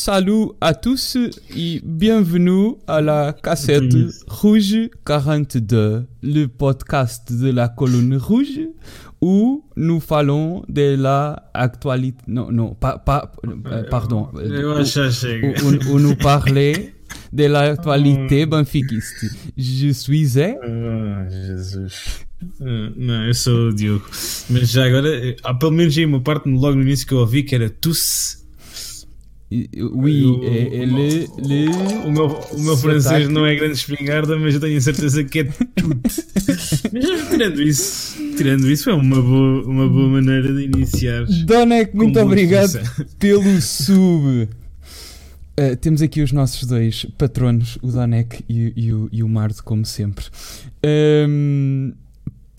[0.00, 1.16] Euh, salut à tous
[1.56, 3.92] et bienvenue à la cassette
[4.28, 8.60] Rouge 42, le podcast de la colonne rouge
[9.20, 12.18] où nous parlons de la actualité.
[12.28, 14.28] Non, non, pas, pas euh, pardon.
[14.34, 16.94] Où, où nous parler
[17.32, 19.26] de l'actualité benfiquiste.
[19.56, 20.56] Je suis Zé.
[20.62, 22.24] Ah, Jesus.
[22.58, 24.06] Não, eu sou o Diogo.
[24.48, 25.10] Mas já agora,
[25.44, 28.39] há pelo menos aí uma parte logo no início que eu ouvi que era tusse.
[29.52, 30.38] Oui, Eu-
[30.86, 31.68] le, le...
[32.06, 35.40] O meu, o meu francês não é grande espingarda, mas eu tenho a certeza que
[35.40, 36.00] é tudo.
[36.92, 41.24] mas tirando isso, tirando isso, foi uma boa, uma boa maneira de iniciar.
[41.44, 42.78] Donek, muito obrigado
[43.18, 44.48] pelo sub.
[45.58, 49.62] Uh, temos aqui os nossos dois patronos, o Donek e, e o, e o Mardo,
[49.64, 50.26] como sempre.
[51.28, 51.92] Um,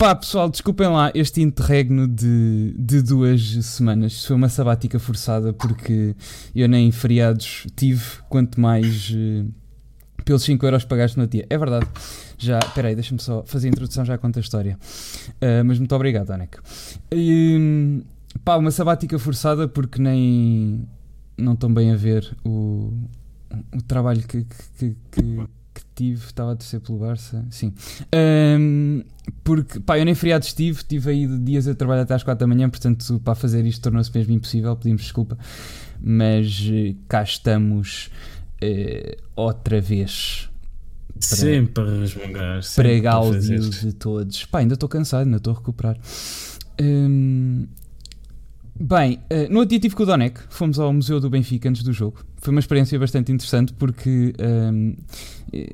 [0.02, 4.24] pá, pessoal, desculpem lá este interregno de, de duas semanas.
[4.24, 6.16] Foi uma sabática forçada porque
[6.52, 9.48] eu nem feriados tive, quanto mais uh,
[10.24, 11.46] pelos 5 euros pagaste no dia.
[11.48, 11.86] É verdade.
[12.36, 14.76] Já, peraí, deixa-me só fazer a introdução, já conta a história.
[15.34, 16.32] Uh, mas muito obrigado.
[17.12, 18.02] E,
[18.44, 20.84] pá, uma sabática forçada porque nem
[21.38, 22.92] não estão bem a ver o,
[23.72, 24.44] o trabalho que,
[24.76, 25.46] que, que
[25.94, 26.24] tive.
[26.24, 27.72] Estava a torcer pelo Barça, sim.
[28.12, 29.02] Ahm,
[29.44, 32.46] porque, pá, eu nem feriado estive, tive aí dias a trabalhar até às 4 da
[32.52, 35.38] manhã, portanto, para fazer isto tornou-se mesmo impossível, pedimos desculpa.
[36.00, 38.10] Mas eh, cá estamos
[38.60, 40.48] eh, outra vez
[41.20, 42.62] Sempre a resmungar.
[42.62, 44.44] sempre para gáudio de todos.
[44.46, 45.96] Pá, ainda estou cansado, ainda estou a recuperar.
[46.80, 47.66] Hum,
[48.78, 51.82] bem, eh, no outro dia tive com o Donek, fomos ao Museu do Benfica antes
[51.82, 52.24] do jogo.
[52.38, 54.32] Foi uma experiência bastante interessante porque
[54.72, 54.96] hum,
[55.52, 55.72] eh,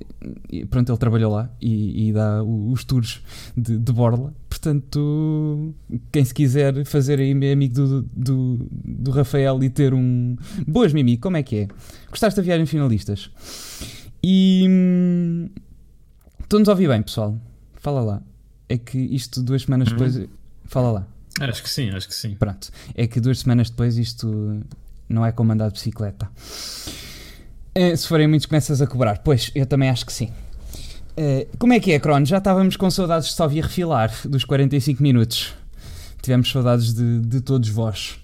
[0.53, 3.23] eh, pronto, ele trabalhou lá e, e dá os tours
[3.57, 4.35] de, de Borla.
[4.49, 5.75] Portanto,
[6.13, 10.37] quem se quiser fazer aí meu amigo do, do, do Rafael e ter um.
[10.67, 11.69] Boas, Mimi, como é que é?
[12.11, 13.31] Gostaste da viagem finalistas?
[14.23, 14.67] E.
[14.69, 15.49] hum,
[16.43, 17.39] Estão-nos a ouvir bem, pessoal?
[17.75, 18.23] Fala lá.
[18.71, 19.97] É que isto duas semanas Uhum.
[19.99, 20.29] depois.
[20.65, 21.07] Fala lá.
[21.41, 22.35] Acho que sim, acho que sim.
[22.35, 22.71] Pronto.
[22.95, 24.61] É que duas semanas depois isto
[25.09, 26.29] não é como andar de bicicleta.
[27.75, 29.19] Eh, se forem muitos, começas a cobrar.
[29.19, 30.31] Pois, eu também acho que sim.
[31.17, 32.27] Eh, como é que é, Crono?
[32.27, 35.55] Já estávamos com saudades de só vir refilar dos 45 minutos.
[36.23, 38.17] Tivemos saudades de, de todos vós.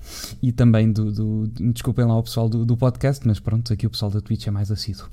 [0.43, 3.91] E também do, do- Desculpem lá o pessoal do, do podcast, mas pronto, aqui o
[3.91, 5.07] pessoal da Twitch é mais assíduo.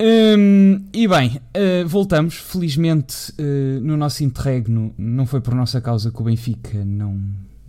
[0.00, 2.34] Hum, e bem, eh, voltamos.
[2.34, 7.20] Felizmente, eh, no nosso interregno, não foi por nossa causa que o Benfica não.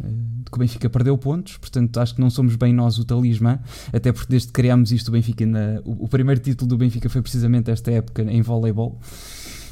[0.04, 0.08] eh,
[0.52, 3.60] que o Benfica perdeu pontos, portanto acho que não somos bem nós o talismã,
[3.92, 7.10] até porque desde que criámos isto, o Benfica, ainda- o, o primeiro título do Benfica
[7.10, 9.00] foi precisamente esta época em voleibol.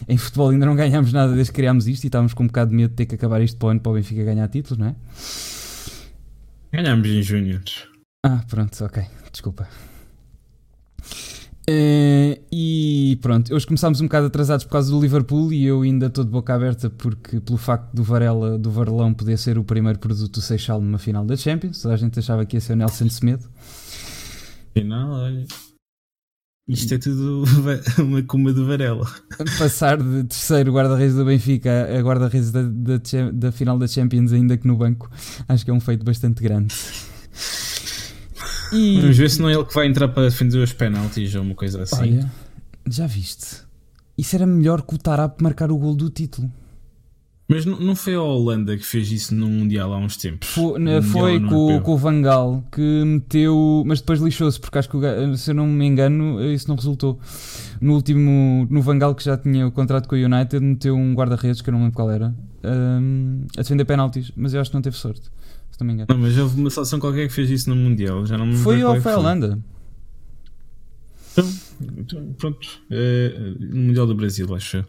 [0.07, 2.71] Em futebol ainda não ganhámos nada desde que criámos isto e estávamos com um bocado
[2.71, 4.77] de medo de ter que acabar isto para o ano para o Benfica ganhar títulos,
[4.77, 4.95] não é?
[6.71, 7.87] Ganhámos em Júniors.
[8.25, 9.67] Ah, pronto, ok, desculpa.
[11.65, 16.07] Eh, e pronto, hoje começámos um bocado atrasados por causa do Liverpool e eu ainda
[16.07, 19.97] estou de boca aberta porque pelo facto do Varela, do Varelão poder ser o primeiro
[19.97, 22.75] produto do Seixal numa final da Champions, toda a gente achava que ia ser o
[22.75, 23.49] Nelson Semedo.
[24.75, 25.45] Afinal, olha.
[26.67, 27.43] Isto é tudo
[27.99, 29.05] uma cuma de Varela.
[29.57, 32.99] Passar de terceiro guarda-redes do Benfica a guarda-redes da, da,
[33.33, 35.11] da final da Champions, ainda que no banco,
[35.47, 36.73] acho que é um feito bastante grande.
[38.71, 41.41] E, Vamos ver se não é ele que vai entrar para defender os penaltis ou
[41.41, 41.99] uma coisa assim.
[42.01, 42.31] olha,
[42.89, 43.57] já viste?
[44.17, 46.49] Isso era melhor que o Tarap marcar o gol do título.
[47.47, 50.47] Mas não, foi a Holanda que fez isso no Mundial há uns tempos?
[50.47, 55.37] Foi, foi com, com o Vangal que meteu, mas depois lixou-se, porque acho que, o
[55.37, 57.19] se eu não me engano, isso não resultou.
[57.81, 61.61] No último, no Vangal, que já tinha o contrato com o United, meteu um guarda-redes,
[61.61, 64.81] que eu não lembro qual era, hum, a defender penaltis, mas eu acho que não
[64.81, 65.23] teve sorte,
[65.69, 66.07] se não me engano.
[66.09, 68.25] Não, mas houve uma seleção qualquer que fez isso no Mundial.
[68.25, 69.59] Já não me Foi lembro ou é foi a Holanda?
[71.97, 72.67] Então, pronto.
[72.91, 74.77] Eh, no Mundial do Brasil, acho.
[74.77, 74.85] eu.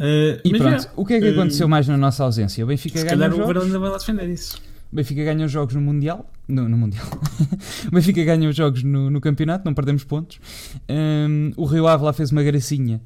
[0.00, 2.64] Eh, E pronto, já, o que é que aconteceu mais na nossa ausência?
[2.64, 3.64] O Benfica Se ganha calhar os o jogos.
[3.64, 4.60] Ainda vai lá defender isso.
[4.90, 6.30] O Benfica ganha os jogos no Mundial.
[6.46, 7.04] No, no Mundial.
[7.88, 10.40] o Benfica ganha os jogos no, no campeonato, não perdemos pontos.
[10.88, 13.00] Hum, o Rio Ave lá fez uma gracinha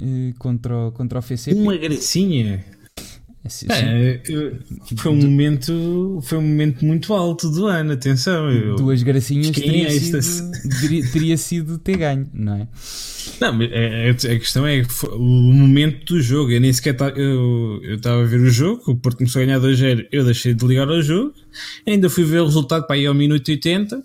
[0.00, 1.56] eh, contra, o, contra o FCP.
[1.60, 2.64] Uma gracinha.
[3.70, 4.58] É, eu-
[4.96, 8.50] foi um momento foi um momento muito alto do ano, atenção.
[8.50, 12.68] Eu, Duas gracinhas teria, é sido, teria, sido ter ganho, não é?
[13.40, 14.82] Não, mas é- é- a questão é
[15.12, 16.50] o momento do jogo.
[16.50, 20.06] Eu nem sequer eu estava a ver o jogo, o Porto começou a ganhar 2-0,
[20.12, 21.32] eu deixei de ligar ao jogo,
[21.86, 24.02] ainda fui ver o resultado para ir ao minuto 80.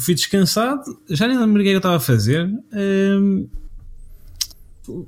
[0.00, 2.46] Fui descansado, já nem lembro o que é que eu estava a fazer.
[2.72, 3.46] Hum,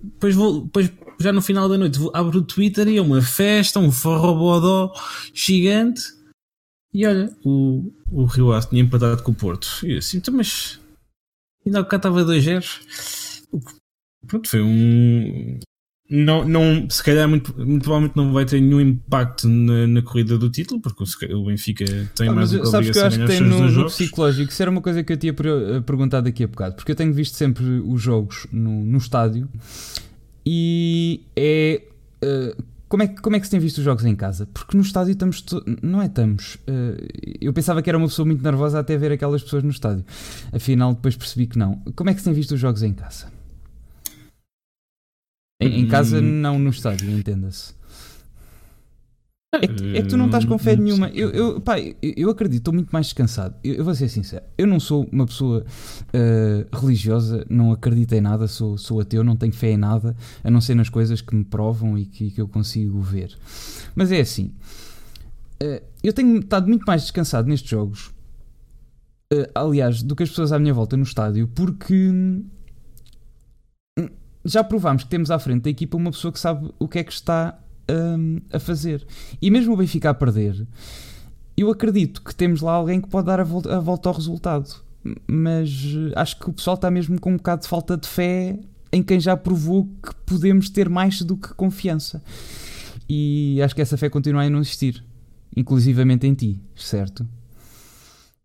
[0.04, 3.78] depois, vou, depois, já no final da noite, abro o Twitter e é uma festa,
[3.78, 4.92] um forrobodó
[5.32, 6.02] gigante.
[6.92, 9.80] E olha, o, o Rio Ave tinha empatado com o Porto.
[9.82, 10.80] E eu assim, então, mas
[11.64, 12.80] ainda cá estava 2 zeros.
[14.26, 15.58] Pronto, foi um.
[16.08, 20.38] Não, não, se calhar, muito, muito provavelmente não vai ter nenhum impacto na, na corrida
[20.38, 21.02] do título, porque
[21.34, 21.84] o, Benfica
[22.14, 24.52] tem ah, mais mas, sabes que eu acho que tem no, no psicológico.
[24.52, 27.12] Isso era uma coisa que eu tinha eh, perguntado daqui a bocado, porque eu tenho
[27.12, 29.48] visto sempre os jogos no, no estádio
[30.46, 31.82] e é.
[32.24, 34.46] Uh, como é, que, como é que se tem visto os jogos em casa?
[34.46, 35.44] Porque no estádio estamos.
[35.82, 36.54] Não é estamos.
[36.54, 36.96] Uh,
[37.40, 40.04] eu pensava que era uma pessoa muito nervosa até ver aquelas pessoas no estádio.
[40.52, 41.82] Afinal, depois percebi que não.
[41.96, 43.32] Como é que se tem visto os jogos em casa?
[45.60, 46.22] Em, em casa, hum.
[46.22, 47.74] não no estádio, entenda-se.
[49.62, 51.08] É que, é que, tu não estás com fé hum, nenhuma.
[51.08, 53.54] Eu, eu, pá, eu acredito, estou muito mais descansado.
[53.62, 58.20] Eu, eu, vou ser sincero, eu não sou uma pessoa uh, religiosa, não acredito em
[58.20, 61.34] nada, sou, sou ateu, não tenho fé em nada, a não ser nas coisas que
[61.34, 63.36] me provam e que, que eu consigo ver.
[63.94, 64.52] Mas é assim,
[65.62, 68.08] uh, eu tenho estado muito mais descansado nestes jogos,
[69.32, 72.12] uh, aliás, do que as pessoas à minha volta no estádio, porque
[74.44, 77.04] já provámos que temos à frente da equipa uma pessoa que sabe o que é
[77.04, 77.58] que está
[77.90, 79.06] um, a fazer.
[79.40, 80.66] E mesmo o Benfica a perder,
[81.56, 84.74] eu acredito que temos lá alguém que pode dar a volta, a volta ao resultado.
[85.26, 88.58] Mas eh, acho que o pessoal está mesmo com um bocado de falta de fé
[88.92, 92.22] em quem já provou que podemos ter mais do que confiança.
[93.08, 95.02] E acho que essa fé continua a não existir,
[95.56, 97.26] inclusivamente em ti, certo?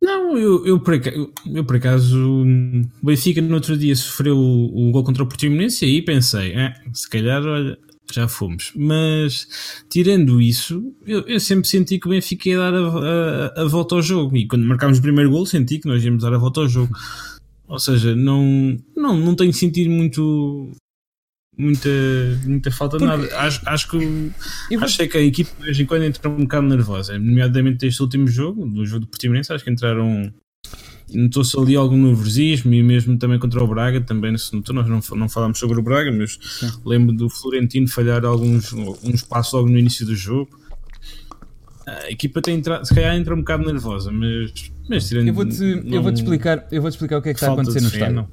[0.02, 4.90] Não, eu, eu, por, acaso, eu por acaso, o Benfica no outro dia sofreu o,
[4.90, 7.78] o gol contra o Portimonense e aí pensei, eh, se calhar, olha,
[8.16, 8.72] já fomos.
[8.76, 9.48] Mas,
[9.90, 12.88] tirando isso, eu, eu sempre senti que o Benfica ia dar a,
[13.58, 14.36] a, a, volta ao jogo.
[14.38, 16.94] E quando marcámos o primeiro gol, senti que nós íamos dar a volta ao jogo.
[17.68, 20.72] Ou seja, não, não, não tenho sentido muito,
[21.58, 21.90] muita,
[22.46, 23.38] muita falta de nada.
[23.38, 24.84] Acho, acho que vou...
[24.84, 28.28] acho que a equipe de vez em quando entra um bocado nervosa, nomeadamente este último
[28.28, 30.34] jogo, do jogo do Portimonense, acho que entraram.
[31.14, 35.00] Notou-se ali algum nervosismo e mesmo também contra o Braga, também se notou, nós não,
[35.18, 36.72] não falámos sobre o Braga, mas Sim.
[36.86, 40.60] lembro do Florentino falhar alguns uns passos logo no início do jogo.
[41.86, 46.02] A equipa tem se calhar entra um bocado nervosa, mas, mas tirando, eu vou-te eu
[46.02, 47.88] vou -te explicar, eu vou -te explicar o que é que está a acontecer no
[47.88, 48.28] estádio.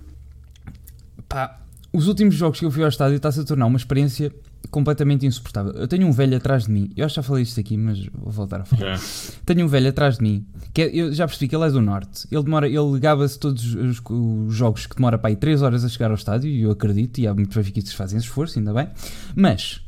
[1.29, 1.61] Pá,
[1.93, 4.33] os últimos jogos que eu fui ao estádio está-se a tornar uma experiência
[4.71, 5.73] completamente insuportável.
[5.73, 8.05] Eu tenho um velho atrás de mim, eu acho que já falei isto aqui, mas
[8.13, 8.95] vou voltar a falar.
[8.95, 8.99] É.
[9.45, 11.81] Tenho um velho atrás de mim, que é, eu já percebi que ele é do
[11.81, 12.27] norte.
[12.31, 15.89] Ele demora, ele gaba-se todos os, os, jogos que demora para aí 3 horas a
[15.89, 18.73] chegar ao estádio, e eu acredito, e há muitos benfiquistas que fazem esse esforço, ainda
[18.73, 18.89] bem.
[19.35, 19.81] Mas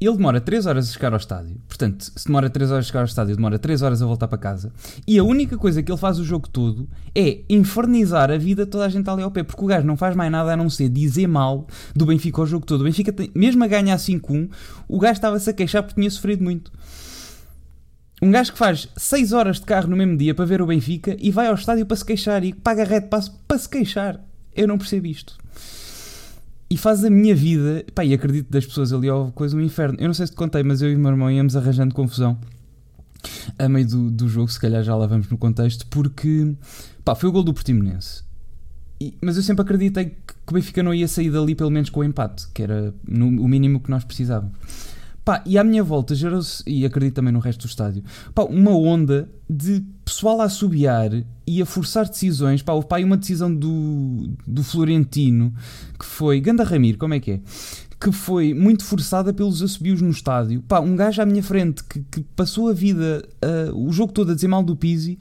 [0.00, 1.56] ele demora 3 horas a chegar ao estádio.
[1.68, 4.38] Portanto, se demora 3 horas a chegar ao estádio, demora 3 horas a voltar para
[4.38, 4.72] casa.
[5.06, 8.84] E a única coisa que ele faz o jogo todo é infernizar a vida toda
[8.84, 9.42] a gente ali ao pé.
[9.42, 12.46] Porque o gajo não faz mais nada a não ser dizer mal do Benfica ao
[12.46, 12.80] jogo todo.
[12.80, 14.50] O Benfica, tem, mesmo a ganhar 5-1,
[14.88, 16.72] o gajo estava-se a queixar porque tinha sofrido muito.
[18.20, 21.16] Um gajo que faz 6 horas de carro no mesmo dia para ver o Benfica
[21.18, 24.20] e vai ao estádio para se queixar e paga red para se queixar.
[24.54, 25.41] Eu não percebo isto
[26.72, 29.98] e faz a minha vida, pá, e acredito das pessoas ali ao coisa um inferno.
[30.00, 32.38] Eu não sei se te contei, mas eu e o meu irmão íamos arranjando confusão
[33.58, 36.54] a meio do, do jogo, se calhar já lá vamos no contexto, porque
[37.04, 38.24] pá, foi o gol do Portimonense.
[38.98, 42.00] E, mas eu sempre acreditei que o Benfica não ia sair dali pelo menos com
[42.00, 44.56] o empate, que era no, o mínimo que nós precisávamos.
[45.24, 48.02] Pá, e à minha volta gerou-se, e acredito também no resto do estádio,
[48.34, 51.10] pá, uma onda de pessoal a assobiar
[51.46, 52.60] e a forçar decisões.
[52.60, 55.54] Pá, houve pá, uma decisão do, do Florentino
[55.98, 56.40] que foi.
[56.40, 57.40] Ganda Ramiro, como é que é?
[58.00, 60.60] Que foi muito forçada pelos assobios no estádio.
[60.62, 63.24] Pá, um gajo à minha frente que, que passou a vida,
[63.70, 65.18] uh, o jogo todo a dizer mal do Pizzi.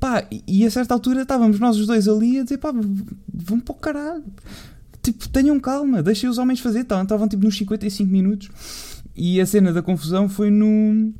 [0.00, 3.72] Pá, e a certa altura estávamos nós os dois ali a dizer, pá, vão para
[3.72, 4.24] o caralho.
[5.02, 6.80] Tipo, tenham calma, deixem os homens fazer.
[6.80, 8.48] Estavam tipo nos 55 minutos.
[9.16, 11.12] E a cena da confusão foi no.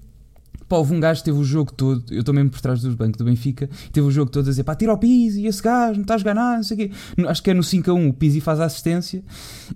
[0.69, 2.97] Pá, houve um gajo que teve o jogo todo, eu estou mesmo por trás do
[2.97, 5.97] banco do Benfica, teve o jogo todo a dizer pá, tira o Pizzi, esse gajo,
[5.97, 6.91] não estás a ganhar, não sei o quê.
[7.29, 9.23] Acho que é no 5 a 1, o Pizzi faz a assistência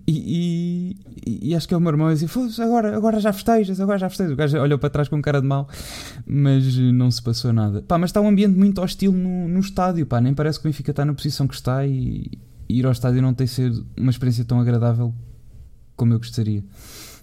[0.07, 0.97] e,
[1.27, 2.31] e, e acho que é o meu irmão a dizer,
[2.63, 4.33] agora, agora já festejas, agora já festejas.
[4.33, 5.69] O gajo olhou para trás com cara de mal,
[6.27, 7.83] mas não se passou nada.
[7.83, 10.71] Pá, mas está um ambiente muito hostil no, no estádio, pá, nem parece que o
[10.71, 12.31] Benfica está na posição que está e,
[12.67, 15.15] e ir ao estádio não tem sido uma experiência tão agradável
[15.99, 16.65] como eu gostaria.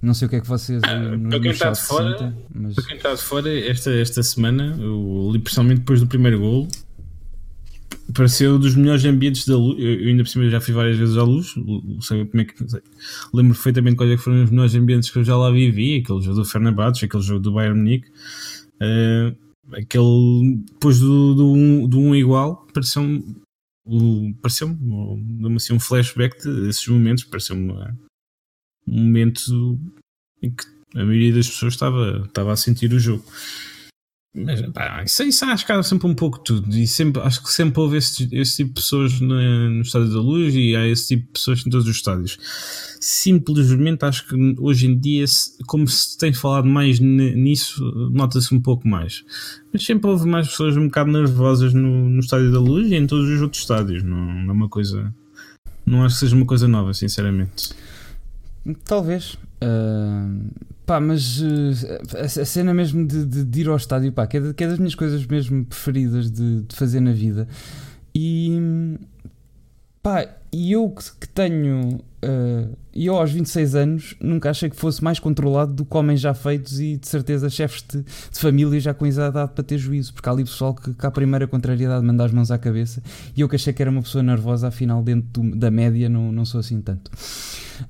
[0.05, 2.33] Não sei o que é que vocês ah, no, para quem está de fora, sentem,
[2.53, 2.75] mas...
[2.75, 6.67] Para quem está de fora, esta, esta semana, o, principalmente depois do primeiro gol,
[8.13, 9.77] pareceu dos melhores ambientes da luz.
[9.79, 11.55] Eu, ainda por cima já fui várias vezes à luz,
[12.01, 12.81] sei como é que sei.
[13.33, 16.37] lembro perfeitamente quais é foram os melhores ambientes que eu já lá vivi, aquele jogo
[16.37, 18.07] do Fernandes, aquele jogo do Bayern Munique.
[18.75, 19.35] Uh,
[19.73, 23.35] aquele depois do, do, um, do um igual pareceu-me
[24.39, 27.73] pareceu-me assim, um flashback desses momentos pareceu-me
[28.87, 29.79] um momento
[30.41, 30.65] em que
[30.95, 33.25] a maioria das pessoas estava, estava a sentir o jogo.
[34.37, 36.69] Mas pá, isso, isso acho que há sempre um pouco tudo.
[36.75, 40.19] E sempre, acho que sempre houve esse, esse tipo de pessoas no, no Estádio da
[40.19, 42.37] Luz e há esse tipo de pessoas em todos os estádios.
[42.99, 45.23] Simplesmente acho que hoje em dia,
[45.67, 49.23] como se tem falado mais nisso, nota-se um pouco mais.
[49.71, 53.07] Mas sempre houve mais pessoas um bocado nervosas no, no Estádio da Luz e em
[53.07, 54.03] todos os outros estádios.
[54.03, 55.13] Não, não é uma coisa.
[55.85, 57.69] Não acho que seja uma coisa nova, sinceramente.
[58.83, 59.37] Talvez.
[59.63, 60.49] Uh,
[60.85, 64.39] pá, mas uh, a, cena mesmo de, de, de, ir ao estádio, pá, que é,
[64.39, 67.47] de, que é das minhas coisas mesmo preferidas de, de, fazer na vida.
[68.13, 68.97] E
[70.05, 71.99] pá, e eu que, tenho.
[72.23, 76.33] Uh, eu aos 26 anos nunca achei que fosse mais controlado do que homens já
[76.33, 80.29] feitos e de certeza chefes de, de família já com idade para ter juízo, porque
[80.29, 83.01] há ali pessoal que, que à primeira contrariedade manda as mãos à cabeça
[83.35, 86.31] e eu que achei que era uma pessoa nervosa, afinal, dentro do, da média, não,
[86.31, 87.09] não sou assim tanto.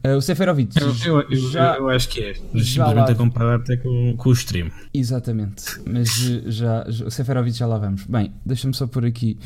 [0.03, 0.79] Uh, o Seferovic.
[0.79, 2.33] Eu, eu, já, eu, acho que é.
[2.33, 4.71] Simplesmente a comparar até com, com o extremo.
[4.93, 5.65] Exatamente.
[5.85, 6.09] Mas
[6.47, 8.05] já, já, o Seferovic já lá vamos.
[8.05, 9.37] Bem, deixa-me só pôr aqui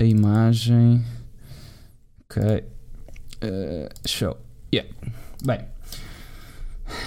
[0.00, 1.04] a imagem.
[2.36, 2.64] Ok.
[3.42, 4.36] Uh, show.
[4.72, 4.90] Yeah.
[5.44, 5.60] Bem.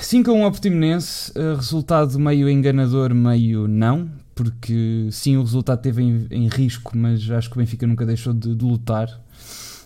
[0.01, 5.81] 5 a 1 ao Portimonense, uh, resultado meio enganador, meio não, porque sim, o resultado
[5.81, 9.07] teve em, em risco, mas acho que o Benfica nunca deixou de, de lutar.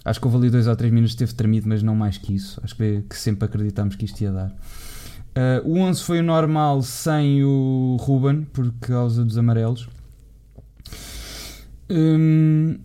[0.05, 2.59] Acho que houve ali 2 ou 3 minutos teve tremido, mas não mais que isso.
[2.63, 4.49] Acho que, que sempre acreditámos que isto ia dar.
[4.49, 9.89] Uh, o 11 foi o normal sem o Ruben, por causa dos amarelos.
[11.89, 12.77] Um,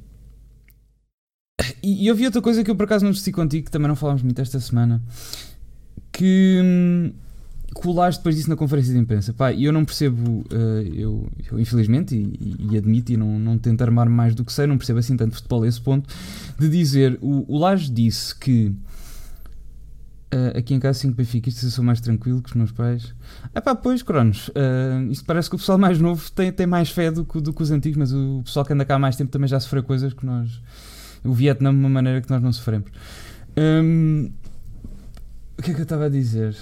[1.83, 3.97] e, eu vi outra coisa que eu por acaso não discuti contigo, que também não
[3.97, 5.03] falámos muito esta semana,
[6.13, 7.13] que, hum,
[8.17, 9.33] depois disse na conferência de imprensa.
[9.33, 13.83] Pá, eu não percebo, uh, eu, eu, infelizmente, e, e, admito, e não, não tento
[13.83, 16.09] armar mais do que sei, não percebo assim tanto futebol a esse ponto,
[16.59, 18.75] de dizer, o, o disse que
[20.31, 23.15] Uh, aqui em casa 5 benfiquistas eu sou mais tranquilo que os meus pais.
[23.55, 26.91] Ah pá, pois, Cronos, uh, isto parece que o pessoal mais novo tem, tem mais
[26.91, 29.17] fé do que, do que os antigos, mas o pessoal que anda cá há mais
[29.17, 30.61] tempo também já sofreu coisas que nós,
[31.25, 32.91] o Vietnã de uma maneira que nós não sofremos.
[33.57, 34.31] Um,
[35.59, 36.57] o que é que eu estava a dizer?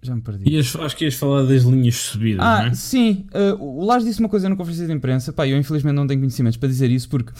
[0.00, 0.48] Já me perdi.
[0.48, 2.74] Ias, acho que ias falar das linhas subidas, ah, não é?
[2.74, 6.06] Sim, uh, o Lars disse uma coisa na conferência de imprensa, pá, eu infelizmente não
[6.06, 7.32] tenho conhecimentos para dizer isso, porque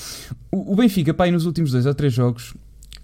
[0.50, 2.54] o, o Benfica, pá, nos últimos dois ou três jogos,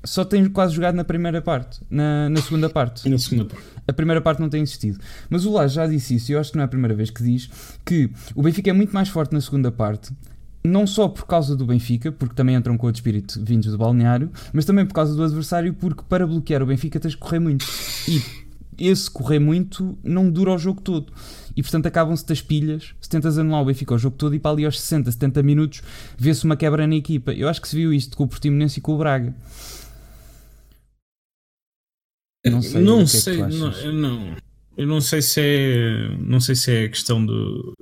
[0.02, 3.08] só tem quase jogado na primeira parte, na, na segunda parte.
[3.08, 3.66] Na segunda parte.
[3.86, 4.98] A primeira parte não tem existido.
[5.30, 7.10] Mas o Lars já disse isso, e eu acho que não é a primeira vez
[7.10, 7.48] que diz,
[7.84, 10.12] que o Benfica é muito mais forte na segunda parte,
[10.66, 14.30] não só por causa do Benfica, porque também entram com outro espírito vindos do balneário,
[14.52, 17.66] mas também por causa do adversário, porque para bloquear o Benfica tens que correr muito.
[18.08, 18.22] E
[18.78, 21.12] esse correr muito não dura o jogo todo.
[21.56, 22.94] E portanto acabam-se das pilhas.
[23.00, 25.82] Se tentas anular o Benfica o jogo todo e para ali aos 60, 70 minutos
[26.18, 27.32] vê-se uma quebra na equipa.
[27.32, 29.34] Eu acho que se viu isto com o Portimonense e com o Braga.
[32.44, 32.82] Não sei.
[32.82, 33.36] Não é sei.
[33.36, 34.36] não, não.
[34.76, 36.16] Eu não sei se é.
[36.18, 37.74] Não sei se é questão do.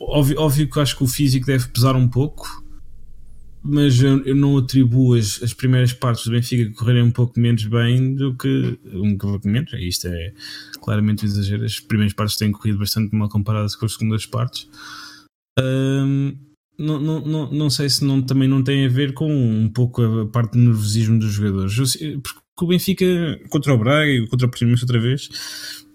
[0.00, 2.64] Óbvio, óbvio que acho que o físico deve pesar um pouco,
[3.62, 7.64] mas eu, eu não atribuo as, as, primeiras partes do Benfica correrem um pouco menos
[7.64, 8.78] bem do que.
[8.86, 10.32] Um pouco menos, isto é
[10.80, 11.64] claramente um exagero.
[11.64, 14.66] As primeiras partes têm corrido bastante mal comparadas com as segundas partes.
[15.58, 16.34] Um,
[16.78, 20.02] não, não, não, não sei se não, também não tem a ver com um pouco
[20.02, 21.74] a parte do nervosismo dos jogadores.
[22.22, 25.28] Porque o Benfica contra o Braga e contra o Portimonense outra vez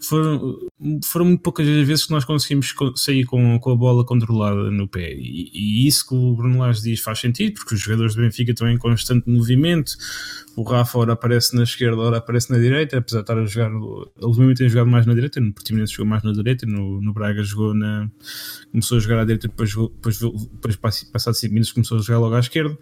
[0.08, 0.60] foram,
[1.04, 4.88] foram muito poucas as vezes que nós conseguimos sair com, com a bola controlada no
[4.88, 5.14] pé.
[5.14, 8.52] E, e isso que o Bruno Lage diz faz sentido, porque os jogadores do Benfica
[8.52, 9.94] estão em constante movimento.
[10.56, 13.70] O Rafa ora aparece na esquerda, ora aparece na direita, apesar de estar a jogar.
[13.70, 17.14] Ele ultimamente tem jogado mais na direita, no Portimonense jogou mais na direita, no, no
[17.14, 18.10] Braga jogou na.
[18.72, 20.76] começou a jogar à direita, depois, depois, depois
[21.12, 22.78] passado 5 minutos começou a jogar logo à esquerda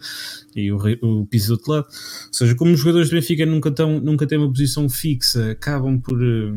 [0.55, 1.87] e o, o piso do outro lado.
[1.87, 5.99] Ou seja, como os jogadores do Benfica nunca, tão, nunca têm uma posição fixa, acabam
[5.99, 6.53] por eh,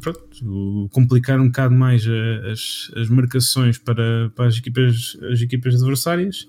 [0.00, 2.04] pronto, complicar um bocado mais
[2.50, 6.48] as, as marcações para, para as, equipas, as equipas adversárias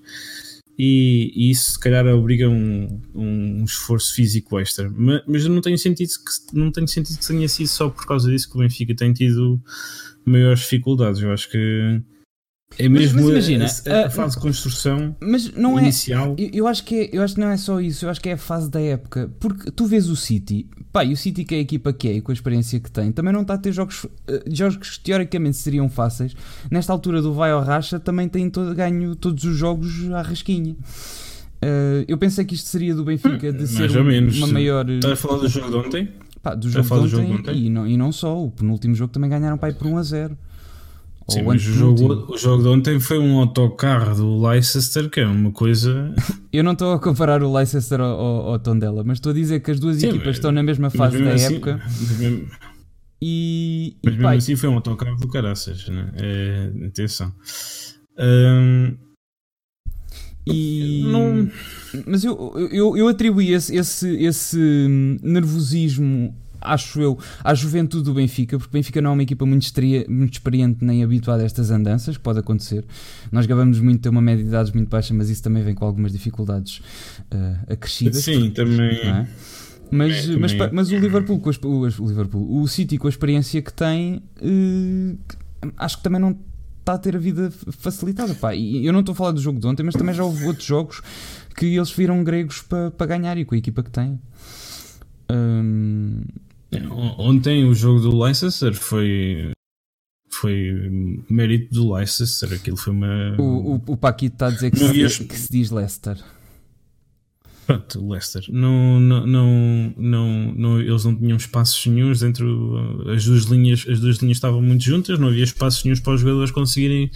[0.78, 4.90] e, e isso se calhar obriga um, um esforço físico extra.
[4.94, 8.30] Mas, mas não tenho sentido que não tenho sentido que tenha sido só por causa
[8.30, 9.60] disso que o Benfica tem tido
[10.24, 11.22] maiores dificuldades.
[11.22, 12.02] Eu acho que
[12.78, 16.36] é mesmo mas, mas imagina, a, a, a, fase de construção mas não é- inicial.
[16.38, 18.28] É, eu, acho que é, eu acho que não é só isso, eu acho que
[18.28, 19.30] é a fase da época.
[19.40, 22.12] Porque tu vês o City, pá, e o City que é a equipa que é
[22.14, 24.10] e com a experiência que tem, também não está a ter jogos, uh,
[24.50, 26.34] jogos que teoricamente seriam fáceis.
[26.70, 30.72] Nesta altura do vai ao racha, também tem todo, ganho todos os jogos à rasquinha.
[30.72, 34.88] Uh, eu pensei que isto seria do Benfica de hum, ser menos, uma maior.
[34.88, 36.08] Estás a falar do jogo de ontem?
[36.42, 38.94] Pá, do jogo, de ontem, jogo de ontem, E, não, e não só, o penúltimo
[38.94, 40.38] jogo também ganharam para ir por 1 a 0.
[41.28, 45.26] Sim, mas o jogo, o jogo de ontem foi um autocarro do Leicester, que é
[45.26, 46.14] uma coisa.
[46.52, 49.60] Eu não estou a comparar o Leicester ao, ao, ao Tondela, mas estou a dizer
[49.60, 51.80] que as duas Sim, equipas estão na mesma fase da assim, época.
[53.20, 56.12] E, Mas e mesmo pá, assim foi um autocarro do caraças, né?
[56.16, 57.32] É, atenção.
[58.18, 58.96] Hum,
[60.46, 61.02] E...
[61.10, 61.50] Não-
[62.06, 64.58] Mas eu, eu, eu atribuí esse, esse, esse
[65.22, 66.34] nervosismo,
[66.72, 70.06] acho eu, à juventude do Benfica, porque o Benfica não é uma equipa muito, estria-
[70.08, 72.84] muito experiente nem habituada a estas andanças, que pode acontecer.
[73.32, 75.84] Nós gabamos muito ter uma média de idades muito baixa, mas isso também vem com
[75.84, 76.78] algumas dificuldades
[77.32, 78.22] uh, acrescidas.
[78.24, 79.04] sim, também.
[79.04, 79.28] não é?
[79.90, 80.70] Mas, É, mas, também.
[80.72, 85.14] mas o Liverpool, com o, o Liverpool, o City com a experiência que tem, eh,
[85.76, 86.36] acho que também não
[86.80, 88.34] está a ter a vida facilitada.
[88.34, 88.52] Pá.
[88.54, 90.66] E eu não estou a falar do jogo de ontem, mas também já houve outros
[90.66, 91.00] jogos
[91.56, 94.18] que eles viram gregos para pa ganhar e com a equipa que têm.
[95.30, 96.22] Hum,
[97.18, 99.52] Ontem o jogo do Leicester foi.
[100.30, 102.52] Foi mérito do Leicester.
[102.52, 103.36] Aquilo foi uma.
[103.38, 106.18] o, o, o Paquito está a dizer que se, que se diz Leicester.
[107.66, 108.44] Pronto, Leicester.
[108.48, 113.08] Não, não, não, não, não- eles não tinham espaços nenhums dentro.
[113.10, 116.20] As duas linhas, as duas linhas estavam muito juntas, não havia espaços nenhums para os
[116.20, 117.10] jogadores conseguirem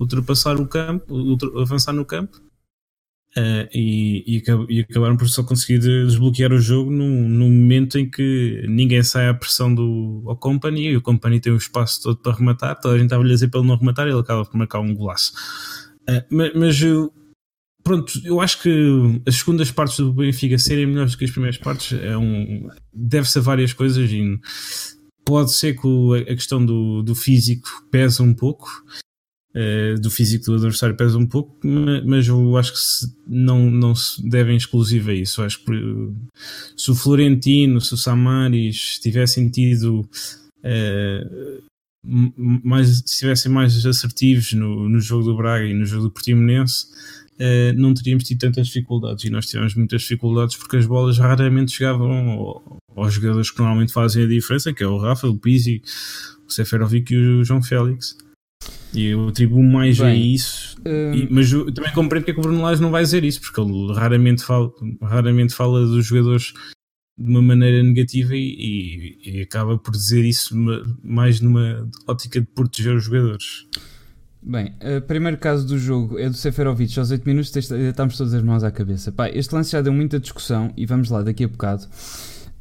[0.00, 2.40] ultrapassar o campo, ultra- avançar no campo.
[3.34, 7.98] Eh, e, e, e acabaram por só conseguir de- desbloquear o jogo num, num momento
[7.98, 12.02] em que ninguém sai à pressão do ao Company e o Company tem o espaço
[12.02, 12.78] todo para rematar.
[12.78, 14.80] Toda a gente estava a dizer para ele não rematar e ele acaba por marcar
[14.80, 15.32] um golaço.
[16.06, 17.10] Eh, mas, mas eu-
[17.82, 21.56] pronto, eu acho que as segundas partes do Benfica serem melhores do que as primeiras
[21.58, 24.38] partes é um, deve-se a várias coisas e
[25.24, 25.88] pode ser que
[26.30, 28.68] a questão do, do físico pesa um pouco,
[29.54, 33.70] eh, do físico do adversário pesa um pouco, ma- mas eu acho que se- não,
[33.70, 35.40] não se devem exclusivo a isso.
[35.40, 36.38] Eu acho que eh,
[36.76, 40.08] se o Florentino, se o Samaris tivessem tido
[40.62, 41.26] eh,
[42.04, 46.04] m- m- mais, se estivessem mais assertivos no, no jogo do Braga e no jogo
[46.04, 46.86] do Portimonense,
[47.38, 49.24] eh, não teríamos tido tantas dificuldades.
[49.24, 53.92] E nós tivemos muitas dificuldades porque as bolas raramente chegavam ao- aos jogadores que normalmente
[53.92, 55.82] fazem a diferença, que é o Rafa, o Pizzi,
[56.46, 58.16] o Seferovic e o João Félix.
[58.94, 60.76] E eu atribuo mais a Bem, isso.
[60.86, 63.24] hum, E- mas eu também compreendo porque é que o Bruno Lage não vai dizer
[63.24, 64.70] isso, porque ele raramente fala,
[65.02, 66.52] raramente fala dos jogadores
[67.18, 72.40] de uma maneira negativa e, e- e acaba por dizer isso ma- mais numa ótica
[72.40, 73.66] de proteger os jogadores.
[74.42, 78.34] Bem, o primeiro caso do jogo é do Seferovic aos 8 minutos, testa- estamos todas
[78.34, 79.12] as mãos à cabeça.
[79.12, 81.86] Pá, este lance já deu muita discussão e vamos lá daqui a bocado.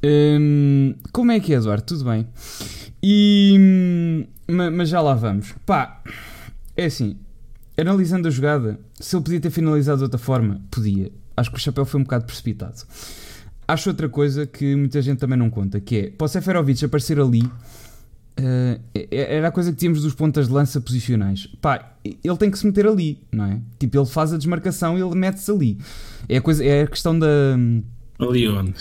[0.04, 1.84] Hum, como é que é, Eduardo?
[1.84, 2.28] Tudo bem?
[3.04, 3.56] E,
[4.52, 5.54] hum, ma- mas já lá vamos.
[5.66, 6.02] Pá,
[6.76, 7.18] é assim,
[7.78, 11.12] analisando a jogada, se ele podia ter finalizado de outra forma, podia.
[11.36, 12.76] Acho que o chapéu foi um bocado precipitado.
[13.68, 17.20] Acho outra coisa que muita gente também não conta, que é, para o Seferovic aparecer
[17.20, 17.42] ali,
[18.36, 18.80] eh,
[19.12, 21.48] era a coisa que tínhamos dos pontas de lança posicionais.
[21.62, 23.62] Pá, ele tem que se meter ali, não é?
[23.80, 25.78] Tipo, ele faz a desmarcação e ele mete-se ali.
[26.28, 27.28] É a, coisa, é a questão da.
[28.20, 28.74] Ali onde?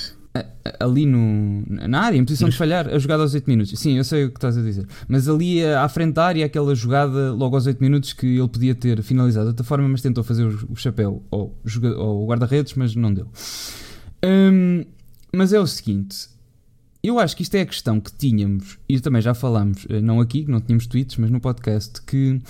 [0.78, 3.78] Ali no, na área, em posição de falhar, a jogada aos 8 minutos.
[3.78, 4.86] Sim, eu sei o que estás a dizer.
[5.08, 8.48] Mas ali eh, à frente da área, aquela jogada logo aos 8 minutos que ele
[8.48, 11.54] podia ter finalizado de outra forma, mas tentou fazer o, o chapéu ao,
[11.98, 13.26] ao guarda-redes, mas não deu.
[14.24, 14.84] Hum,
[15.32, 16.28] mas é o seguinte,
[17.02, 20.20] eu acho que isto é a questão que tínhamos, e também já falámos, eh, não
[20.20, 22.40] aqui, que não tínhamos tweets, mas no podcast, que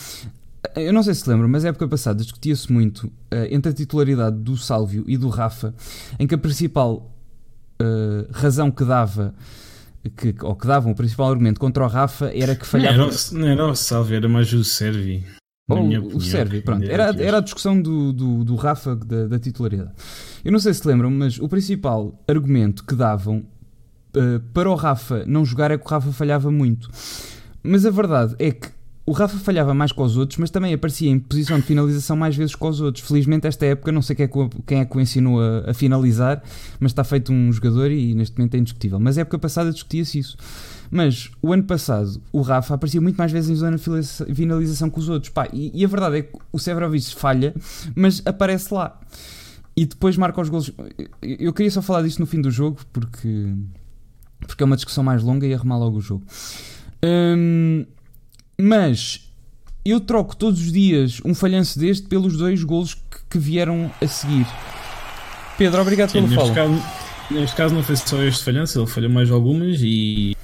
[0.74, 3.74] eh, eu não sei se lembram, mas a época passada discutia-se muito eh, entre a
[3.74, 5.72] titularidade do Sálvio e do Rafa,
[6.18, 7.14] em que a principal
[7.80, 9.34] eh, razão que dava,
[10.16, 12.94] que, ou que davam, o principal argumento contra o Rafa era que Não falhava.
[13.02, 15.24] era, o- não era o Salve, era mais o Servi.
[15.68, 16.20] Ou o.
[16.20, 16.84] Sérvio, pronto.
[16.84, 19.92] Era, era a discussão do, do, do Rafa da, da titularidade.
[20.44, 23.44] Eu não sei se lembram, mas o principal argumento que davam
[24.16, 26.90] eh, para o Rafa não jogar é que o Rafa falhava muito.
[27.62, 28.68] Mas a verdade é que
[29.10, 32.36] o Rafa falhava mais com os outros, mas também aparecia em posição de finalização mais
[32.36, 33.04] vezes com os outros.
[33.06, 35.74] Felizmente, esta época, não sei quem é que, quem é que o ensinou a, a
[35.74, 36.42] finalizar,
[36.78, 39.00] mas está feito um jogador e neste momento é indiscutível.
[39.00, 40.36] Mas a época passada discutia-se isso.
[40.92, 44.88] Mas o ano passado o Rafa aparecia muito mais vezes em zona de finaliza- finalização
[44.90, 45.32] que os outros.
[45.32, 47.54] Pá, e, e a verdade é que o Severovic falha,
[47.96, 48.98] mas aparece lá.
[49.76, 50.72] E depois marca os golos.
[51.22, 53.54] Eu- Eu queria só falar disto no fim do jogo porque,
[54.46, 56.24] porque é uma discussão mais longa e arrumar logo o jogo.
[57.04, 57.86] Hum,
[58.60, 59.20] mas
[59.84, 64.06] eu troco todos os dias um falhanço deste pelos dois golos que, que vieram a
[64.06, 64.46] seguir.
[65.56, 66.54] Pedro, obrigado Sim, pelo follow.
[66.54, 66.82] caso,
[67.30, 70.36] neste caso não foi só este falhanço, ele falhou mais algumas e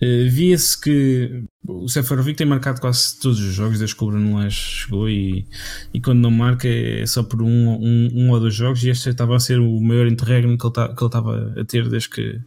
[0.00, 4.36] eh, via-se que o Seferovic tem marcado quase todos os jogos desde que o Bruno
[4.36, 5.46] Lage chegou e,
[5.94, 9.08] e quando não marca é só por um, um, um ou dois jogos e este
[9.10, 12.40] estava a ser o maior interregno que ele ele estava a ter desde que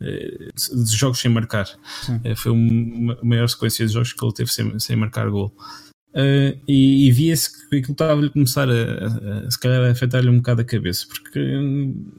[0.00, 1.66] de jogos sem marcar
[2.02, 2.20] Sim.
[2.22, 5.54] Eh, foi uma maior sequência de jogos que ele teve sem, sem marcar gol
[6.16, 9.90] Uh, e, e via-se que aquilo estava a começar a, a, a, se calhar a
[9.90, 11.38] afetar-lhe um bocado a cabeça, porque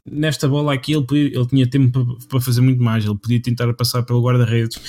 [0.08, 3.42] nesta bola aqui ele, podia, ele tinha tempo para, para, fazer muito mais, ele podia
[3.42, 4.80] tentar passar pelo guarda-redes,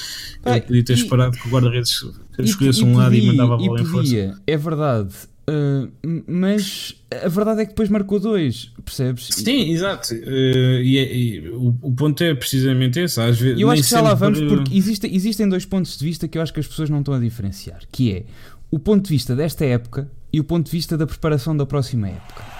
[0.46, 2.06] ele podia ter e, esperado que o guarda-redes
[2.38, 4.40] escolhesse um lado e mandava a bola em força.
[4.46, 5.16] É verdade,
[5.50, 9.28] uh, mas a verdade é que depois marcou dois, percebes?
[9.32, 10.14] Sim, exato.
[10.14, 13.20] Uh, e, é, e o, o, ponto é precisamente esse.
[13.20, 16.28] Às vezes, eu acho que já lá vamos, porque existe, existem dois pontos de vista
[16.28, 18.24] que eu acho que as pessoas não estão a diferenciar, que é
[18.72, 22.10] o ponto de vista desta época e o ponto de vista da preparação da próxima
[22.10, 22.59] época.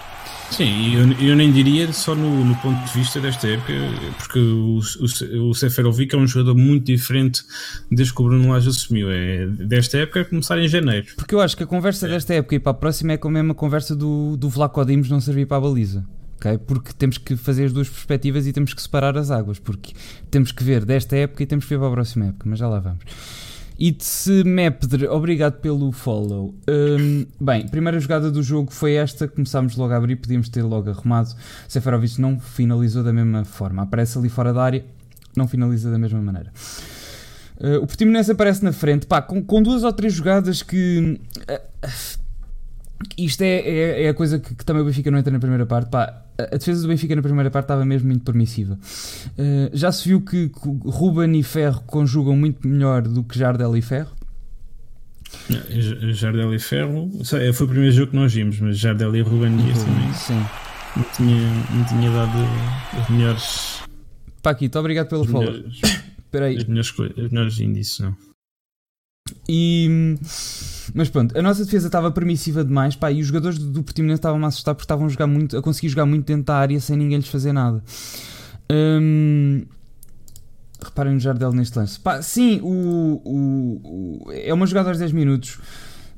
[0.52, 3.74] Sim, eu, eu nem diria só no, no, ponto de vista desta época,
[4.18, 7.44] porque o, o, o Seferovic é um jogador muito diferente
[7.90, 9.10] desde que o Bruno Lage assumiu.
[9.12, 11.08] É, desta época é começar em janeiro.
[11.16, 12.10] Porque eu acho que a conversa é.
[12.10, 15.10] desta época e para a próxima é como a mesma conversa do, do Vlaco Dimos
[15.10, 16.06] não servir para a baliza.
[16.38, 16.58] Okay?
[16.58, 19.94] Porque temos que fazer as duas perspectivas e temos que separar as águas, porque
[20.32, 22.68] temos que ver desta época e temos que ver para a próxima época, mas já
[22.68, 23.04] lá vamos.
[23.82, 26.54] It's Mapdre, obrigado pelo follow.
[26.68, 30.90] Um, bem, primeira jogada do jogo foi esta, começámos logo a abrir, podíamos ter logo
[30.90, 31.34] arrumado.
[31.66, 34.86] Seferovic não finalizou da mesma forma, aparece ali fora da área,
[35.34, 36.52] não finaliza da mesma maneira.
[37.58, 41.18] Uh, o Portimonense aparece na frente, pá, com, com duas ou três jogadas que.
[41.50, 42.30] Uh,
[43.18, 45.66] isto é, é, é, a coisa que, que, também o Benfica não entra na primeira
[45.66, 45.90] parte.
[45.90, 48.78] Pá, a defesa do Benfica na primeira parte estava mesmo muito permissiva.
[49.38, 50.52] Uh, já se viu que,
[50.86, 54.12] Ruben e Ferro conjugam muito melhor do que Jardel e Ferro.
[56.14, 59.84] Jardel e Ferro foi o primeiro jogo que nós vimos, mas Jardel e Ruben Dias
[59.84, 60.14] também.
[60.14, 60.46] Sim.
[60.96, 62.38] Não tinha, não tinha dado
[63.00, 63.82] as melhores.
[64.42, 65.54] Paquito, obrigado pelo follow.
[66.26, 66.58] Espera aí.
[66.58, 68.29] As melhores, as melhores índices, não.
[69.48, 70.16] E,
[70.94, 74.20] mas pronto, a nossa defesa estava permissiva demais pá, e os jogadores do, do Portimonense
[74.20, 76.80] estavam a assustar porque estavam a, jogar muito, a conseguir jogar muito dentro da área
[76.80, 77.84] sem ninguém lhes fazer nada.
[78.72, 79.66] Hum,
[80.84, 82.00] reparem no Jardel neste lance.
[82.00, 85.60] Pá, sim, o, o, o, é uma jogada aos 10 minutos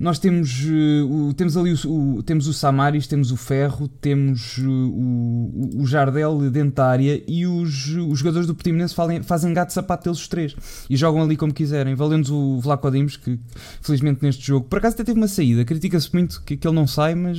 [0.02, 4.68] nós temos, uh, temos ali o, o, temos o Samaris, temos o Ferro, temos uh,
[4.68, 10.18] o, o Jardel dentária e os, os jogadores do Portimonense fazem, fazem gato sapato deles
[10.18, 10.56] os três
[10.90, 11.94] e jogam ali como quiserem.
[11.94, 13.40] Valendo o Vlaco Dimos, que
[13.80, 16.88] felizmente neste jogo, por acaso até teve uma saída, critica-se muito que, que ele não
[16.88, 17.38] sai, mas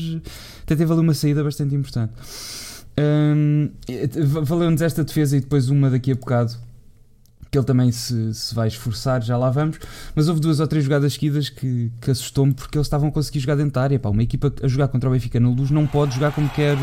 [0.63, 2.13] até teve ali uma saída bastante importante.
[2.97, 3.71] Um,
[4.45, 6.57] Valeu-nos esta defesa e depois uma daqui a bocado
[7.53, 9.79] que ele também se, se vai esforçar, já lá vamos.
[10.15, 13.41] Mas houve duas ou três jogadas seguidas que, que assustou-me porque eles estavam a conseguir
[13.41, 13.99] jogar dentro da área.
[13.99, 16.79] Pá, uma equipa a jogar contra o Benfica na luz não pode jogar como quer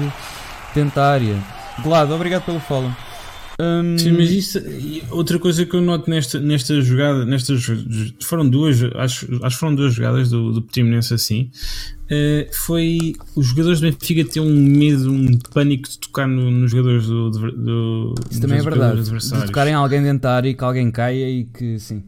[0.75, 1.35] dentro da área.
[1.81, 2.91] Glado, obrigado pelo follow.
[3.61, 3.97] Um...
[3.97, 4.61] Sim, mas isso,
[5.11, 7.61] outra coisa que eu noto nesta, nesta jogada, nestas
[8.21, 11.51] foram duas, acho, acho que foram duas jogadas do, do Portimonense assim,
[12.05, 16.71] uh, foi os jogadores do Benfica ter um medo, um pânico de tocar no, nos
[16.71, 20.53] jogadores do, do, do Isso também é verdade, de tocarem alguém dentro da área e
[20.53, 22.01] que alguém caia e que sim.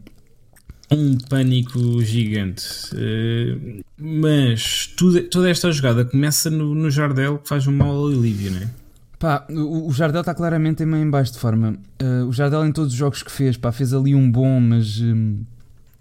[0.90, 7.66] Um pânico gigante, uh, mas tudo, toda esta jogada começa no, no Jardel que faz
[7.66, 8.81] um mal alívio, não é?
[9.22, 11.78] Pá, o, Jardel está claramente em baixo de forma.
[12.02, 15.00] Uh, o Jardel em todos os jogos que fez, pá, fez ali um bom, mas
[15.00, 15.44] um,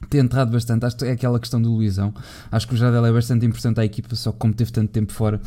[0.10, 0.88] tem entrado bastante.
[0.88, 2.12] Acho que é aquela questão do Luizão.
[2.52, 5.14] Acho que o Jardel é bastante importante à equipa, só que como teve tanto tempo
[5.14, 5.40] fora.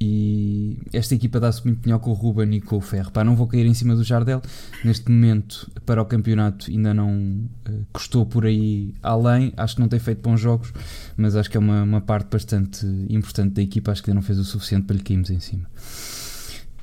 [0.00, 3.10] E esta equipa dá-se muito melhor com o Ruben e com o Ferro.
[3.10, 4.40] Pá, não vou cair em cima do Jardel.
[4.84, 9.52] Neste momento, para o campeonato, ainda não uh, custou por aí além.
[9.56, 10.72] Acho que não tem feito bons jogos,
[11.16, 13.90] mas acho que é uma, uma parte bastante importante da equipa.
[13.90, 15.66] Acho que ainda não fez o suficiente para lhe cairmos em cima.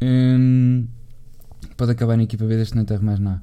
[0.01, 0.87] Hum,
[1.75, 3.41] pode acabar na equipa B deste não ter mais nada.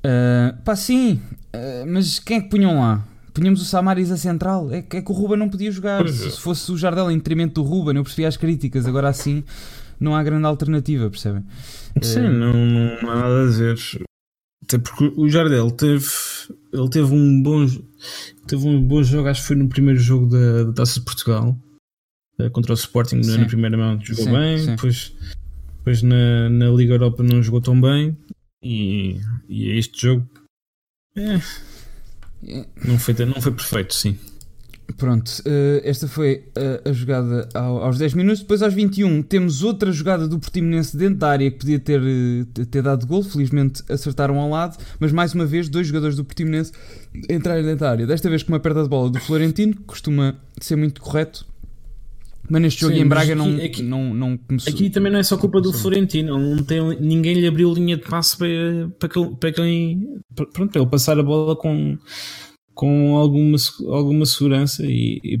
[0.00, 1.20] Uh, pá, sim,
[1.54, 3.06] uh, mas quem é que punham lá?
[3.34, 4.70] Punhamos o Samaris a central.
[4.72, 6.06] É, é que o Ruben não podia jogar.
[6.08, 6.30] Se, é.
[6.30, 8.86] se fosse o Jardel em detrimento do Ruben, eu percebia as críticas.
[8.86, 9.44] Agora assim,
[9.98, 11.44] não há grande alternativa, percebem?
[12.02, 13.78] Sim, uh, não, não há nada a dizer.
[14.64, 16.06] Até porque o Jardel teve,
[16.72, 17.66] ele teve um bom,
[18.46, 21.56] teve um bom jogo, acho que foi no primeiro jogo da, da Taça de Portugal
[22.52, 23.36] contra o Sporting sim.
[23.36, 24.58] na primeira mão, jogou sim, bem.
[24.58, 24.70] Sim.
[24.70, 25.12] Depois
[25.80, 28.16] depois na, na Liga Europa não jogou tão bem
[28.62, 29.16] e,
[29.48, 30.28] e este jogo
[31.16, 31.40] é,
[32.86, 34.16] não, foi, não foi perfeito, sim.
[34.96, 36.44] Pronto, uh, esta foi
[36.84, 38.40] a, jogada ao, aos 10 minutos.
[38.40, 42.64] Depois, aos 21, temos outra jogada do Portimonense dentro da área que podia ter, eh,
[42.70, 43.22] ter dado gol.
[43.22, 46.72] Felizmente acertaram ao lado, mas mais uma vez, dois jogadores do Portimonense
[47.28, 48.06] entrarem dentro da área.
[48.06, 51.46] Desta vez com uma perda de bola do Florentino, que costuma ser muito correto
[52.50, 54.72] mas neste jogo Sim, em Braga não, aqui, não, não começou.
[54.72, 56.36] Aqui também não é só culpa do Florentino.
[56.36, 58.48] Não tem, ninguém lhe abriu linha de passe para,
[58.98, 59.98] para, que, para, que,
[60.52, 61.96] pronto, para ele passar a bola com,
[62.74, 65.40] com alguma, alguma segurança e, e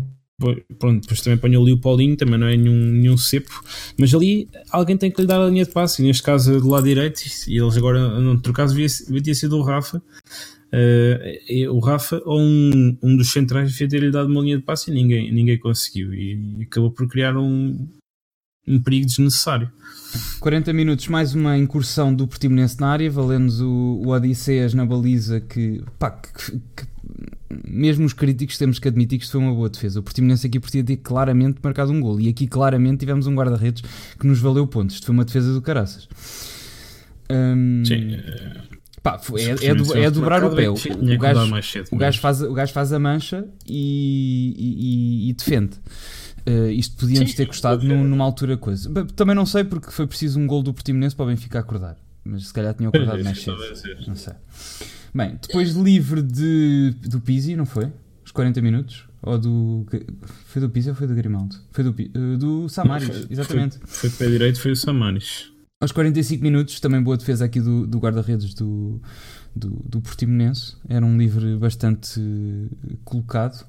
[0.78, 3.62] pronto, depois também apanhou ali o Paulinho, também não é nenhum, nenhum cepo,
[3.98, 6.68] mas ali alguém tem que lhe dar a linha de passe, e neste caso do
[6.68, 10.00] lado direito, e eles agora, no outro caso, devia ter sido o Rafa,
[10.72, 14.90] uh, o Rafa ou um, um dos centrais devia ter-lhe dado uma linha de passe
[14.90, 16.14] e ninguém, ninguém conseguiu.
[16.14, 17.88] E, acabou por criar um,
[18.66, 19.70] um perigo desnecessário.
[20.40, 25.40] 40 minutos, mais uma incursão do Portimonense na área, valendo o, o Odisseias na baliza
[25.40, 26.86] que, pá, que, que,
[27.66, 30.00] mesmo os críticos temos que admitir que isto foi uma boa defesa.
[30.00, 33.82] O Portimonense aqui podia ter claramente marcado um gol e aqui claramente tivemos um guarda-redes
[34.18, 34.96] que nos valeu pontos.
[34.96, 36.08] Isto foi uma defesa do caraças.
[37.30, 38.16] Um, Sim.
[39.02, 40.68] Pá, é, é, do, é dobrar o pé.
[40.68, 41.54] O, o, gajo,
[41.90, 45.76] o, gajo faz, o gajo faz a mancha e, e, e, e defende.
[46.46, 48.90] Uh, isto podia-nos ter custado num, numa altura coisa.
[49.16, 51.96] Também não sei porque foi preciso um gol do Portimonense para o Benfica acordar.
[52.24, 53.58] Mas se calhar tinham acordado mais cedo.
[54.06, 54.34] Não sei.
[55.14, 57.90] Bem, depois de livre de, do Pizzi, não foi?
[58.24, 59.06] Os 40 minutos?
[59.22, 59.86] Ou do.
[60.46, 61.56] Foi do Pizzi ou foi do Grimaldo?
[61.72, 63.78] Foi do, uh, do Samaris, foi, exatamente.
[63.84, 65.50] Foi, foi pé direito, foi o Samaris.
[65.82, 69.00] Aos 45 minutos, também boa defesa aqui do, do guarda-redes do,
[69.56, 70.76] do, do Portimonense.
[70.86, 72.20] Era um livre bastante
[73.02, 73.66] colocado.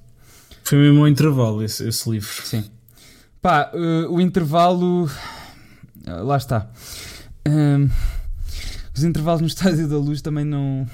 [0.61, 2.29] Foi mesmo ao intervalo esse, esse livro.
[2.43, 2.69] Sim.
[3.41, 5.05] Pá, uh, o intervalo.
[6.05, 6.69] Uh, lá está.
[7.47, 7.89] Uh,
[8.93, 10.85] os intervalos no Estádio da Luz também não.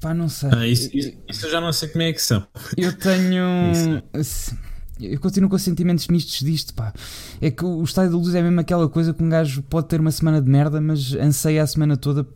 [0.00, 0.50] Pá, não sei.
[0.52, 2.44] Ah, isso, isso, eu já não sei como é que são.
[2.76, 4.02] Eu tenho.
[5.00, 6.92] Eu continuo com sentimentos mistos disto, pá.
[7.40, 10.00] É que o Estádio da Luz é mesmo aquela coisa que um gajo pode ter
[10.00, 12.26] uma semana de merda, mas anseia a semana toda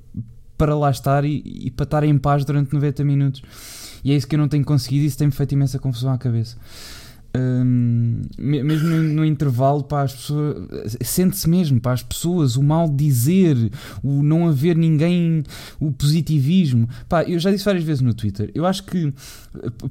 [0.59, 3.43] para lá estar e, e para estar em paz durante 90 minutos.
[4.05, 6.19] E é isso que eu não tenho conseguido e isso tem-me feito imensa confusão à
[6.19, 6.57] cabeça.
[7.37, 12.89] Um, mesmo no, no, intervalo para as pessoas sente-se mesmo para as pessoas o mal
[12.89, 13.71] dizer
[14.03, 15.45] o não haver ninguém
[15.79, 19.15] o positivismo pá, eu já disse várias vezes no Twitter eu acho que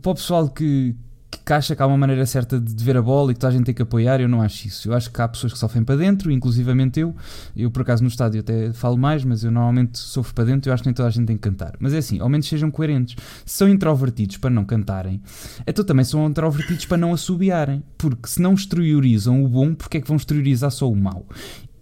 [0.02, 0.94] para o pessoal que,
[1.30, 3.56] que acha que há uma maneira certa de ver a bola e que toda a
[3.56, 4.90] gente tem que apoiar, eu não acho isso.
[4.90, 7.16] Eu acho que há pessoas que sofrem para dentro, inclusivamente eu.
[7.56, 10.70] Eu, por acaso, no estádio até falo mais, mas eu normalmente sofro para dentro e
[10.70, 11.74] eu acho que nem toda a gente tem que cantar.
[11.80, 13.16] Mas é assim, ao menos sejam coerentes.
[13.46, 15.22] Se são introvertidos para não cantarem,
[15.66, 17.84] então também são introvertidos para não assobiarem.
[17.98, 21.26] Porque se não exteriorizam o bom, porque é que vão exteriorizar só o mau?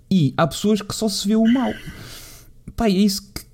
[0.09, 1.73] E há pessoas que só se vê o mau.
[2.75, 3.46] Pá, é isso que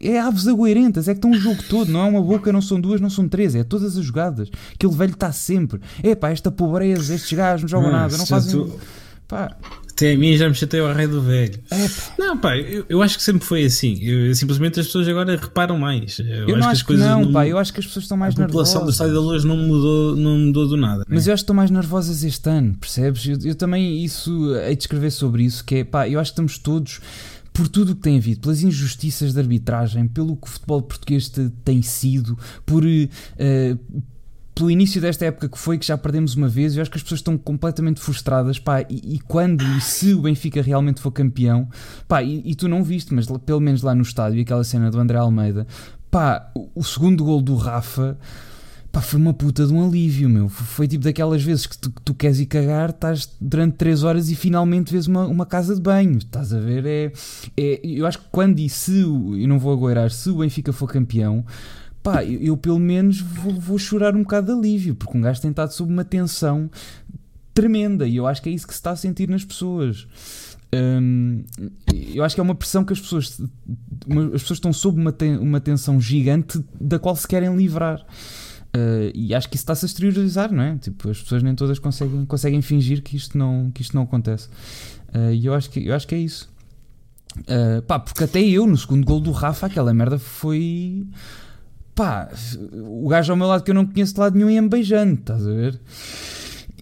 [0.00, 2.80] é aves agueirentas, é que estão o jogo todo, não é uma boca, não são
[2.80, 4.48] duas, não são três, é todas as jogadas.
[4.74, 5.80] Aquele velho está sempre.
[6.02, 8.52] É pá, esta pobreza, estes gajos não jogam nada, não fazem.
[8.52, 8.80] Tu...
[9.28, 9.56] Pá.
[9.88, 11.60] Até a mim já me chateou a rei do velho.
[11.70, 12.14] É, pá.
[12.18, 14.02] Não, pá, eu, eu, acho que sempre foi assim.
[14.02, 16.18] Eu, simplesmente as pessoas agora reparam mais.
[16.18, 18.16] Eu, eu acho não acho que, não, não, pá, eu acho que as pessoas estão
[18.16, 18.74] mais nervosas.
[18.74, 21.00] A população do Estádio da Luz não mudou, não mudou do nada.
[21.00, 21.04] Né?
[21.10, 23.26] Mas eu acho que estão mais nervosas este ano, percebes?
[23.26, 26.34] Eu, eu também isso hei de escrever sobre isso, que é pá, eu acho que
[26.34, 27.00] estamos todos
[27.60, 31.30] por tudo o que tem havido, pelas injustiças de arbitragem, pelo que o futebol português
[31.62, 32.82] tem sido, por.
[32.82, 34.02] Uh,
[34.54, 37.02] pelo início desta época que foi, que já perdemos uma vez, eu acho que as
[37.02, 41.68] pessoas estão completamente frustradas, pá, e, e quando e se o Benfica realmente for campeão,
[42.08, 44.98] pá, e, e, tu não viste, mas pelo menos lá no estádio, aquela cena do
[44.98, 45.66] André Almeida,
[46.10, 48.18] pá, o, o segundo gol do Rafa,
[48.92, 50.48] Pá, foi uma puta de um alívio, meu.
[50.48, 54.34] Foi tipo daquelas vezes que tu, tu queres ir cagar, estás durante 3 horas e
[54.34, 56.18] finalmente vês uma, uma casa de banho.
[56.18, 56.84] Estás a ver?
[56.84, 57.12] É,
[57.56, 60.90] é, eu acho que quando e se, eu não vou agoirar, se o Benfica for
[60.90, 61.44] campeão,
[62.02, 65.40] pá, eu, eu pelo menos vou, vou, chorar um bocado de alívio, porque um gajo
[65.40, 66.68] tem estado sob uma tensão
[67.54, 70.08] tremenda e eu acho que é isso que se está a sentir nas pessoas.
[70.72, 71.44] Hum,
[72.14, 73.40] eu acho que é uma pressão que as pessoas,
[74.34, 78.04] as pessoas estão sob uma, ten, uma tensão gigante da qual se querem livrar.
[78.74, 80.78] Uh, e acho que isso está-se a exteriorizar, não é?
[80.78, 84.48] Tipo, as pessoas nem todas conseguem, conseguem fingir que isto não, que isto não acontece.
[85.12, 86.48] Uh, e eu acho, que, eu acho que é isso.
[87.38, 91.04] Uh, pá, porque até eu, no segundo gol do Rafa, aquela merda foi.
[91.94, 92.28] Pá,
[92.72, 95.44] o gajo ao meu lado que eu não conheço de lado nenhum ia-me beijando, estás
[95.46, 95.80] a ver?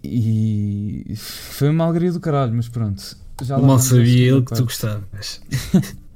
[0.05, 3.17] E foi uma alegria do caralho, mas pronto.
[3.43, 5.41] Já Mal sabia ele que tu gostavas.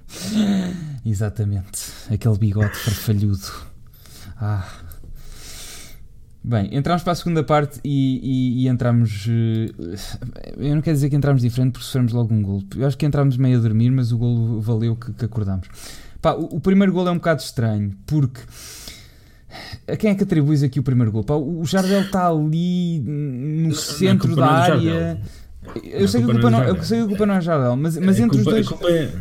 [1.04, 3.50] Exatamente, aquele bigode farfalhudo.
[4.36, 4.81] Ah.
[6.44, 9.26] Bem, entramos para a segunda parte e, e, e entramos.
[9.26, 9.96] Uh,
[10.56, 12.62] eu não quero dizer que entramos diferente porque sofremos logo um gol.
[12.76, 15.68] Eu acho que entramos meio a dormir, mas o gol valeu que, que acordamos.
[16.20, 18.40] Pá, o, o, primeiro gol é um bocado estranho porque.
[19.86, 21.22] A quem é que atribuis aqui o primeiro gol?
[21.22, 25.20] Pá, o Jardel está ali no centro não é da área.
[25.84, 27.96] Eu sei, que a culpa não, eu sei que a culpa não é Jardel, mas,
[27.98, 29.12] mas é entre culpa, os dois.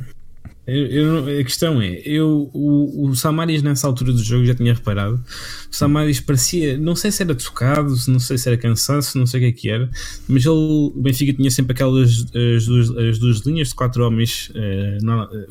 [0.67, 4.73] Eu, eu, a questão é, eu, o, o Samaris nessa altura do jogo já tinha
[4.73, 5.15] reparado.
[5.15, 9.39] O Samaris parecia, não sei se era tocado, não sei se era cansaço, não sei
[9.39, 9.89] o que é que era,
[10.27, 12.25] mas ele, o Benfica tinha sempre aquelas
[12.57, 14.97] as duas, as duas linhas de quatro homens eh,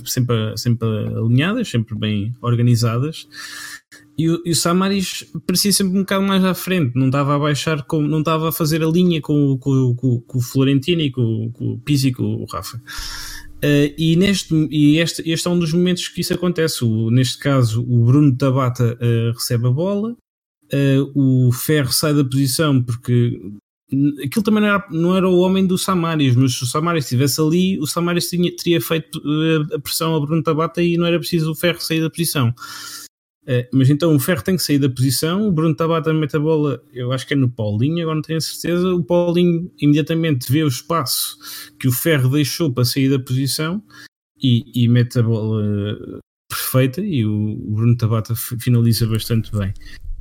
[0.05, 3.27] sempre, sempre alinhadas, sempre bem organizadas.
[4.17, 7.39] E o, e o Samaris parecia sempre um bocado mais à frente, não estava a
[7.39, 11.11] baixar, com, não estava a fazer a linha com, com, com, com o Florentino e
[11.11, 12.81] com, com o Pizzi e com o Rafa.
[13.63, 16.85] Uh, e neste, e este, este é um dos momentos que isso acontece.
[16.85, 20.13] O, neste caso, o Bruno Tabata uh, recebe a bola,
[20.73, 23.39] uh, o Ferro sai da posição porque
[24.25, 27.41] aquilo também não era, não era o homem do Samaris, mas se o Samaris estivesse
[27.41, 29.21] ali, o Samaris tinha, teria feito
[29.75, 32.55] a pressão a Bruno Tabata e não era preciso o Ferro sair da posição.
[33.51, 36.39] Uh, mas então o Ferro tem que sair da posição, o Bruno Tabata mete a
[36.39, 38.95] bola, eu acho que é no Paulinho, agora não tenho certeza.
[38.95, 41.37] O Paulinho imediatamente vê o espaço
[41.79, 43.83] que o Ferro deixou para sair da posição
[44.41, 49.75] e, e mete a bola perfeita e o, o Bruno Tabata finaliza bastante bem.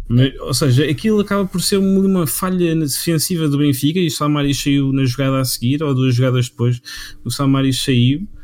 [0.07, 4.59] Mas, ou seja, aquilo acaba por ser uma, falha defensiva do Benfica e o Samaris
[4.59, 6.81] saiu na jogada a seguir, ou duas jogadas depois,
[7.23, 8.38] o Samaris saiu eh,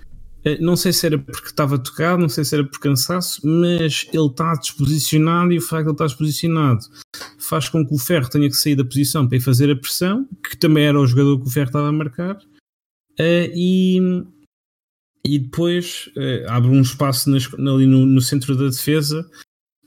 [0.62, 4.28] não sei se era porque estava tocado, não sei se era por cansaço, mas ele
[4.28, 6.86] está desposicionado e o facto de ele estar desposicionado
[7.40, 10.28] faz com que o Ferro tenha que sair da posição para ir fazer a pressão,
[10.48, 13.98] que também era o jogador que o Ferro estava a marcar, uh, e,
[15.26, 19.28] e depois uh, abre um espaço ali no, no, centro da defesa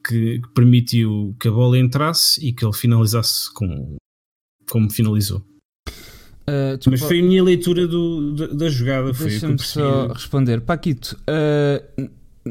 [0.07, 3.97] que, permitiu que a bola entrasse e que ele finalizasse com,
[4.69, 5.48] como finalizou.
[6.49, 9.13] Uh, Mas foi a minha leitura do, da, da jogada.
[9.13, 10.63] Deixa-me só responder.
[10.63, 12.09] Paquito, uh,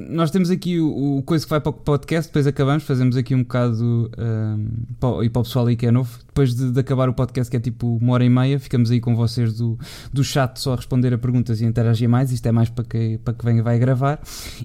[0.10, 3.34] nós temos aqui o, o, coisa que vai para o podcast, depois acabamos, fazemos aqui
[3.34, 6.20] um bocado um, e para o pessoal aí que é novo.
[6.28, 9.00] Depois de, de, acabar o podcast, que é tipo uma hora e meia, ficamos aí
[9.00, 9.78] com vocês do,
[10.14, 12.32] do chat só a responder a perguntas e interagir mais.
[12.32, 14.22] Isto é mais para que, para que venha vai gravar.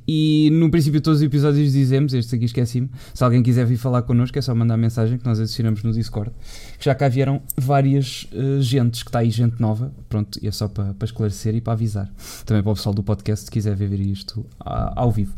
[0.07, 4.03] E no princípio, todos os episódios dizemos, este aqui esqueci-me, se alguém quiser vir falar
[4.03, 6.31] connosco, é só mandar mensagem que nós adicionamos no Discord.
[6.79, 10.51] Que já cá vieram várias uh, gentes, que está aí gente nova, pronto, e é
[10.53, 12.13] só para, para esclarecer e para avisar.
[12.45, 15.35] Também para o pessoal do podcast, se quiser ver isto ao vivo vivo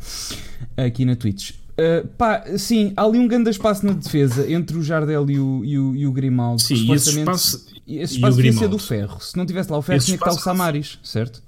[0.77, 1.53] aqui na Twitch.
[1.75, 5.65] Uh, pá, sim, há ali um grande espaço na defesa entre o Jardel e o,
[5.65, 6.63] e o, e o Grimaldo.
[6.63, 9.21] Sim, esse espaço, esse espaço devia ser do ferro.
[9.21, 11.43] Se não tivesse lá o ferro, esse tinha que estar o Samaris, certo?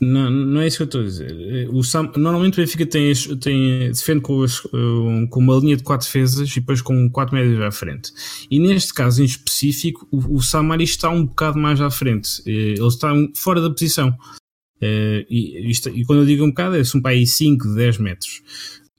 [0.00, 1.68] Não, não é isso que eu estou a dizer.
[1.70, 6.04] O Sam, normalmente o Benfica tem, tem, defende com, as, com uma linha de quatro
[6.04, 8.12] defesas e depois com quatro médios à frente.
[8.50, 12.42] E neste caso em específico, o, o Samaris está um bocado mais à frente.
[12.44, 14.12] Eh, ele está fora da posição.
[14.82, 18.42] Uh, e, isto, e, quando eu digo um bocado, é um aí 5, 10 metros.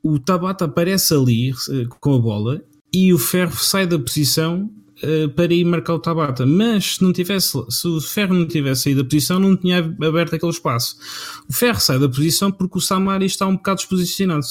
[0.01, 4.71] O Tabata aparece ali uh, com a bola e o Ferro sai da posição
[5.03, 6.45] uh, para ir marcar o Tabata.
[6.45, 10.35] Mas se, não tivesse, se o Ferro não tivesse saído da posição, não tinha aberto
[10.35, 10.95] aquele espaço.
[11.49, 14.45] O Ferro sai da posição porque o Samari está um bocado desposicionado.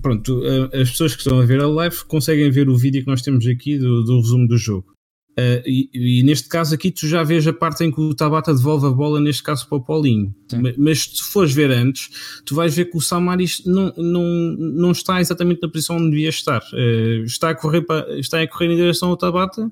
[0.00, 0.40] Pronto,
[0.72, 3.46] as pessoas que estão a ver a live conseguem ver o vídeo que nós temos
[3.46, 4.93] aqui do, do resumo do jogo.
[5.36, 8.54] Uh, e, e, neste caso aqui tu já vês a parte em que o Tabata
[8.54, 10.32] devolve a bola, neste caso para o Paulinho.
[10.60, 14.92] Mas, mas, se fores ver antes, tu vais ver que o Samaris não, não, não
[14.92, 16.62] está exatamente na posição onde devia estar.
[16.72, 19.68] Uh, está, a correr para, está a correr em direção ao Tabata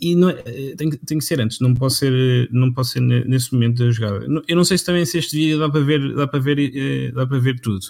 [0.00, 3.00] e não é, eh, tem, tem que ser antes, não pode ser, não pode ser
[3.00, 4.26] nesse momento da jogada.
[4.46, 7.26] Eu não sei se também se este vídeo dá para ver, dá para ver, dá
[7.26, 7.86] para ver tudo.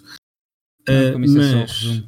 [0.88, 2.06] Uh, mas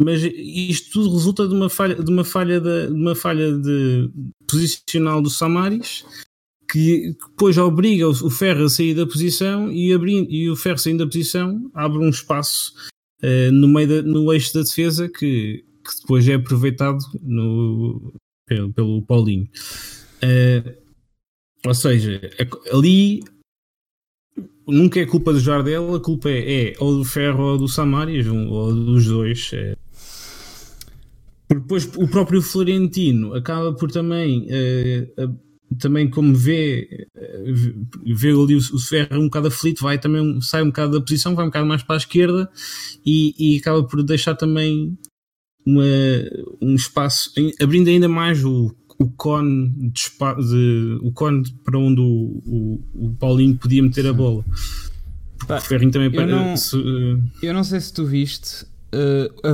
[0.00, 4.10] mas isto tudo resulta de uma falha de uma falha de, de uma falha de
[4.48, 6.04] posicional do Samaris
[6.70, 11.04] que depois obriga o, Ferro a sair da posição e, abrir, e o Ferro saindo
[11.04, 12.72] da posição abre um espaço
[13.22, 18.12] uh, no meio da, no eixo da defesa que, que depois é aproveitado no,
[18.46, 19.48] pelo, pelo Paulinho.
[20.22, 20.84] Uh,
[21.64, 22.20] ou seja,
[22.72, 23.22] ali
[24.66, 28.26] nunca é culpa do Jardel, a culpa é, é ou do Ferro ou do Samaris,
[28.26, 29.50] ou dos dois.
[29.52, 29.76] É,
[31.48, 35.38] porque depois o próprio Florentino acaba por também, uh,
[35.78, 40.62] também como vê, uh, vê ali o, o Ferro um bocado aflito, vai também, sai
[40.62, 42.50] um bocado da posição, vai um bocado mais para a esquerda
[43.04, 44.96] e, e acaba por deixar também
[45.66, 45.84] uma,
[46.60, 50.10] um espaço, abrindo ainda mais o, o cone, de,
[50.48, 54.44] de, o cone para onde o, o, o Paulinho podia meter a bola.
[55.46, 57.22] Pá, o Ferrinho também eu, não, se, uh...
[57.42, 58.64] eu não sei se tu viste
[58.94, 59.48] uh,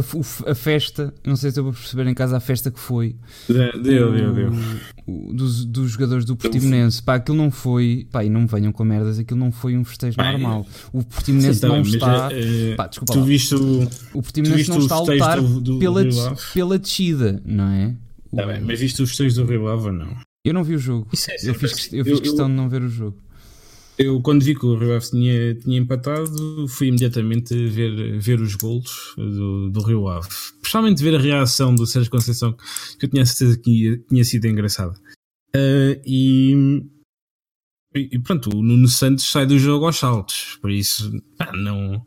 [0.46, 3.16] a, a, festa, não sei se eu vou perceber em casa a festa que foi.
[3.48, 4.50] Deu, deu, deu.
[5.06, 8.84] Dos, dos jogadores do Portimonense, pá, aquilo não foi, pá, e não me venham com
[8.84, 10.66] merdas, aquilo não foi um festejo normal.
[10.92, 13.24] O Portimonense não está, uh, pá, desculpa tu lá.
[13.24, 17.68] Viste o, o Portimonense não está a lutar do, do, pela, do pela descida, não
[17.68, 17.94] é?
[18.34, 20.16] Tá bem, mas viste os festejos do Rio Ave ou não?
[20.44, 21.08] Eu não vi o jogo.
[21.28, 23.18] É eu fiz, eu fiz eu, questão eu, de não ver o jogo.
[23.98, 28.54] Eu, quando vi que o Rio Ave tinha, tinha empatado, fui imediatamente ver, ver os
[28.54, 30.28] golos do, do Rio Ave.
[30.60, 32.56] Principalmente ver a reação do Sérgio Conceição,
[32.98, 34.94] que eu tinha certeza que tinha sido engraçada.
[35.54, 36.82] Uh, e,
[37.94, 40.56] e pronto, o Nuno Santos sai do jogo aos saltos.
[40.62, 42.06] Por isso, pá, não.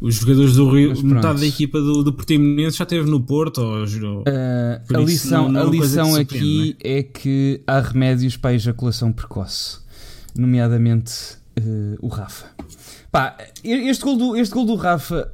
[0.00, 3.62] Os jogadores do Rio, metade da equipa do, do Portimonense já esteve no Porto.
[3.62, 6.98] Ou, uh, a lição, não, não a lição aqui é?
[6.98, 9.78] é que há remédios para a ejaculação precoce
[10.36, 11.12] nomeadamente
[11.58, 12.46] uh, o Rafa.
[13.10, 15.32] Pá, este gol do, este gol do Rafa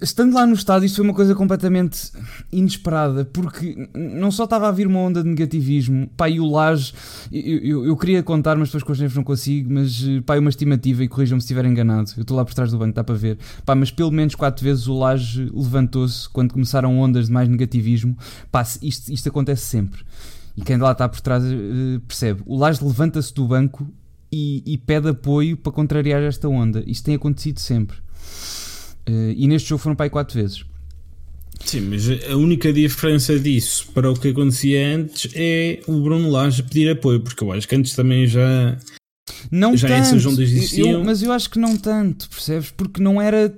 [0.00, 2.10] estando lá no estádio, isto foi uma coisa completamente
[2.52, 6.92] inesperada, porque não só estava a vir uma onda de negativismo, pá, e o Laje,
[7.32, 10.50] eu, eu, eu, queria contar, mas depois com os não consigo, mas pá, é uma
[10.50, 13.14] estimativa e corrijam-me se estiver enganado, eu estou lá por trás do banco, dá para
[13.14, 17.48] ver, pá, mas pelo menos quatro vezes o Laje levantou-se quando começaram ondas de mais
[17.48, 18.16] negativismo,
[18.50, 20.02] pá, isto, isto acontece sempre.
[20.56, 22.42] E quem lá está por trás uh, percebe.
[22.44, 23.88] O Laje levanta-se do banco
[24.30, 26.82] e, e pede apoio para contrariar esta onda.
[26.84, 27.96] Isto tem acontecido sempre.
[29.08, 30.64] Uh, e neste jogo foram para aí quatro vezes.
[31.64, 36.62] Sim, mas a única diferença disso para o que acontecia antes é o Bruno Lage
[36.62, 38.76] pedir apoio, porque eu acho que antes também já.
[39.50, 40.90] Não já tanto, essas ondas existiam.
[40.90, 42.70] Eu, mas eu acho que não tanto, percebes?
[42.70, 43.52] Porque não era.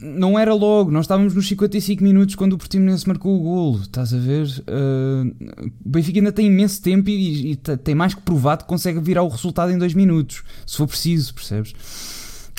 [0.00, 4.12] Não era logo, nós estávamos nos 55 minutos quando o Portimonense marcou o golo, estás
[4.12, 4.46] a ver?
[4.46, 5.34] Uh,
[5.84, 9.22] o Benfica ainda tem imenso tempo e, e, tem mais que provado que consegue virar
[9.22, 11.72] o resultado em dois minutos, se for preciso, percebes?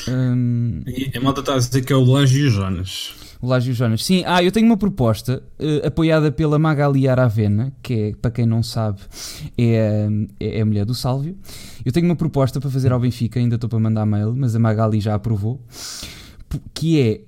[0.08, 0.82] Um...
[0.86, 3.14] E a malta está a dizer que é o Lágio Jonas.
[3.42, 4.06] O Lágio Jonas.
[4.06, 8.46] Sim, ah, eu tenho uma proposta uh, apoiada pela Magali Aravena, que é, para quem
[8.46, 9.02] não sabe,
[9.58, 10.08] é,
[10.40, 11.36] é, é, a mulher do Sálvio.
[11.84, 14.60] Eu tenho uma proposta para fazer ao Benfica, ainda estou para mandar mail, mas a
[14.60, 15.60] Magali já aprovou.
[16.74, 17.22] Que é,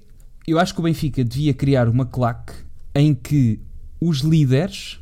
[0.45, 2.53] eu acho que o Benfica devia criar uma claque
[2.93, 3.59] em que
[3.99, 4.99] os líderes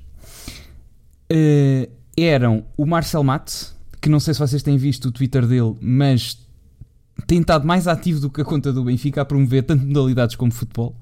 [1.29, 3.67] uh, eram o Marcel Mate,
[3.99, 6.37] que não sei se vocês têm visto o Twitter dele, mas
[7.27, 10.51] tem estado mais ativo do que a conta do Benfica a promover tanto modalidades como
[10.51, 10.95] futebol.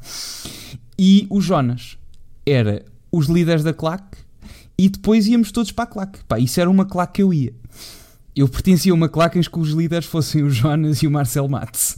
[0.98, 1.98] E o Jonas
[2.46, 4.18] era os líderes da claque
[4.78, 6.20] e depois íamos todos para a claque.
[6.28, 7.54] Pá, isso era uma claque que eu ia.
[8.36, 11.48] Eu pertencia a uma claque em que os líderes fossem o Jonas e o Marcel
[11.48, 11.98] Matos.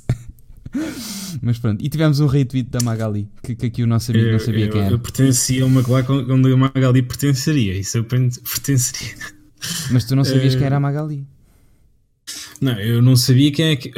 [1.41, 4.31] Mas pronto, e tivemos um retweet da Magali, que, que aqui o nosso amigo eu,
[4.33, 4.91] não sabia eu, quem era.
[4.91, 9.15] Eu pertencia a uma claque onde a Magali pertenceria, isso eu pertenceria.
[9.91, 11.25] Mas tu não sabias quem era a Magali?
[12.61, 13.89] Não, eu não sabia quem é que.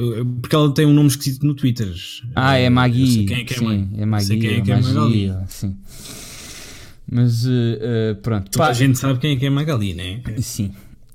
[0.41, 1.93] Porque ela tem um nome esquisito no Twitter.
[2.33, 3.25] Ah, é Magui.
[3.25, 4.39] Quem é que é sim, é Magui.
[4.39, 5.33] Quem é que é Magali.
[5.49, 5.77] Sim.
[7.11, 8.49] Mas uh, uh, pronto.
[8.49, 10.21] Toda Pá, a gente sabe quem é que é Magali, né?
[10.39, 10.71] Sim.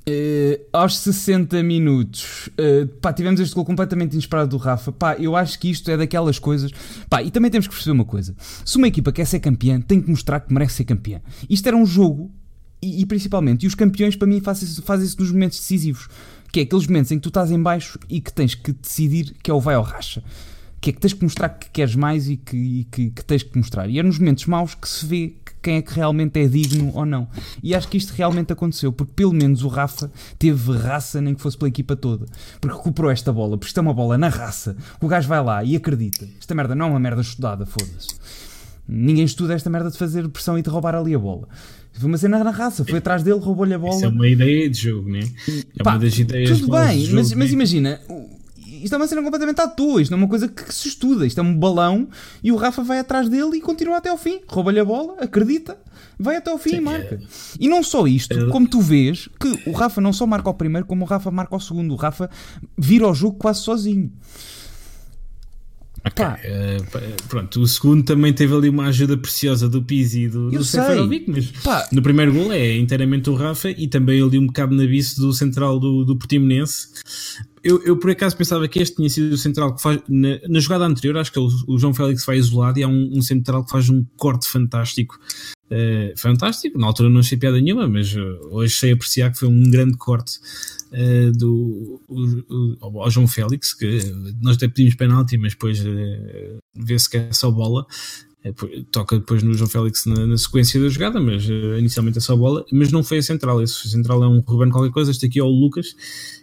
[0.09, 4.92] Uh, aos 60 minutos, uh, pá, tivemos este gol completamente inesperado do Rafa.
[4.92, 6.70] Pá, eu acho que isto é daquelas coisas.
[7.09, 8.34] Pá, e também temos que perceber uma coisa:
[8.64, 11.20] se uma equipa quer ser campeã, tem que mostrar que merece ser campeã.
[11.49, 12.30] Isto era um jogo,
[12.82, 16.09] e, e principalmente, e os campeões para mim fazem fazem isso nos momentos decisivos
[16.53, 19.34] que é aqueles momentos em que tu estás em baixo e que tens que decidir
[19.42, 20.22] que é o vai ou racha.
[20.80, 23.42] Que é que tens que mostrar que queres mais e que, e que, que tens
[23.42, 23.88] que mostrar.
[23.88, 27.05] E é nos momentos maus que se vê quem é que realmente é digno ou
[27.05, 27.28] não.
[27.62, 31.42] E acho que isto realmente aconteceu, porque pelo menos o Rafa teve raça, nem que
[31.42, 32.26] fosse pela equipa toda.
[32.61, 34.76] Porque recuperou esta bola, porque isto é uma bola na raça.
[35.01, 36.28] O gajo vai lá e acredita.
[36.38, 38.14] Esta merda não é uma merda estudada, foda-se.
[38.86, 41.49] Ninguém estuda esta merda de fazer pressão e de roubar ali a bola.
[41.93, 43.97] Foi uma cena na raça, foi atrás dele, roubou-lhe a bola.
[43.97, 45.20] Isso é uma ideia de jogo, né?
[45.78, 47.36] É Pá, uma das ideias Tudo bem, jogo, mas, né?
[47.36, 48.01] mas imagina,
[48.82, 51.26] isto é uma cena completamente à toa, isto não é uma coisa que se estuda,
[51.26, 52.09] isto é um balão
[52.43, 55.76] e o Rafa vai atrás dele e continua até ao fim, rouba-lhe a bola, acredita,
[56.18, 57.14] vai até ao fim Sim, e marca.
[57.16, 57.20] É...
[57.59, 58.51] E não só isto, é...
[58.51, 61.57] como tu vês, que o Rafa não só marca o primeiro, como o Rafa marca
[61.57, 62.30] o segundo, o Rafa
[62.76, 64.12] vira o jogo quase sozinho.
[66.07, 66.24] Okay.
[66.24, 70.64] Uh, pronto, o segundo também teve ali uma ajuda preciosa do Pizzi e do, do
[70.64, 71.86] Seferovic, mas Pá.
[71.92, 75.32] no primeiro gol é inteiramente o Rafa e também ali um bocado na bice do
[75.32, 76.88] central do, do Portimonense.
[77.62, 80.61] Eu, eu por acaso pensava que este tinha sido o central que faz na, na
[80.61, 83.20] jogada anterior, acho que é o, o, João Félix vai isolado e há um, um
[83.20, 85.18] central que faz um corte fantástico.
[85.70, 89.48] Uh, fantástico, na altura não achei piada nenhuma, mas uh, hoje sei apreciar que foi
[89.48, 90.38] um grande corte
[90.92, 94.00] uh, do o, o, ao João Félix, que
[94.40, 97.86] nós até pedimos penalti, mas depois uh, vê-se que é só bola.
[98.45, 98.53] Eh,
[98.93, 102.64] toca depois no João Félix na, na sequência da jogada, mas inicialmente é só bola,
[102.72, 103.62] mas não foi a central.
[103.62, 105.95] Esse central é um Ruben qualquer coisa, este aqui é o Lucas,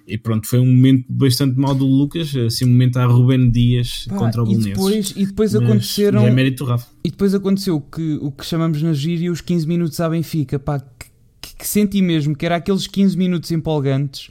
[0.08, 4.06] e pronto, foi um momento bastante mau do Lucas, assim um momento a Ruben Dias
[4.10, 4.72] Pá, contra o Belenenses.
[4.72, 6.28] E depois, e depois aconteceram.
[6.28, 6.88] É mérito Rafa.
[7.04, 10.84] E depois aconteceu que, o que chamamos na gíria os 15 minutos à Benfica, pá,
[11.58, 14.30] que senti mesmo que era aqueles 15 minutos empolgantes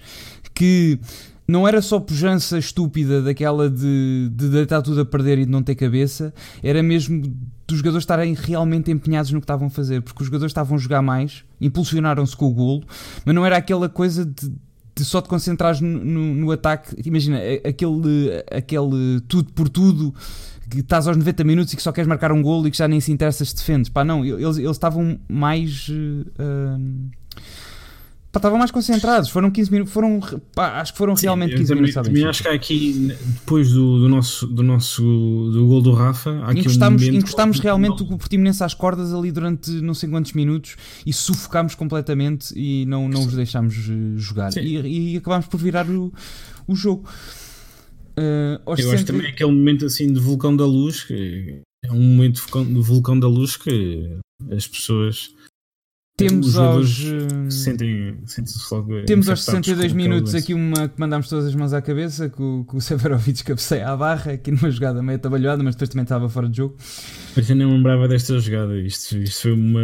[0.54, 0.98] que
[1.46, 5.62] não era só pujança estúpida daquela de, de deitar tudo a perder e de não
[5.62, 6.32] ter cabeça,
[6.62, 7.22] era mesmo
[7.66, 10.78] dos jogadores estarem realmente empenhados no que estavam a fazer, porque os jogadores estavam a
[10.78, 12.84] jogar mais, impulsionaram-se com o golo,
[13.24, 14.52] mas não era aquela coisa de,
[14.94, 16.96] de só te concentrares no, no, no, ataque.
[17.06, 20.14] Imagina, aquele, aquele tudo por tudo
[20.70, 22.88] que estás aos 90 minutos e que só queres marcar um golo e que já
[22.88, 23.90] nem se interessa se defendes.
[23.90, 25.88] Pá, não, eles, eles estavam mais.
[25.88, 27.10] Uh,
[28.34, 30.18] Pá, estavam mais concentrados, foram 15 minutos, foram,
[30.56, 32.08] pá, acho que foram Sim, realmente eu 15 também, minutos.
[32.08, 35.02] Também acho que há aqui, depois do, do nosso, do nosso
[35.52, 38.16] do gol do Rafa, há Encostámos, um encostámos realmente Não.
[38.16, 40.74] o Portimonense às cordas ali durante não sei quantos minutos
[41.06, 44.50] e sufocámos completamente e não, não os deixámos eh, jogar.
[44.52, 44.62] Sim.
[44.62, 46.12] E, e acabámos por virar o,
[46.66, 47.08] o jogo.
[48.66, 52.00] Aos Eu acho 60 também aquele momento assim de vulcão da luz, que é um
[52.00, 54.18] momento de vulcão da luz que
[54.50, 55.30] as pessoas
[56.16, 58.16] temos os aos, eh, sentem,
[58.70, 61.72] logo temos aos infectados 62 com aquela minutos aqui uma que mandámos todas as mãos
[61.72, 65.62] à cabeça, que o, que o Severovic cabeceia à barra, aqui numa jogada meio atabalhada,
[65.62, 66.76] mas depois também estava fora de jogo.
[67.36, 68.78] Mas eu nem lembrava desta jogada.
[68.78, 69.80] Isto, isto foi uma.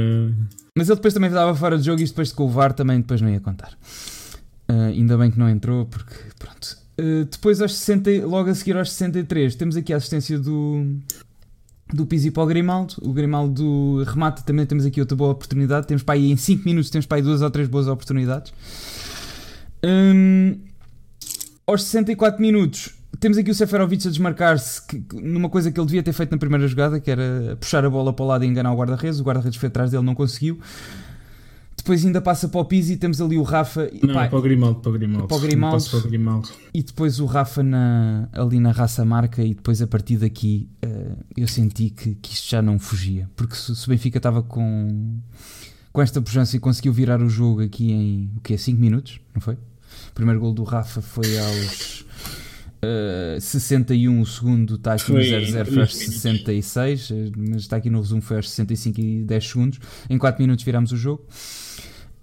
[0.79, 3.01] Mas ele depois também estava fora de jogo e isto depois com o VAR também
[3.01, 3.77] depois não ia contar.
[4.69, 6.77] Ah, ainda bem que não entrou, porque pronto.
[6.97, 10.87] Ah, depois aos 60, logo a seguir aos 63, temos aqui a assistência do,
[11.93, 12.95] do Pizzi para o Grimaldo.
[13.03, 15.87] O Grimaldo remata, também temos aqui outra boa oportunidade.
[15.87, 18.53] Temos para aí em 5 minutos, temos para aí duas ou três boas oportunidades.
[19.85, 20.59] Hum,
[21.67, 24.83] aos 64 minutos, temos aqui o Seferovic a desmarcar-se
[25.13, 28.13] numa coisa que ele devia ter feito na primeira jogada, que era puxar a bola
[28.13, 29.21] para o lado e enganar o guarda-redes.
[29.21, 30.59] O guarda-redes foi atrás dele, não conseguiu.
[31.83, 34.43] Depois ainda passa para o Pizzi, temos ali o Rafa e, Não, pá, para o
[34.43, 34.81] Grimaldo.
[34.81, 35.29] Para o Grimaldo.
[35.29, 35.85] Para o Grimaldo.
[35.91, 36.49] Para o Grimaldo.
[36.75, 41.13] e depois o Rafa na- ali na raça marca e depois a partir daqui eh,
[41.39, 43.31] eu senti que, que isto já não fugia.
[43.35, 45.19] Porque se, se o Benfica estava com,
[45.91, 48.59] com esta pujança e conseguiu virar o jogo aqui em o quê?
[48.59, 49.55] 5 minutos, não foi?
[49.55, 52.05] O primeiro gol do Rafa foi aos
[52.83, 57.77] eh, 61, o segundo está aqui no Foi 0-0, foi aos 66, eh, mas está
[57.77, 59.81] aqui no resumo, foi aos 65 e 10 segundos.
[60.09, 61.25] Em 4 minutos virámos o jogo.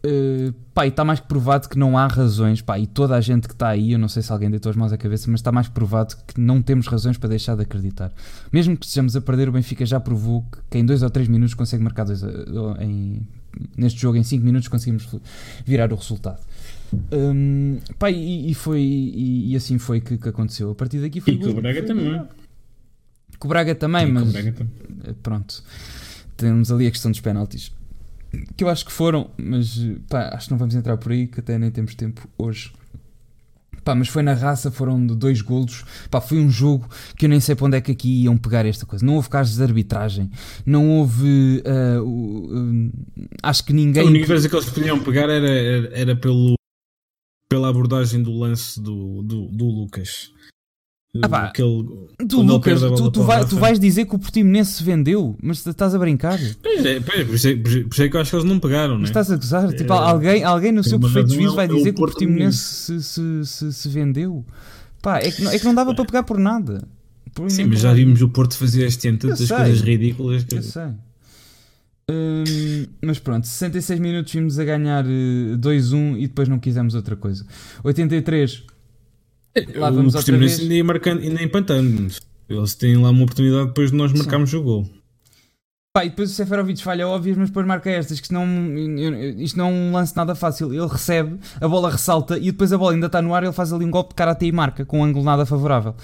[0.10, 3.20] Uh, pá, e está mais que provado que não há razões, pá, e toda a
[3.22, 5.40] gente que está aí, eu não sei se alguém deitou as mãos à cabeça, mas
[5.40, 8.14] está mais provado que não temos razões para deixar de acreditar.
[8.54, 11.56] Mesmo que estejamos a perder, o Benfica já provou que, em 2 ou 3 minutos
[11.56, 12.30] consegue marcar dois, a-
[12.80, 13.28] em,
[13.76, 15.08] neste jogo, em 5 minutos conseguimos
[15.66, 16.40] virar o resultado.
[17.12, 20.72] Um, pá, e, e foi e, e assim foi que, que aconteceu.
[20.72, 22.22] A partir daqui foi E com o Braga foi também.
[23.40, 24.74] Com o Braga também, E mas Braga também.
[25.06, 25.62] eh, pronto,
[26.38, 27.72] temos ali a questão dos penaltis.
[28.56, 29.80] Que eu acho que foram, mas
[30.10, 32.72] pá, acho que não vamos entrar por aí, que até nem temos tempo hoje.
[33.84, 35.86] Pá, mas foi na raça, foram de dois golos.
[36.12, 38.66] Pá, foi um jogo que eu nem sei para onde é que aqui iam pegar
[38.66, 39.06] esta coisa.
[39.06, 40.30] Não houve casos de arbitragem,
[40.66, 41.64] não houve.
[42.04, 42.92] o- eh,
[43.44, 44.06] acho que A ninguém.
[44.08, 46.56] única coisa que eles podiam pegar era, era, era pelo,
[47.50, 50.32] pela abordagem do lance do, do, do Lucas.
[51.24, 51.86] Ah pá, Aquele,
[52.28, 55.94] Tu, Lucas, tu, tu, vai- tu vais dizer que o Portimonense se vendeu, mas estás
[55.94, 56.40] a brincar.
[56.62, 58.46] Pois é, pois é, por, isso é, por isso é que eu acho que eles
[58.50, 59.08] não pegaram, Mas né?
[59.10, 59.72] estás a gozar?
[59.74, 63.04] Tipo, É, alguém, alguém no seu perfeito juízo vai é dizer que o Portimonense se,
[63.04, 64.44] se, se, se vendeu.
[65.02, 66.84] Pá, é que, não, é que não dava para pegar por nada.
[67.34, 70.44] Por Sim, mas já vimos o Porto fazer este ano tantas coisas ridículas.
[70.44, 70.88] que- Eu sei.
[72.10, 77.16] Hum, mas pronto, 66 minutos vimos a ganhar eh, 2-1 e depois não quisemos outra
[77.18, 77.46] coisa.
[77.84, 78.64] 83,
[79.76, 82.14] Lá vamos o Portimonense ainda ia marcando, ainda ia empatando.
[82.50, 84.18] Eles têm lá uma oportunidade depois de nós Sim.
[84.20, 84.90] marcarmos o gol.
[85.94, 88.46] Pá, e depois o Seferovic falha óbvias, mas depois marca estas, que não,
[89.40, 90.72] isto não é um lance nada fácil.
[90.72, 93.74] Ele recebe, a bola ressalta e depois a bola ainda está no ar ele faz
[93.74, 95.96] ali um golpe de karate e marca, com um ângulo nada favorável.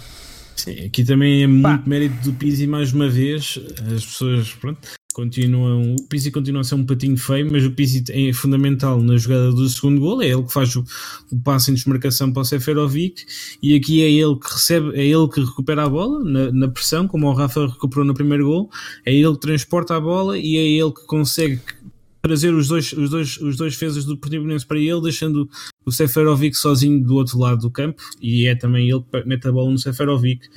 [0.55, 3.59] Sim, aqui também é muito mérito do Pizzi mais uma vez.
[3.95, 4.79] As pessoas, pronto,
[5.13, 5.95] continuam.
[5.95, 9.51] O Pizzi continua a ser um patinho feio, mas o Pizzi é fundamental na jogada
[9.51, 10.21] do segundo gol.
[10.21, 10.83] É ele que faz o,
[11.31, 13.25] o passe em desmarcação para o Seferovic
[13.61, 17.07] e aqui é ele que recebe, é ele que recupera a bola na, na pressão,
[17.07, 18.69] como o Rafa recuperou no primeiro gol.
[19.05, 21.61] É ele que transporta a bola e é ele que consegue
[22.23, 25.49] trazer os dois, os dois, os dois defesas do Portimonense para ele, deixando
[25.85, 29.51] o Seferovic sozinho do outro lado do campo e é também ele que mete a
[29.51, 30.47] bola no Seferovic.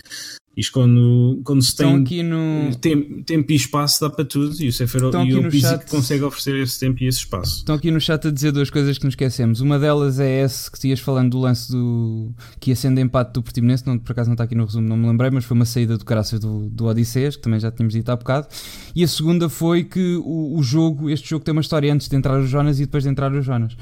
[0.57, 4.57] Isto quando, quando se Estão tem aqui no, tempo, tempo e espaço dá para tudo
[4.59, 7.59] e o, Sefero, Estão e o Pizzi consegue oferecer esse tempo e esse espaço.
[7.59, 9.61] Estão aqui no chat a dizer duas coisas que nos esquecemos.
[9.61, 13.43] Uma delas é esse que ias falando do lance do que ia sendo empate do
[13.43, 15.67] Portimonense, não, por acaso não está aqui no resumo, não me lembrei, mas foi uma
[15.67, 18.49] saída do Caraças do, do Odisseias, que também já tínhamos dito há bocado.
[18.95, 22.17] E a segunda foi que o, o jogo, este jogo tem uma história antes de
[22.17, 23.77] entrar o Jonas e depois de entrar o Jonas.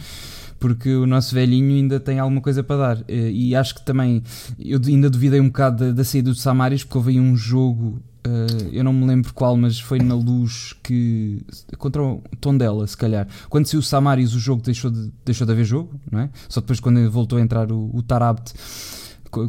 [0.64, 3.04] Porque o nosso velhinho ainda tem alguma coisa para dar.
[3.06, 4.22] Eh, E acho que também
[4.58, 8.00] eu ainda duvidei um bocado da, da saída do Samaris, porque houve aí um jogo
[8.26, 11.42] Uh, eu não me lembro qual, mas foi na luz que.
[11.76, 13.28] contra o Tondela, se calhar.
[13.50, 16.30] Quando saiu o Samaris, o jogo deixou de, deixou de haver jogo, não é?
[16.48, 18.54] Só depois, quando voltou a entrar o, o Tarabt,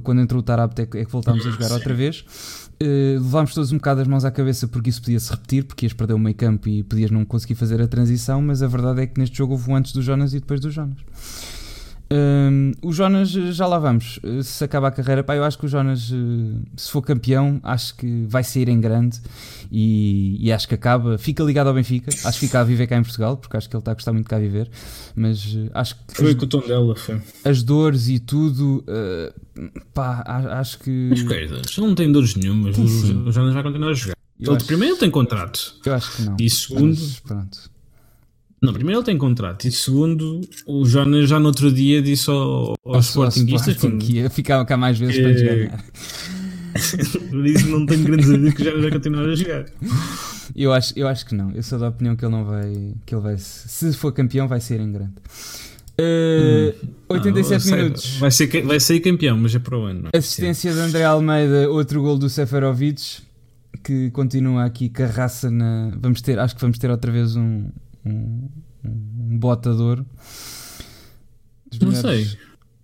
[0.03, 2.25] quando entrou o Tarabt, é que, é que voltámos a jogar outra vez.
[2.81, 5.85] Uh, levámos todos um bocado as mãos à cabeça porque isso podia se repetir, porque
[5.85, 8.41] ias perder o meio campo e podias não conseguir fazer a transição.
[8.41, 10.69] Mas a verdade é que neste jogo houve um antes do Jonas e depois do
[10.69, 10.97] Jonas.
[12.11, 14.19] Um, o Jonas, já lá vamos.
[14.43, 16.11] Se acaba a carreira, pá, eu acho que o Jonas,
[16.77, 19.19] se for campeão, acho que vai sair em grande
[19.71, 21.17] e, e, acho que acaba.
[21.17, 22.11] Fica ligado ao Benfica.
[22.11, 24.13] Acho que fica a viver cá em Portugal, porque acho que ele está a gostar
[24.13, 24.69] muito de cá viver.
[25.15, 26.15] Mas acho que.
[26.15, 27.21] Foi as, com o tom dela, foi.
[27.43, 30.23] As dores e tudo, uh, pá,
[30.59, 31.07] acho que.
[31.09, 32.77] Mas coisas, não tem dores nenhumas.
[32.77, 34.15] O, o Jonas vai continuar a jogar.
[34.39, 35.75] Ele, acho, primeiro, ele tem contrato.
[35.85, 36.35] Eu acho que não.
[36.39, 36.89] E segundo.
[36.89, 37.74] Mas, pronto.
[38.61, 42.75] Não, primeiro ele tem contrato e segundo, o Jonas já no outro dia disse ao,
[42.85, 45.85] aos Sportingistas que ia ficar cá mais vezes para ganhar.
[47.29, 49.65] Por isso não tenho grandes dúvidas que o Jonas vai continuar a jogar.
[50.55, 51.51] Eu acho, eu acho que não.
[51.51, 52.93] Eu sou da opinião que ele não vai.
[53.05, 55.13] Que ele vai se for campeão, vai ser em grande.
[55.99, 58.17] Uh, hum, 87 não, minutos.
[58.17, 60.09] Vai ser, vai ser campeão, mas é para o ano.
[60.13, 63.21] Assistência de André Almeida, outro gol do Seferovic,
[63.81, 65.91] que continua aqui carraça na.
[65.97, 67.69] Vamos ter, acho que vamos ter outra vez um,
[68.05, 68.49] um,
[68.83, 70.05] um botador.
[71.81, 72.27] Não sei.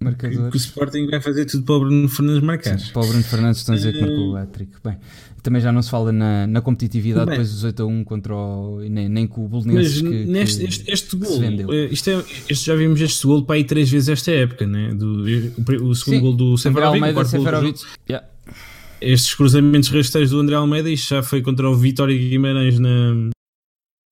[0.02, 0.50] Marcadores.
[0.50, 2.80] Que o Sporting vai fazer tudo para o Bruno Fernandes marcar.
[2.80, 4.72] Sim, para o Bruno Fernandes estão a dizer que marcou o hat-trick.
[4.84, 4.98] Bem,
[5.44, 8.36] também já não se fala na, na competitividade Bem, depois dos 8 a 1 contra
[8.36, 8.80] o.
[8.90, 12.66] nem, nem com o Bolonenses que, neste, que este, este gol, eh, isto é, este,
[12.66, 14.92] já vimos este gol para aí três vezes esta época, né?
[14.94, 17.82] do, o, o segundo Sim, gol do Seferovic, o Seferovic.
[18.10, 18.28] Yeah.
[19.00, 23.32] Estes cruzamentos rasteiros do André Almeida, isto já foi contra o Vitória Guimarães na,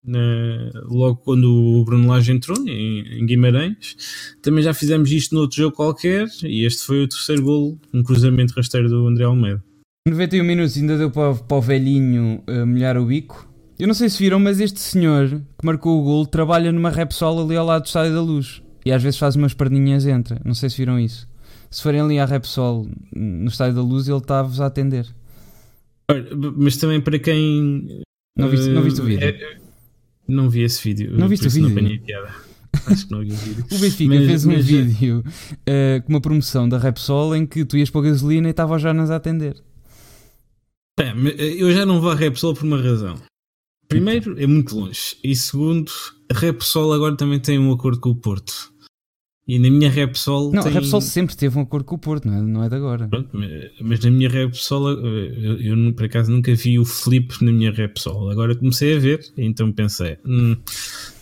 [0.03, 3.95] na, logo quando o Bruno Lage entrou em, em, Guimarães.
[4.41, 8.53] Também já fizemos isto noutro jogo qualquer e este foi o terceiro gol, um cruzamento
[8.55, 9.63] rasteiro do André Almeida.
[10.07, 13.47] 91 minutos ainda deu para, para o velhinho uh, molhar o bico.
[13.77, 17.43] Eu não sei se viram, mas este senhor que marcou o gol trabalha numa Repsol
[17.43, 20.41] ali ao lado do Estádio da Luz e às vezes faz umas perninhas entra.
[20.43, 21.27] Não sei se viram isso.
[21.69, 25.07] Se forem ali à Repsol no Estádio da Luz, ele está-vos a atender.
[26.57, 28.03] Mas também para quem.
[28.35, 29.27] Não viste, não viste o vídeo?
[29.27, 29.58] É,
[30.29, 31.17] não vi esse vídeo.
[31.17, 31.81] Não viste o vídeo?
[31.81, 32.33] Não piada.
[32.85, 33.65] Acho que não vi o vídeo.
[33.71, 37.65] o Benfica mas, fez um mas, vídeo uh, com uma promoção da Repsol em que
[37.65, 39.55] tu ias para a gasolina e estava o Jonas a atender.
[40.99, 41.13] É,
[41.57, 43.15] eu já não vou à Repsol por uma razão.
[43.87, 45.17] Primeiro, é muito longe.
[45.23, 45.91] E segundo,
[46.31, 48.71] a Repsol agora também tem um acordo com o Porto.
[49.49, 50.51] E na minha Repsol.
[50.53, 50.71] Não, tem...
[50.71, 53.07] a Repsol sempre teve um acordo com o Porto, não é, não é de agora.
[53.07, 53.29] Pronto,
[53.81, 58.29] mas na minha Repsol, eu, eu, por acaso nunca vi o flip na minha Repsol.
[58.29, 60.55] Agora comecei a ver, então pensei, hum,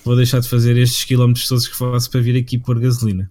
[0.03, 3.29] vou deixar de fazer estes quilómetros todos que faço para vir aqui pôr gasolina.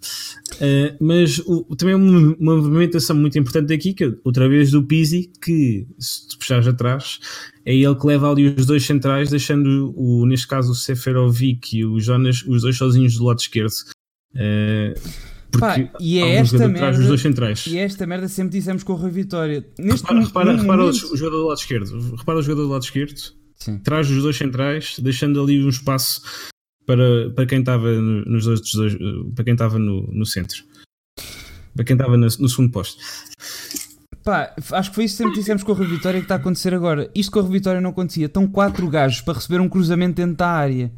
[0.55, 4.82] Uh, mas o, também uma, uma movimentação muito importante aqui, que é outra vez do
[4.82, 7.18] Pizzi, que se tu puxares atrás,
[7.66, 11.84] é ele que leva ali os dois centrais, deixando o, neste caso o Seferovic e
[11.84, 13.74] o Jonas, os dois sozinhos do lado esquerdo.
[14.37, 15.26] Uh,
[15.59, 17.66] Pá, e é esta merda, dos dois centrais.
[17.66, 19.66] E é esta merda sempre dissemos com o Rui Vitória.
[19.78, 22.16] Neste repara, repara, repara o jogador do lado esquerdo.
[22.16, 23.18] Repara o jogador do lado esquerdo.
[23.57, 23.78] Sim.
[23.78, 26.20] Traz os dois centrais, deixando ali um espaço
[26.84, 28.97] para, para quem estava nos dois, dois
[29.34, 30.62] para quem estava no, no centro.
[31.74, 33.03] Para quem estava no, no segundo posto.
[34.22, 36.39] Pá, acho que foi isso que sempre dissemos com a Rui Vitória que está a
[36.39, 37.11] acontecer agora.
[37.14, 38.26] Isto com a Rui Vitória não acontecia.
[38.26, 40.93] Estão quatro gajos para receber um cruzamento dentro da área.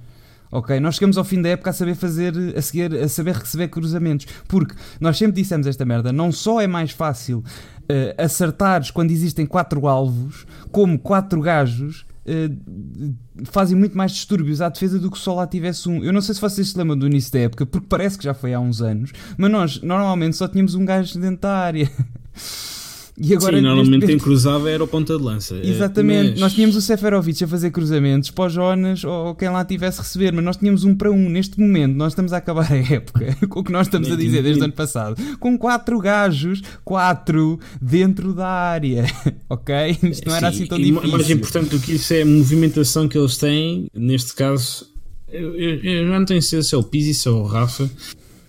[0.50, 3.68] Ok, nós chegamos ao fim da época a saber fazer, a, seguir, a saber receber
[3.68, 9.10] cruzamentos, porque nós sempre dissemos esta merda, não só é mais fácil uh, acertares quando
[9.10, 15.18] existem quatro alvos, como quatro gajos uh, fazem muito mais distúrbios à defesa do que
[15.18, 16.02] só lá tivesse um.
[16.02, 18.32] Eu não sei se vocês se lembram do início da época, porque parece que já
[18.32, 21.90] foi há uns anos, mas nós normalmente só tínhamos um gajo dentro da área.
[23.20, 25.56] E agora, Sim, normalmente quem cruzava era o ponta de lança.
[25.56, 26.40] É, Exatamente, mas...
[26.40, 30.02] nós tínhamos o Seferovic a fazer cruzamentos para o Jonas ou quem lá tivesse a
[30.04, 31.28] receber, mas nós tínhamos um para um.
[31.28, 34.42] Neste momento, nós estamos a acabar a época, com o que nós estamos a dizer
[34.42, 39.04] desde o ano passado, com quatro gajos, quatro dentro da área,
[39.50, 39.98] ok?
[40.02, 41.10] Isto não era Sim, assim tão difícil.
[41.10, 44.86] Mais importante do que isso é a movimentação que eles têm, neste caso,
[45.30, 47.90] eu, eu, eu não tenho certeza se é o Pizzi, se é o Rafa,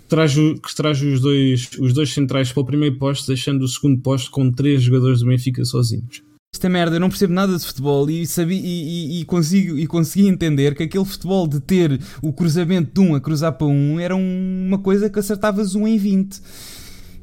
[0.09, 4.01] traz, que traz os, dois, os dois centrais para o primeiro posto, deixando o segundo
[4.01, 6.23] posto com três jogadores do Benfica sozinhos.
[6.53, 9.85] Esta merda, eu não percebo nada de futebol e, sabia, e, e, e, consigo, e
[9.85, 13.99] consegui entender que aquele futebol de ter o cruzamento de um a cruzar para um
[13.99, 16.41] era uma coisa que acertavas um em 20.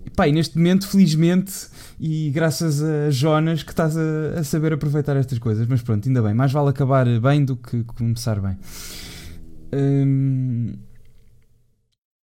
[0.06, 1.52] E, pá, e neste momento, felizmente,
[1.98, 5.66] e graças a Jonas que estás a, a, saber aproveitar estas coisas.
[5.66, 8.56] Mas pronto, ainda bem, mais vale acabar bem do que começar bem.
[9.74, 10.74] Hum,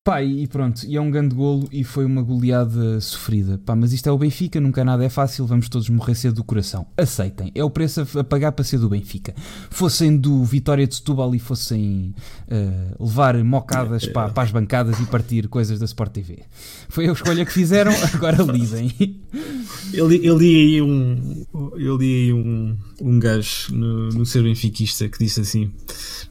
[0.09, 3.59] Pá, e pronto, e é um grande golo e foi uma goleada sofrida.
[3.63, 6.43] Pá, mas isto é o Benfica, nunca nada é fácil, vamos todos morrer cedo do
[6.43, 6.87] coração.
[6.97, 9.35] Aceitem, é o preço a pagar para ser do Benfica.
[9.69, 12.15] Fossem do Vitória de Setúbal e fossem
[12.47, 16.39] uh, levar mocadas para, para as bancadas e partir coisas da Sport TV.
[16.89, 18.91] Foi a escolha que fizeram, agora lidem.
[19.93, 21.45] Eu li, eu li aí um,
[21.77, 25.71] eu li um, um gajo no, no ser benfiquista que disse assim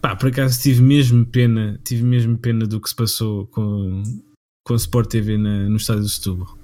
[0.00, 3.67] Pá, por acaso tive mesmo pena, tive mesmo pena do que se passou com,
[4.64, 6.58] com a Sport TV na, no estádio do Setúbal.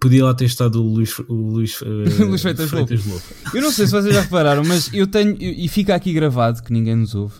[0.00, 1.86] Podia lá ter estado o Luís, o Luís, uh,
[2.26, 3.22] Luís Freitas, Freitas Lobo.
[3.54, 6.72] Eu não sei se vocês já repararam, mas eu tenho, e fica aqui gravado que
[6.72, 7.34] ninguém nos ouve.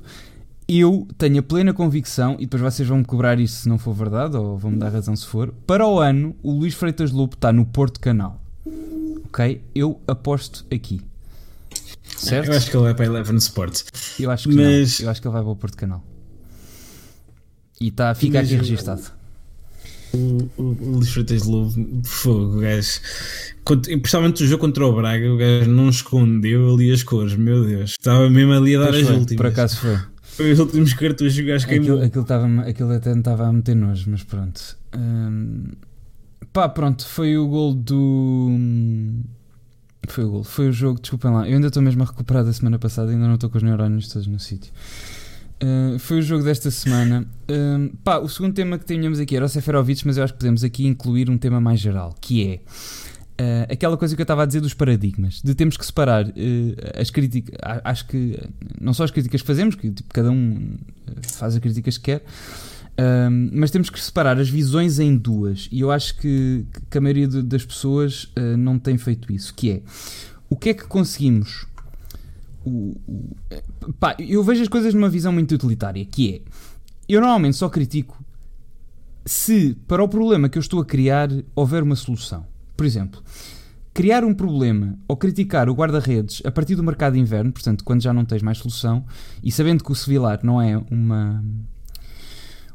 [0.66, 3.94] Eu tenho a plena convicção, e depois vocês vão me cobrar isso se não for
[3.94, 5.53] verdade, ou vão me dar razão se for.
[5.66, 8.40] Para o ano, o Luís Freitas Lobo está no Porto Canal.
[9.26, 9.62] Ok?
[9.74, 11.01] Eu aposto aqui.
[12.16, 12.49] Certo?
[12.49, 13.84] Eu acho que ele vai para Eleven Sports.
[14.18, 14.99] Eu acho que mas...
[14.99, 15.07] não.
[15.07, 16.03] Eu acho que ele vai para o Porto Canal.
[17.81, 19.03] E tá, fica aqui registado.
[20.14, 23.01] O, o, Freitas Lobo, fogo, o gajo.
[23.64, 27.91] Principalmente o jogo contra o Braga, o gajo não escondeu ali as cores, meu Deus.
[27.91, 29.37] Estava mesmo ali a dar pois as foi, últimas.
[29.37, 29.99] Por acaso foi.
[30.22, 31.66] Foi os últimos cartuchos, o gajo.
[31.66, 34.77] Aquilo, aquilo, aquilo até não estava a meter nojo, mas pronto.
[34.97, 35.72] Hum,
[36.53, 38.51] pá, pronto, foi o gol do.
[40.09, 41.49] Foi o gol, foi o jogo, desculpem lá.
[41.49, 44.09] Eu ainda estou mesmo a recuperar da semana passada, ainda não estou com os neurónios
[44.09, 44.72] todos no sítio.
[45.63, 47.27] Uh, foi o jogo desta semana.
[47.51, 50.39] Uh, pá, o segundo tema que tínhamos aqui era o Seferovic, mas eu acho que
[50.39, 52.57] podemos aqui incluir um tema mais geral, que é
[53.43, 56.27] uh, aquela coisa que eu estava a dizer dos paradigmas, de termos que separar
[56.99, 58.39] as críticas, acho que
[58.79, 60.77] não só as críticas que fazemos, que tipo, cada um
[61.23, 62.25] faz as críticas que quer,
[63.53, 67.29] mas temos que separar as visões em duas, e eu acho que, que a maioria
[67.29, 69.83] de, das pessoas não tem feito isso, que é
[70.49, 71.67] o que é que conseguimos
[72.67, 76.41] o, o, pá, eu vejo as coisas numa visão muito utilitária, que é
[77.09, 78.21] eu normalmente só critico
[79.25, 82.45] se para o problema que eu estou a criar houver uma solução.
[82.77, 83.23] Por exemplo,
[83.95, 88.03] criar um problema ou criticar o guarda-redes a partir do mercado de inverno, portanto, quando
[88.03, 89.05] já não tens mais solução,
[89.43, 91.45] e sabendo que o Sevilar não é uma,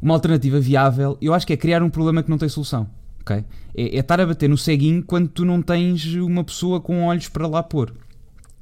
[0.02, 2.90] uma alternativa viável, eu acho que é criar um problema que não tem solução.
[3.22, 3.46] Okay?
[3.76, 7.28] É, é estar a bater no ceguinho quando tu não tens uma pessoa com olhos
[7.28, 7.94] para lá pôr.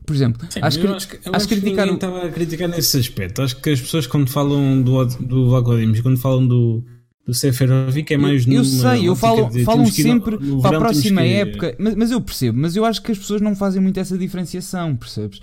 [0.09, 3.43] Por exemplo, Sim, acho, que, acho que, acho que criticar estava a criticar nesse aspecto.
[3.43, 5.69] Acho que as pessoas quando falam do, do Vlaco
[6.01, 6.83] quando falam do,
[7.27, 10.77] do Seferovic é mais Eu, eu sei, eu falo, de, falam sempre no, no para
[10.77, 11.27] a próxima que...
[11.27, 14.17] época, mas, mas, eu percebo, mas eu acho que as pessoas não fazem muito essa
[14.17, 15.37] diferenciação, percebes?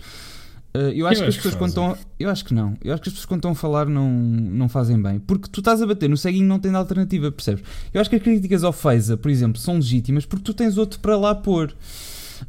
[0.74, 1.96] Uh, eu acho eu que as pessoas quando estão.
[2.18, 2.76] Eu acho que não.
[2.82, 5.20] Eu acho que as pessoas quando estão a falar não, não fazem bem.
[5.20, 7.62] Porque tu estás a bater no ceguinho não tem alternativa, percebes?
[7.94, 10.98] Eu acho que as críticas ao Feiza, por exemplo, são legítimas porque tu tens outro
[10.98, 11.72] para lá pôr.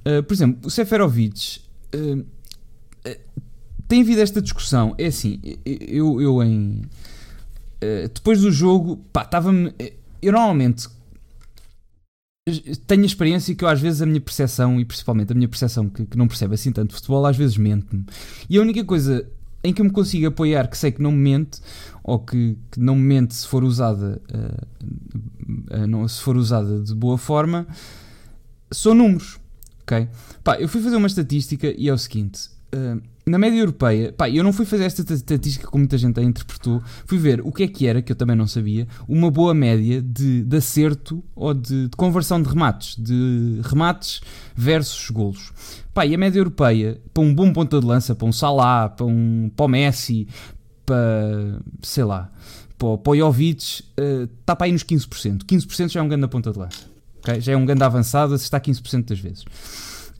[0.03, 1.66] Uh, por exemplo, o Seferovic
[1.97, 2.25] uh,
[3.87, 4.93] tem havido esta discussão.
[4.97, 6.81] É assim, eu, eu em.
[7.81, 9.73] Uh, depois do jogo, pá, estava-me.
[10.21, 10.87] Eu normalmente
[12.85, 15.89] tenho a experiência que eu, às vezes, a minha percepção, e principalmente a minha percepção
[15.89, 18.05] que, que não percebe assim tanto futebol, às vezes mente-me.
[18.49, 19.29] E a única coisa
[19.63, 21.59] em que eu me consigo apoiar, que sei que não me mente,
[22.03, 26.81] ou que, que não me mente se for usada, uh, uh, não, se for usada
[26.81, 27.67] de boa forma,
[28.71, 29.39] são números
[29.87, 30.09] ok?
[30.43, 34.29] Pá, eu fui fazer uma estatística e é o seguinte: uh, na média europeia, pá,
[34.29, 37.63] eu não fui fazer esta estatística como muita gente a interpretou, fui ver o que
[37.63, 41.53] é que era, que eu também não sabia, uma boa média de, de acerto ou
[41.53, 44.21] de, de, conversão de remates, de remates
[44.55, 45.51] versus golos.
[45.93, 49.05] Pá, e a média europeia, para um bom ponta de lança, para um Salah, para
[49.05, 50.27] um para o Messi,
[50.85, 52.31] para, sei lá,
[52.77, 53.83] para, para o Jovic,
[54.41, 55.43] está uh, para aí nos 15%.
[55.43, 56.96] 15% já é um grande ponta de lança.
[57.19, 57.41] Okay?
[57.41, 59.43] Já é um grande avançado, está 15% das vezes.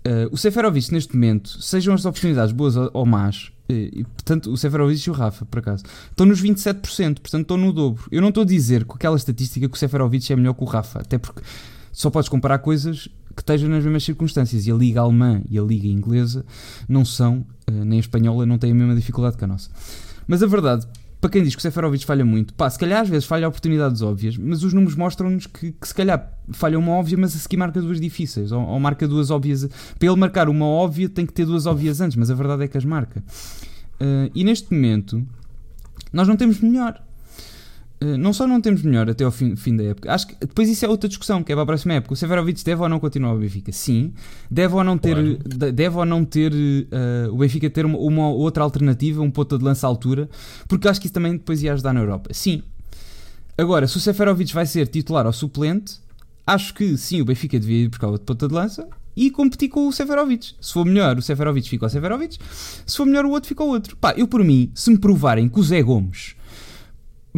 [0.07, 4.57] Uh, o Seferovic, neste momento, sejam as oportunidades boas ou, más, uh, e, portanto, o
[4.57, 8.05] Seferovic e o Rafa, por acaso, estão nos 27%, portanto, estão no dobro.
[8.09, 10.65] Eu não estou a dizer com aquela estatística que o Seferovic é melhor que o
[10.65, 11.41] Rafa, até porque
[11.91, 14.65] só podes comparar coisas que estejam nas mesmas circunstâncias.
[14.65, 16.45] E a Liga Alemã e a Liga Inglesa
[16.87, 19.69] não são, uh, nem a Espanhola, não têm a mesma dificuldade que a nossa.
[20.25, 20.87] Mas a verdade,
[21.20, 24.01] para quem diz que o Seferovic falha muito, pá, se calhar às vezes falha oportunidades
[24.01, 27.57] óbvias, mas os números mostram-nos que, que, se calhar falha uma óbvia, mas a seguir
[27.57, 29.68] marca duas difíceis, ou, ou, marca duas óbvias.
[29.97, 32.68] Para ele marcar uma óbvia, tem que ter duas óbvias antes, mas a verdade é
[32.68, 33.24] que as marca.
[33.99, 35.26] Uh, e neste momento,
[36.13, 37.01] nós não temos melhor.
[37.99, 40.69] Eh, não só não temos melhor até ao fim, fim, da época, acho que depois
[40.69, 42.13] isso é outra discussão, que é para a próxima época.
[42.13, 43.71] O Severovic deve ou não continuar o Benfica?
[43.71, 44.13] Sim.
[44.49, 45.73] Deve ou não ter, claro.
[45.73, 49.63] deve ou não ter uh, o Benfica ter uma, uma, outra alternativa, um ponto de
[49.63, 50.29] lança à altura,
[50.67, 52.29] porque acho que isso também depois ia ajudar na Europa.
[52.33, 52.61] Sim.
[53.57, 55.99] Agora, se o Seferovic vai ser titular ou suplente,
[56.45, 59.87] acho que sim, o Benfica devia ir buscar outro ponta de lança e competir com
[59.87, 60.53] o Seferovic.
[60.61, 62.37] Se for melhor, o Seferovic fica ao Seferovic,
[62.85, 63.97] se for melhor, o outro fica ao outro.
[63.97, 66.37] Pá, eu por mim, se me provarem que o Zé Gomes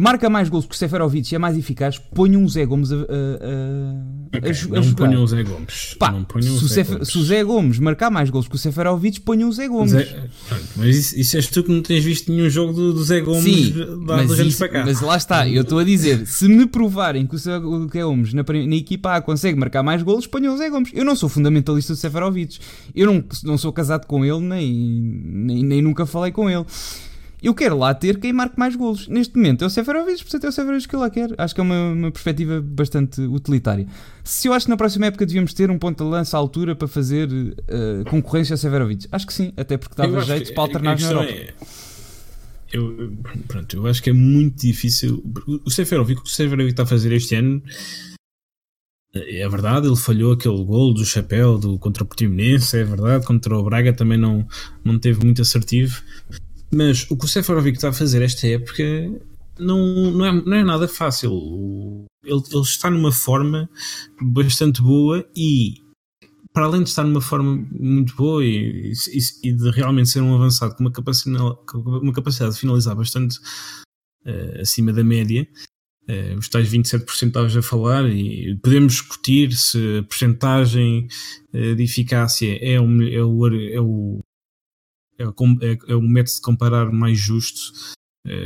[0.00, 2.96] marca mais gols que o Seferovic e é mais eficaz, ponham o Zé Gomes a,
[2.96, 5.94] a, a, okay, a, a não ponham o Zé Gomes.
[5.98, 7.08] Pá, não ponham se, o Zé Gomes.
[7.08, 9.92] se o Zé Gomes marcar mais gols que o Seferovic, ponham o Zé Gomes.
[9.92, 10.28] Zé,
[10.76, 13.42] mas isso, isso és tu que não tens visto nenhum jogo do, do Zé Gomes
[13.44, 17.38] Sim, mas, isso, mas lá está, eu estou a dizer, se me provarem que o
[17.38, 20.90] Zé Gomes na, na equipa A consegue marcar mais gols, ponham o Zé Gomes.
[20.94, 22.58] Eu não sou fundamentalista do Seferovic.
[22.94, 26.64] Eu não, não sou casado com ele, nem, nem, nem nunca falei com ele.
[27.42, 29.08] Eu quero lá ter quem marque mais golos.
[29.08, 31.34] Neste momento é o Seferovic, portanto é o Seferovic que eu lá quero.
[31.38, 33.86] Acho que é uma, uma perspectiva bastante utilitária.
[34.22, 36.74] Se eu acho que na próxima época devíamos ter um ponto de lança à altura
[36.74, 40.98] para fazer uh, concorrência a Seferovic, acho que sim, até porque dava jeito para alternar
[40.98, 41.30] na Europa.
[41.30, 41.54] É...
[42.72, 43.12] Eu,
[43.48, 45.24] pronto, eu acho que é muito difícil.
[45.64, 47.60] O Seferovic, o que o Seferovic está a fazer este ano
[49.12, 53.56] é verdade, ele falhou aquele gol do chapéu do, contra o Portimonense, é verdade, contra
[53.56, 54.46] o Braga também não,
[54.84, 56.00] não teve muito assertivo.
[56.72, 58.82] Mas o que o Seferovic está a fazer esta época
[59.58, 62.06] não, não, é, não é nada fácil.
[62.24, 63.68] Ele, ele está numa forma
[64.20, 65.74] bastante boa e
[66.52, 70.34] para além de estar numa forma muito boa e, e, e, de realmente ser um
[70.34, 73.38] avançado com uma capacidade, uma capacidade de finalizar bastante
[74.26, 75.46] uh, acima da média,
[76.08, 81.06] uh, os tais 27% estavas a falar, e podemos discutir se a porcentagem
[81.54, 84.18] uh, de eficácia é o, é o, é o,
[85.20, 87.72] é o, é, é o método de comparar mais justo.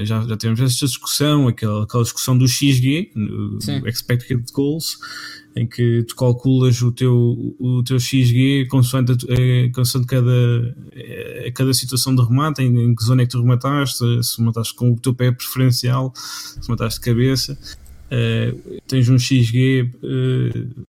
[0.04, 4.96] Já, já tivemos essa discussão, aquela, aquela discussão do XG, o Expected Goals,
[5.56, 10.76] em que tu calculas o teu, o teu XG consoante, a, consoante cada,
[11.46, 14.74] a cada situação de remate, em, em, que zona é que tu remataste, se remataste
[14.74, 17.58] com o teu pé preferencial, se remataste de cabeça,
[18.10, 20.84] uh, tens um XG uh,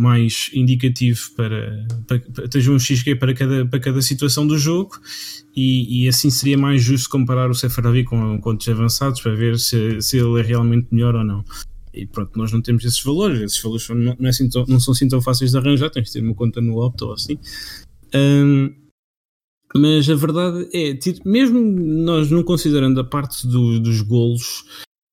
[0.00, 4.98] mais indicativo para, para, tens um XG para cada, para cada situação do jogo
[5.54, 10.00] e, e assim seria mais justo comparar o Seferovic com, com avançados para ver se,
[10.00, 11.44] se ele é realmente melhor ou não.
[11.92, 14.80] E pronto, nós não temos esses valores, esses valores não, não, é assim tão, não
[14.80, 17.38] são assim tão fáceis de arranjar, tens de ter uma conta no Opto ou assim.
[18.14, 18.72] Um,
[19.74, 24.64] mas a verdade é, mesmo nós não considerando a parte do, dos golos,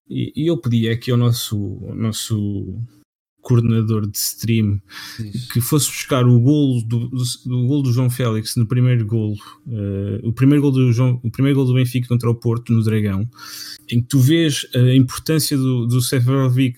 [0.10, 1.58] e eu pedi aqui ao nosso,
[1.88, 2.82] ao nosso
[3.48, 4.82] coordenador de stream
[5.18, 5.48] Isso.
[5.54, 9.38] que fosse buscar o golo do, do, do, golo do João Félix no primeiro golo,
[9.68, 12.84] uh, o primeiro golo do João, o primeiro golo do Benfica contra o Porto no
[12.84, 13.26] Dragão,
[13.90, 16.78] em que tu vês a importância do, do Seferovic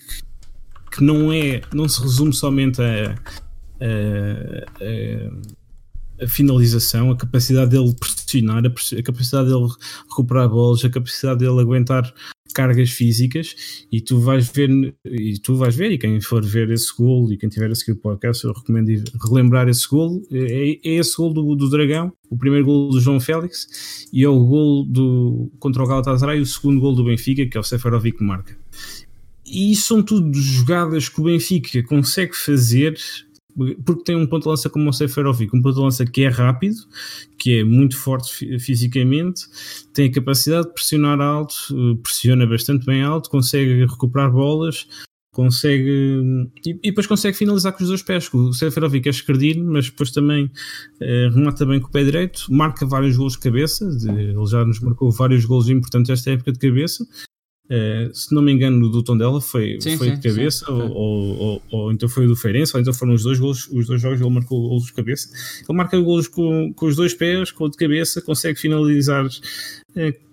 [0.92, 3.16] que não é, não se resume somente a,
[3.80, 3.84] a,
[6.20, 9.68] a, a finalização, a capacidade dele pressionar, a, capacidade dele
[10.08, 12.12] recuperar bolas, a capacidade dele aguentar
[12.52, 14.70] cargas físicas e tu vais ver
[15.04, 17.92] e tu vais ver e quem for ver esse gol e quem tiver a seguir
[17.92, 18.90] o podcast eu recomendo
[19.28, 23.20] relembrar esse gol é, é esse gol do, do Dragão o primeiro gol do João
[23.20, 27.56] Félix e é o gol do, contra o Galatasaray o segundo gol do Benfica que
[27.56, 28.56] é o Seferovic que marca.
[29.46, 32.96] E são tudo jogadas que o Benfica consegue fazer
[33.84, 36.28] porque tem um ponto de lança como o Seferovic, um ponto de lança que é
[36.28, 36.76] rápido,
[37.38, 39.42] que é muito forte fisicamente,
[39.92, 44.86] tem a capacidade de pressionar alto, eh, pressiona bastante bem alto, consegue recuperar bolas,
[45.32, 48.28] consegue e, e depois consegue finalizar com os dois pés.
[48.32, 50.50] O Seferovic é escardino, mas depois também
[51.00, 54.64] eh, remata bem com o pé direito, marca vários gols de cabeça, de, ele já
[54.64, 57.06] nos marcou vários gols importantes esta época de cabeça.
[57.70, 60.90] Uh, se não me engano, do Tondela foi, sim, foi sim, de cabeça, sim, ou,
[60.90, 63.86] ou, ou, ou, então foi o do Feirense, ou então foram os dois golos, os
[63.86, 65.28] dois jogos ele marcou golos de cabeça.
[65.68, 69.24] Ele marca golos com, com os dois pés, com o de cabeça, consegue finalizar.
[69.24, 70.30] Uh,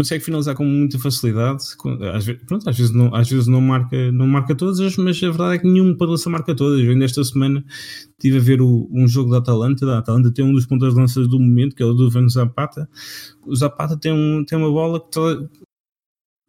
[0.00, 1.64] consegue finalizar com muita facilidade.
[2.14, 5.28] Às vezes, pronto, às vezes, não, às vezes não, marca, não marca todas, mas a
[5.28, 6.80] verdade é que nenhum para lança marca todas.
[6.80, 7.64] Eu ainda esta semana
[8.12, 9.84] estive a ver o, um jogo da Atalanta.
[9.84, 12.28] Da Atalanta tem um dos pontos de lança do momento, que é o do Van
[12.28, 12.88] Zapata.
[13.44, 15.10] O Zapata tem, um, tem uma bola que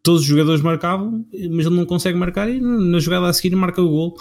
[0.04, 3.82] todos os jogadores marcavam, mas ele não consegue marcar e na jogada a seguir marca
[3.82, 4.18] o gol.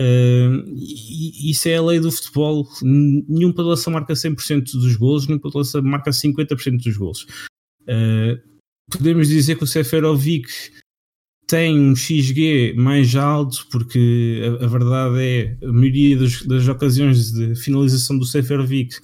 [0.00, 2.66] Uh, isso é a lei do futebol.
[2.82, 7.26] Nenhum padelação marca 100% dos gols, nenhum padelação marca 50% dos gols.
[7.82, 8.40] Uh,
[8.90, 10.48] podemos dizer que o Seferovic
[11.46, 17.32] tem um XG mais alto, porque a, a verdade é a maioria das, das, ocasiões
[17.32, 18.96] de finalização do Seferovic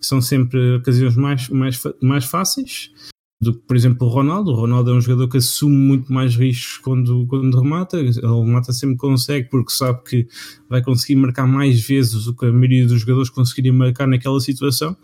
[0.00, 2.92] são sempre ocasiões mais, mais, mais fáceis
[3.40, 4.50] do que, por exemplo, o Ronaldo.
[4.50, 7.98] O Ronaldo é um jogador que assume muito mais riscos quando, quando remata.
[7.98, 10.28] Ele remata sempre consegue, porque sabe que
[10.68, 14.96] vai conseguir marcar mais vezes do que a maioria dos jogadores conseguiriam marcar naquela situação.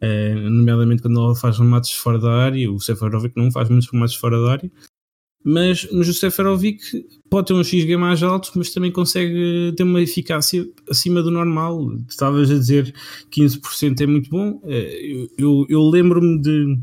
[0.00, 2.70] É, nomeadamente quando ele faz remates fora da área.
[2.70, 4.70] O Seferovic não faz muitos remates fora da área.
[5.48, 10.02] Mas, mas o Seferovic pode ter um XG mais alto, mas também consegue ter uma
[10.02, 11.92] eficácia acima do normal.
[12.08, 12.92] Estavas a dizer
[13.30, 14.60] 15% é muito bom.
[14.64, 16.78] Eu, eu, eu lembro-me de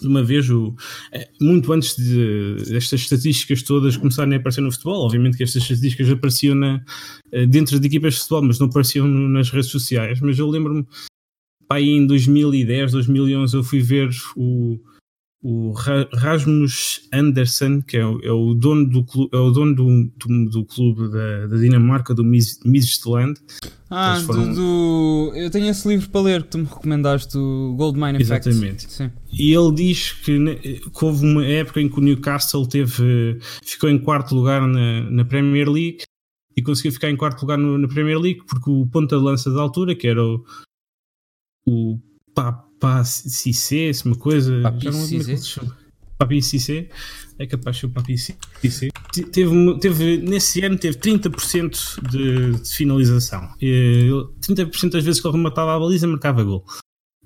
[0.00, 0.74] de uma vez, o,
[1.12, 5.62] é, muito antes de, destas estatísticas todas começarem a aparecer no futebol, obviamente que estas
[5.62, 6.82] estatísticas apareciam na,
[7.32, 10.20] eh, dentro de equipas de futebol, mas não apareciam nas redes sociais.
[10.20, 10.86] Mas eu lembro-me,
[11.68, 14.78] aí em 2010, 2011, eu fui ver o,
[15.42, 20.12] o Rasmus Andersen, que é o, é o dono do clube, é o dono do,
[20.16, 23.40] do, do clube da, da Dinamarca, do Midtjylland.
[23.90, 27.74] Ah, foram- do, do- Eu tenho esse livro para ler que tu me recomendaste, o
[27.76, 28.48] Goldmine Effect.
[28.48, 28.92] Exatamente.
[28.92, 29.10] Sim.
[29.32, 30.38] E ele diz que,
[30.78, 35.24] que houve uma época em que o Newcastle teve, ficou em quarto lugar na, na
[35.24, 36.02] Premier League
[36.56, 39.50] e conseguiu ficar em quarto lugar no- na Premier League porque o ponta de lança
[39.52, 40.44] da altura, que era o,
[41.66, 41.98] o
[42.34, 44.60] Papa Cissé, se uma coisa.
[44.62, 45.60] Papi é Cissé?
[46.16, 46.88] Papi Cissé,
[47.40, 47.80] é capaz de
[48.18, 48.88] ser Cissé.
[49.12, 53.48] Te- Teve, teve, nesse ano teve 30% de, de finalização.
[53.60, 54.10] Ele-
[54.40, 56.64] 30% das vezes que ele rematava a baliza marcava gol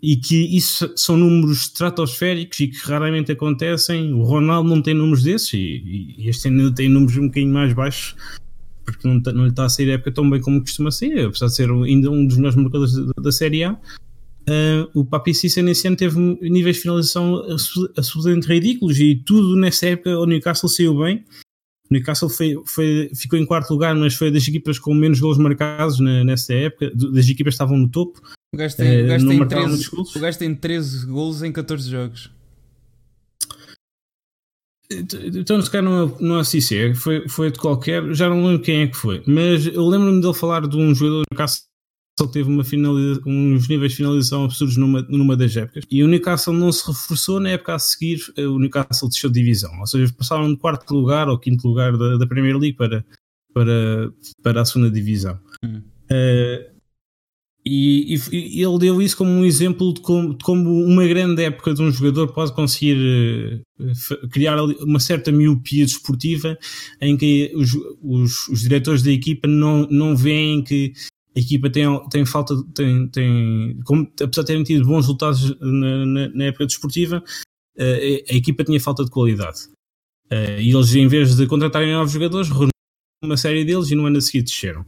[0.02, 4.12] e que isso são números estratosféricos e que raramente acontecem.
[4.12, 7.72] O Ronaldo não tem números desses e, e este ano tem números um bocadinho mais
[7.72, 8.14] baixos
[8.84, 11.46] porque não, não lhe está a sair a época tão bem como costuma ser, apesar
[11.46, 13.78] de ser ainda um dos melhores marcadores da, da Série A.
[14.46, 17.42] Ah, o Papi Cissa nesse ano teve níveis de finalização
[17.96, 21.24] absolutamente ridículos e tudo nessa época o Newcastle saiu bem.
[21.90, 25.38] O Newcastle foi, foi- ficou em quarto lugar, mas foi das equipas com menos gols
[25.38, 26.90] marcados na- nessa época.
[26.94, 28.20] Das equipas que estavam no topo.
[28.54, 30.16] O gajo tem, o gajo não tem marcava 13, muitos golos.
[30.16, 32.30] o gajo tem 13 golos em 14 jogos.
[34.90, 38.62] Então, se calhar não é, não é Cissé, foi, foi de qualquer, já não lembro
[38.62, 41.64] quem é que foi, mas eu lembro-me dele falar de um jogador do Newcastle
[42.16, 46.06] que teve uma finaliza, uns níveis de finalização absurdos numa, numa das épocas e o
[46.06, 49.86] Newcastle não se reforçou na época a seguir, eh, o Newcastle desceu de divisão, ou
[49.86, 53.04] seja, passaram de quarto lugar ou quinto lugar da, da Premier League para,
[53.52, 54.12] para,
[54.42, 55.36] para a segunda divisão.
[55.64, 55.82] Hum.
[56.08, 56.70] Eh,
[57.66, 61.72] e, e- ele deu isso como um exemplo de como, de como uma grande época
[61.74, 63.62] de um jogador pode conseguir
[63.96, 66.56] fa- criar uma certa miopia desportiva
[67.00, 67.70] em que os,
[68.02, 70.92] os, os diretores da equipa não, não veem que
[71.36, 76.06] a equipa tem, tem falta, tem, tem como, apesar de terem tido bons resultados na,
[76.06, 77.22] na, na época desportiva,
[77.76, 79.58] eh, a, a equipa tinha falta de qualidade.
[80.30, 82.70] Eh, e eles, em vez de contratarem novos jogadores, renovaram
[83.24, 84.84] uma série deles e no ano a seguir desceram.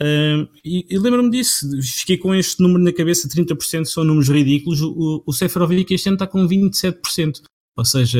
[0.00, 4.80] Um, e e lembro-me disso, fiquei com este número na cabeça: 30% são números ridículos.
[4.82, 7.42] O, o Seferovic este ano está com 27%,
[7.76, 8.18] ou seja,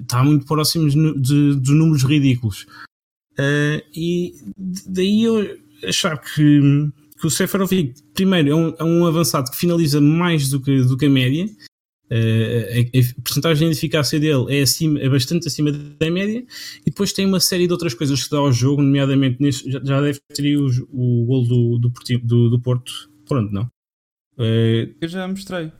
[0.00, 2.66] está muito próximos nu- de, de números ridículos.
[3.32, 4.34] Uh, e
[4.86, 5.58] daí eu
[5.88, 6.60] achar que,
[7.20, 10.96] que o Seferovic, primeiro, é um, é um avançado que finaliza mais do que, do
[10.96, 11.46] que a média.
[12.10, 16.44] Uh, a, a porcentagem de eficácia dele é, acima, é bastante acima da média
[16.82, 20.00] e depois tem uma série de outras coisas que dá ao jogo, nomeadamente já, já
[20.02, 22.92] deve ter o, o gol do, do, do, do Porto.
[23.26, 23.68] Pronto, não?
[24.38, 25.72] Eh, Eu já mostrei.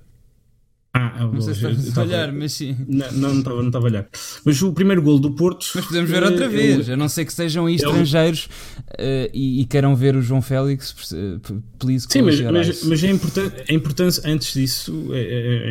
[0.94, 2.76] Ah, Não sei se eu- eu estás a olhar, mas sim.
[2.88, 4.08] Não, não, não estava não estava a olhar.
[4.44, 5.66] Mas o primeiro gol do Porto.
[5.74, 8.48] Mas podemos ver outra é o- vez, a não ser que sejam é estrangeiros
[8.98, 10.92] eh, e, e queiram ver o João Félix,
[11.78, 15.20] please Sim, mas, mas, mas é importante, a importância antes disso, é,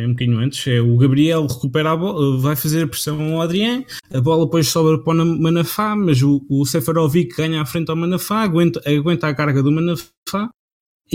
[0.00, 3.20] é, é um bocadinho antes, é o Gabriel recupera a bola, vai fazer a pressão
[3.34, 7.66] ao Adrien, a bola depois sobra para o Manafá, mas o, o Seferovic ganha à
[7.66, 10.50] frente ao Manafá, aguenta, aguenta a carga do Manafá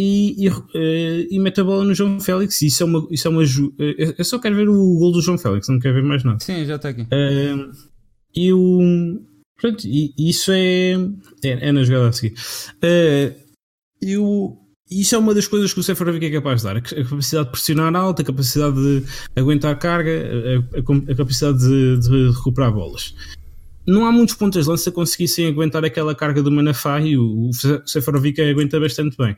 [0.02, 2.62] e, e, eh, e mete a bola no João Félix.
[2.62, 3.08] Isso é uma.
[3.12, 5.80] Isso é uma ju- eh, eu só quero ver o gol do João Félix, não
[5.80, 6.40] quero ver mais nada.
[6.40, 7.02] Sim, já está aqui.
[7.02, 7.72] Uh,
[8.36, 9.20] e o.
[9.60, 10.94] Pronto, e isso é.
[11.44, 12.34] É, é na jogada a seguir.
[12.78, 13.36] Uh,
[14.02, 14.56] e o-
[14.90, 17.52] isso é uma das coisas que o Seferovic é capaz de dar: a capacidade de
[17.52, 19.04] pressionar alta, a capacidade de
[19.36, 23.14] aguentar carga, a, a- a capacidade de, de recuperar bolas.
[23.86, 27.50] Não há muitos pontas de lança que conseguissem aguentar aquela carga do Manafá e o,
[27.50, 27.52] o
[27.86, 29.36] Seferovic aguenta bastante bem.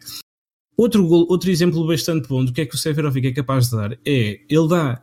[0.81, 3.75] Outro, gol- outro exemplo bastante bom do que é que o Seferovic é capaz de
[3.75, 4.99] dar é, ele dá,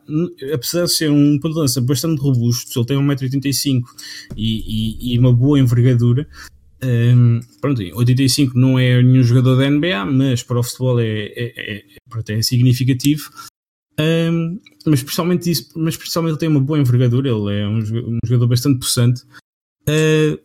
[0.53, 3.81] apesar de ser um ponto de lança bastante robusto, ele tem 1,85m
[4.35, 6.27] e, e, e uma boa envergadura,
[6.83, 11.77] hum, pronto, 85 não é nenhum jogador da NBA, mas para o futebol é, é,
[11.77, 13.31] é, é significativo.
[13.97, 18.19] Hum, mas, principalmente isso, mas principalmente ele tem uma boa envergadura, ele é um, um
[18.25, 19.21] jogador bastante possante.
[19.87, 20.37] Uh,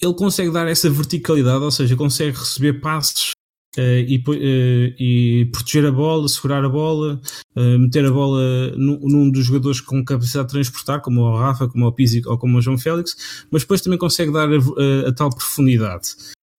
[0.00, 3.32] ele consegue dar essa verticalidade, ou seja, consegue receber passes
[3.76, 7.20] eh, e, eh, e proteger a bola, segurar a bola,
[7.56, 11.68] eh, meter a bola num, num dos jogadores com capacidade de transportar, como o Rafa,
[11.68, 13.16] como o Pizzi ou como o João Félix,
[13.50, 16.08] mas depois também consegue dar a, a- a tal profundidade.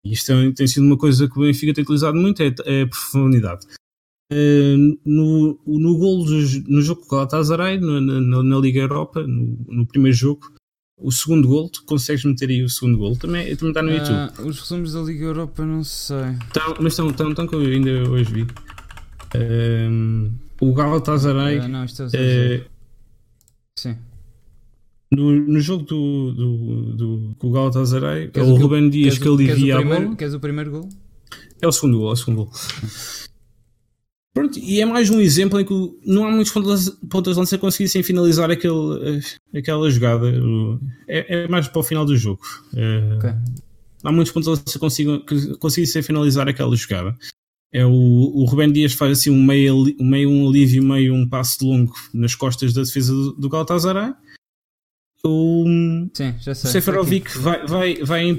[0.04, 2.82] E isto é- tem sido uma coisa que o Benfica tem utilizado muito, é, é
[2.82, 3.66] a profundidade.
[5.06, 9.56] No, no gol dos- no jogo com o Galatasaray, na, na, na Liga Europa, no,
[9.68, 10.52] no primeiro jogo,
[10.96, 14.14] o segundo gol, tu consegues meter aí o segundo gol, também, também está no YouTube.
[14.14, 16.36] Ah, os resumos da Liga Europa, não sei.
[16.52, 18.46] Tão, mas estão tão, tão que eu ainda hoje vi.
[19.34, 20.30] Ehm,
[20.60, 22.64] o Galatasaray Ah, não, isto é eh,
[23.76, 23.96] Sim.
[25.10, 29.78] no, no jogo do, do, do, com o Galatasaray é o Ruben Dias que alivia
[29.78, 30.14] a bola.
[30.14, 30.88] Queres o primeiro gol?
[31.60, 32.52] É o segundo gol, é o segundo gol.
[34.34, 35.72] Pronto, e é mais um exemplo em que
[36.04, 39.20] não há muitos pontas, pontas de lança conseguissem finalizar aquele,
[39.56, 40.26] aquela jogada.
[41.06, 42.40] É, é mais para o final do jogo.
[42.76, 43.30] Eh, Ok.
[44.02, 47.16] há muitos pontos que conseguissem finalizar aquela jogada.
[47.72, 51.60] É o, o Rubén Dias faz assim um meio, meio um alívio, meio um passo
[51.60, 54.14] de longo nas costas da defesa do, do Galatasaray.
[55.24, 55.64] O,
[56.12, 56.68] Sim, já sei.
[56.68, 58.38] o Seferovic vai, vai, vai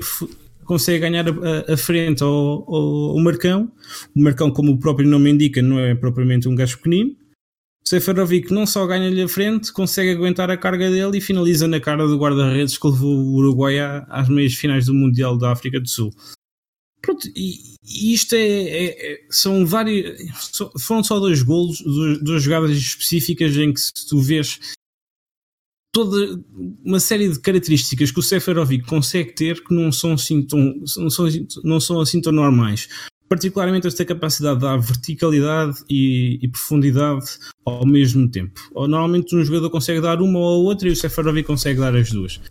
[0.65, 3.71] consegue ganhar a, a frente ao, ao, ao, Marcão.
[4.15, 7.15] O Marcão, como o próprio nome indica, não é propriamente um gajo pequenino.
[7.85, 11.79] O Seferovic não só ganha-lhe a frente, consegue aguentar a carga dele e finaliza na
[11.79, 13.77] cara do guarda-redes que levou o Uruguai
[14.09, 16.11] às meias finais do Mundial da África do Sul.
[16.99, 20.19] Pronto, e, e isto é, é, é, são vários.
[20.79, 21.79] Foram só dois golos,
[22.23, 24.59] duas jogadas específicas em que tu vês
[25.95, 26.37] toda
[26.83, 31.09] uma série de características que o Seferovic consegue ter que não são assim tão, não
[31.09, 31.25] são,
[31.63, 32.89] não são assim tão normais.
[33.29, 37.25] Particularmente esta capacidade de dar verticalidade e, e, profundidade
[37.65, 38.59] ao mesmo tempo.
[38.75, 42.41] Normalmente um jogador consegue dar uma ou outra e o Seferovic consegue dar as duas.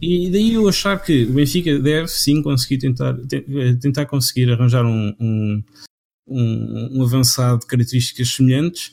[0.00, 3.14] E daí eu achar que o Benfica deve sim conseguir tentar,
[3.82, 5.62] tentar conseguir arranjar um, um,
[6.26, 8.90] um, um avançado de características semelhantes.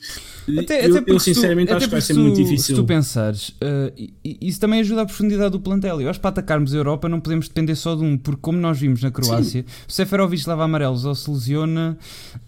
[0.58, 2.74] Até, eu, até eu sinceramente tu, acho que vai ser tu, muito difícil.
[2.76, 6.00] Se tu pensares, uh, isso também ajuda a profundidade do plantel.
[6.00, 8.58] Eu acho que para atacarmos a Europa não podemos depender só de um, porque como
[8.58, 9.74] nós vimos na Croácia, Sim.
[9.88, 11.98] o Seferovic leva amarelos ou se lesiona,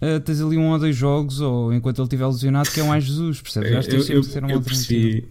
[0.01, 2.91] uh, tens ali um ou dois jogos, ou enquanto ele estiver lesionado, que é um
[2.91, 3.71] ai Jesus, percebes?
[3.71, 5.25] Eu, acho que eu, eu, eu percebi,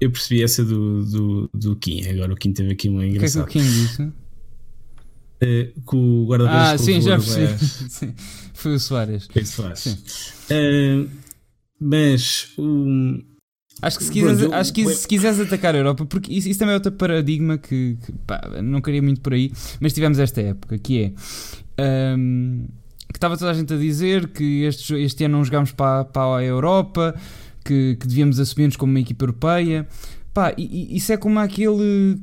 [0.00, 2.06] eu percebi essa do, do, do Kim.
[2.06, 3.44] Agora o Kim teve aqui uma engraçada.
[3.44, 4.23] O que é que o Kim disse?
[5.42, 8.14] Uh, com o guarda-redes Ah, sim, já percebi.
[8.54, 9.28] Foi o Soares.
[9.30, 9.86] Foi o Soares.
[10.50, 11.08] Uh,
[11.80, 13.22] mas um,
[13.82, 16.58] Acho que se quiseres, Pronto, acho que se quiseres atacar a Europa, porque isso, isso
[16.58, 20.40] também é outro paradigma que, que pá, não queria muito por aí, mas tivemos esta
[20.40, 21.12] época que
[21.76, 22.66] é um,
[23.12, 26.38] que estava toda a gente a dizer que este, este ano não jogámos para, para
[26.38, 27.14] a Europa,
[27.64, 29.86] que, que devíamos assumir-nos como uma equipa europeia.
[30.32, 32.18] Pá, e, e, isso é como aquele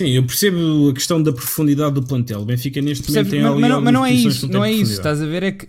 [0.00, 2.40] Sim, eu percebo a questão da profundidade do plantel.
[2.40, 4.92] O Benfica neste Percebes, momento tem mas, mas, mas não é isso, não é isso,
[4.92, 5.42] estás a ver?
[5.42, 5.68] É que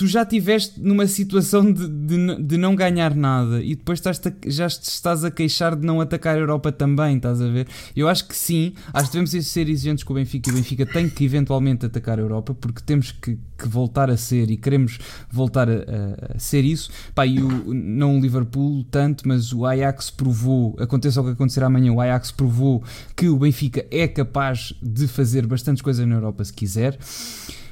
[0.00, 4.66] tu já estiveste numa situação de, de, de, não ganhar nada e depois estás já
[4.66, 7.68] estás a queixar de não atacar a Europa também, estás a ver?
[7.94, 10.86] Eu acho que sim, acho que devemos ser exigentes com o Benfica e o Benfica
[10.86, 14.98] tem que eventualmente atacar a Europa porque temos que, que voltar a ser e queremos
[15.30, 16.90] voltar a, a, a, ser isso.
[17.14, 21.62] Pá, e o, não o Liverpool tanto, mas o Ajax provou, aconteça o que acontecer
[21.62, 22.82] amanhã, o Ajax provou
[23.14, 26.98] que o Benfica é capaz de fazer bastantes coisas na Europa se quiser.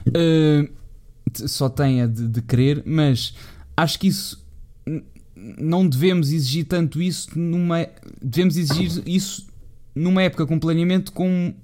[0.09, 0.78] Uh,
[1.35, 3.35] só tem a de, de querer, mas
[3.76, 4.47] acho que isso
[5.59, 7.87] não devemos exigir tanto isso numa.
[8.20, 9.47] Devemos exigir isso
[9.95, 11.55] numa época com planeamento com,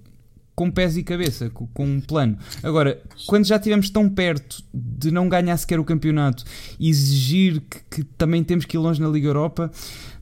[0.54, 2.36] com pés e cabeça, com, com um plano.
[2.62, 6.44] Agora, quando já estivemos tão perto de não ganhar sequer o campeonato,
[6.80, 9.70] exigir que, que também temos que ir longe na Liga Europa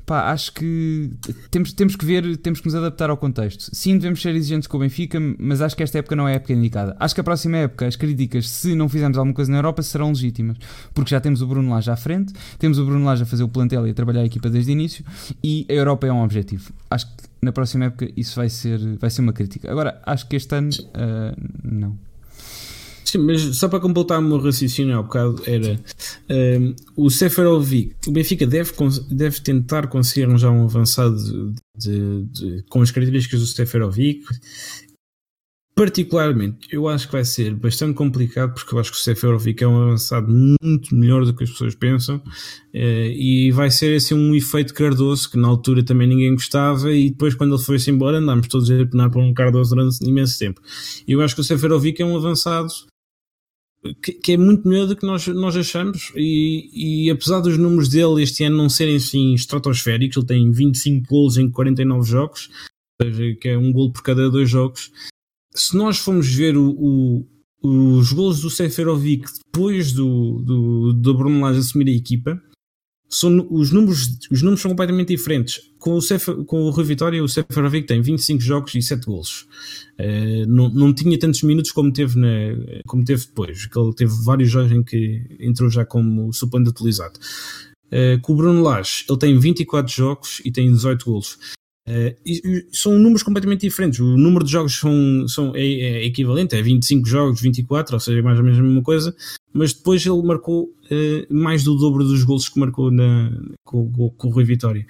[0.07, 1.11] pá, acho que
[1.51, 3.71] temos, temos que ver, temos que nos adaptar ao contexto.
[3.73, 6.37] Sim, devemos ser exigentes com o Benfica, mas acho que esta época não é a
[6.37, 6.97] época indicada.
[6.99, 10.09] Acho que a próxima época, as críticas, se não fizermos alguma coisa na Europa, serão
[10.09, 10.57] legítimas,
[10.93, 13.49] porque já temos o Bruno já à frente, temos o Bruno já a fazer o
[13.49, 15.05] plantel e a trabalhar a equipa desde o início,
[15.43, 16.73] e a Europa é um objetivo.
[16.91, 19.71] Acho que na próxima época isso vai ser, vai ser uma crítica.
[19.71, 22.12] Agora, acho que este ano, uh, não.
[23.05, 25.79] Sim, mas só para completar o meu raciocínio há bocado, era
[26.31, 28.73] um, o Seferovic, o Benfica deve,
[29.11, 31.17] deve tentar conseguir arranjar um avançado
[31.77, 34.25] de, de, com as características do Seferovic.
[35.75, 39.67] Particularmente, eu acho que vai ser bastante complicado porque eu acho que o Seferovic é
[39.67, 42.23] um avançado muito melhor do que as pessoas pensam
[42.75, 47.09] eh, e vai ser assim um efeito Cardoso que na altura também ninguém gostava e
[47.09, 50.61] depois quando ele foi-se embora andámos todos a penar por um Cardoso durante imenso tempo.
[51.09, 52.69] Eu acho que o Seferovic é um avançado
[54.03, 57.89] que, que, é muito melhor do que nós, nós achamos e, e, apesar dos números
[57.89, 62.49] dele este ano não serem assim estratosféricos, ele tem 25 gols em 49 jogos,
[63.01, 64.93] ou seja, que é um gol por cada dois jogos.
[65.55, 67.27] Se nós formos ver o, o,
[67.63, 72.41] os gols do Seferovic depois do, do, do Bruno Lage assumir a equipa,
[73.13, 75.71] são, os, números, os números são completamente diferentes.
[75.79, 79.47] Com o, Cef, com o Rui Vitória, o Seferovic tem 25 jogos e 7 golos.
[80.01, 82.29] Uh, não, não tinha tantos minutos como teve, na,
[82.87, 87.21] como teve depois, que ele teve vários jogos em que entrou já como suplente utilizado.
[87.89, 91.39] Uh, com o Bruno Lage, ele tem 24 jogos e tem 18 golos.
[91.89, 93.99] Uh, e, são números completamente diferentes.
[93.99, 98.19] O número de jogos são, são, é, é, equivalente, é 25 jogos, 24, ou seja,
[98.19, 99.15] é mais ou menos a mesma coisa,
[99.53, 103.33] mas depois ele marcou uh, mais do dobro dos gols que marcou na,
[103.65, 104.87] com, com, com, o Rui Vitória.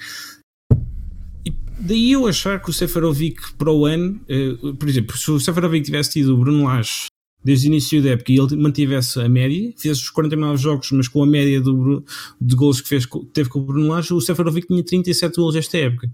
[1.47, 4.20] E daí eu achar que o Seferovic para o ano,
[4.62, 7.06] uh, por exemplo, se o Seferovic tivesse tido o Bruno Lage
[7.44, 11.09] desde o início da época e ele mantivesse a média, fizesse os 49 jogos, mas
[11.09, 12.05] com a média do,
[12.40, 15.78] de gols que fez, teve com o Bruno Lage, o Seferovic tinha 37 gols esta
[15.78, 16.09] época.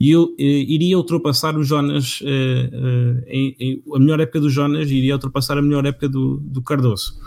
[0.00, 4.48] E eu eh, iria ultrapassar o Jonas, eh, eh, em, em, a melhor época do
[4.48, 7.18] Jonas iria ultrapassar a melhor época do, do Cardoso.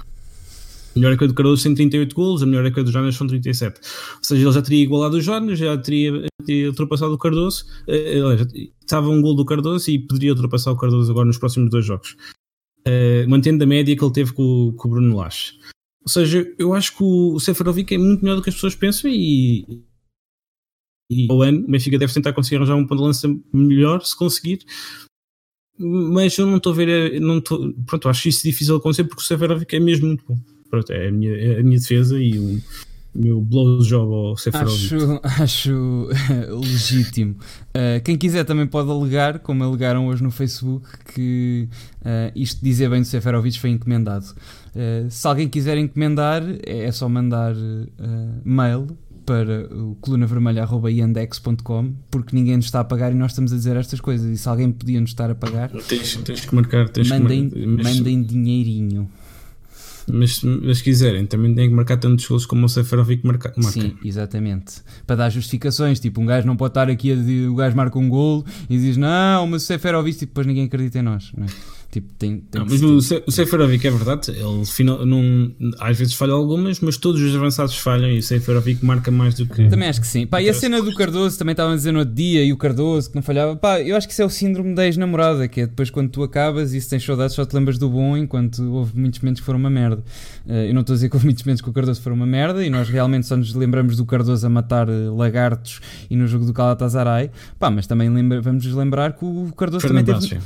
[0.96, 3.80] A melhor época do Cardoso tem 38 golos, a melhor época do Jonas são 37.
[3.80, 7.66] Ou seja, ele já teria igualado o Jonas, já teria, teria ultrapassado o Cardoso,
[8.82, 12.16] estava um gol do Cardoso e poderia ultrapassar o Cardoso agora nos próximos dois jogos.
[13.28, 15.54] mantendo a média que ele teve com, com o Bruno Lage.
[16.04, 19.10] Ou seja, eu acho que o Seferovic é muito melhor do que as pessoas pensam
[19.10, 19.82] e,
[21.12, 24.18] e ao ano o Benfica deve tentar conseguir arranjar um ponto de lança melhor se
[24.18, 24.60] conseguir.
[25.78, 29.26] Mas eu não estou a ver, não estou, pronto, acho isso difícil acontecer porque o
[29.26, 30.38] Seferovic é mesmo muito bom.
[30.70, 32.62] Pronto, é a minha, é a minha defesa e o
[33.14, 34.96] meu blow job ao Seferovic.
[34.96, 36.10] Acho, acho
[36.62, 37.36] legítimo.
[37.76, 41.68] Uh, quem quiser também pode alegar, como alegaram hoje no Facebook, que
[42.02, 44.28] uh, isto dizer bem do Seferovic foi encomendado.
[44.74, 47.54] Uh, se alguém quiser encomendar, é, é só mandar
[48.46, 48.88] mail
[49.26, 54.00] para o colunavermelha.yandex.com porque ninguém nos está a pagar e nós estamos a dizer estas
[54.02, 54.30] coisas.
[54.32, 57.66] E se alguém podia nos estar a pagar, tens, tens que marcar, tens mandem, que
[57.66, 57.84] mar...
[57.84, 59.10] mandem dinheirinho.
[60.08, 63.72] Mas, mas se quiserem, também têm que marcar tantos gols como o Seferovic marca, marca.
[63.80, 64.82] Sim, exatamente.
[65.06, 67.98] Para dar justificações, tipo, um gajo não pode estar aqui a dizer, o gajo marca
[67.98, 71.32] um gol e diz, não, mas o Seferovic, e depois ninguém acredita em nós.
[71.38, 71.48] Não é?
[71.92, 76.14] Tipo, tem, tem não, mas o, o Seferovic é verdade, ele final, não, às vezes
[76.14, 79.68] falha algumas, mas todos os avançados falham e o Seferovic marca mais do que.
[79.68, 80.26] Também acho que sim.
[80.26, 82.58] Pá, e a cena do Cardoso também estavam a dizer no outro dia e o
[82.58, 83.58] Cardoso que não falhava.
[83.58, 86.24] Pá, eu acho que isso é o síndrome da ex-namorada, que é depois quando tu
[86.24, 89.46] acabas e se tens saudades só te lembras do bom, enquanto houve muitos momentos que
[89.46, 90.02] foram uma merda.
[90.46, 92.26] Uh, eu não estou a dizer que houve muitos momentos que o Cardoso foram uma
[92.26, 96.26] merda e nós realmente só nos lembramos do Cardoso a matar uh, lagartos e no
[96.26, 97.32] jogo do Galatasaray.
[97.60, 100.40] Pá, mas também lembra, vamos nos lembrar que o Cardoso também teve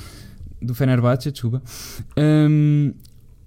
[0.66, 1.62] do Fenerbahçe, desculpa.
[2.18, 2.94] Um,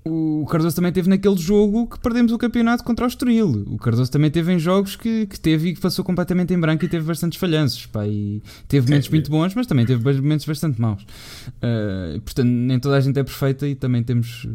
[0.08, 3.64] o Cardoso também teve naquele jogo que perdemos o campeonato contra o Estoril.
[3.66, 6.84] O Cardoso também teve em jogos que, que teve e que passou completamente em branco
[6.84, 7.84] e teve bastantes falhanços.
[7.86, 11.02] Pá, e teve momentos muito bons, mas também teve momentos bastante maus.
[11.02, 14.48] Uh, portanto, nem toda a gente é perfeita e também temos.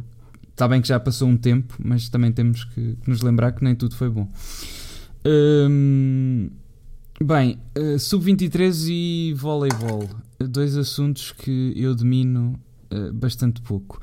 [0.49, 3.64] Está bem que já passou um tempo, mas também temos que, que nos lembrar que
[3.64, 4.27] nem tudo foi bom.
[5.26, 6.49] Um,
[7.23, 10.07] bem, uh, sub-23 e voleibol
[10.48, 12.60] dois assuntos que eu domino
[12.91, 14.02] uh, bastante pouco.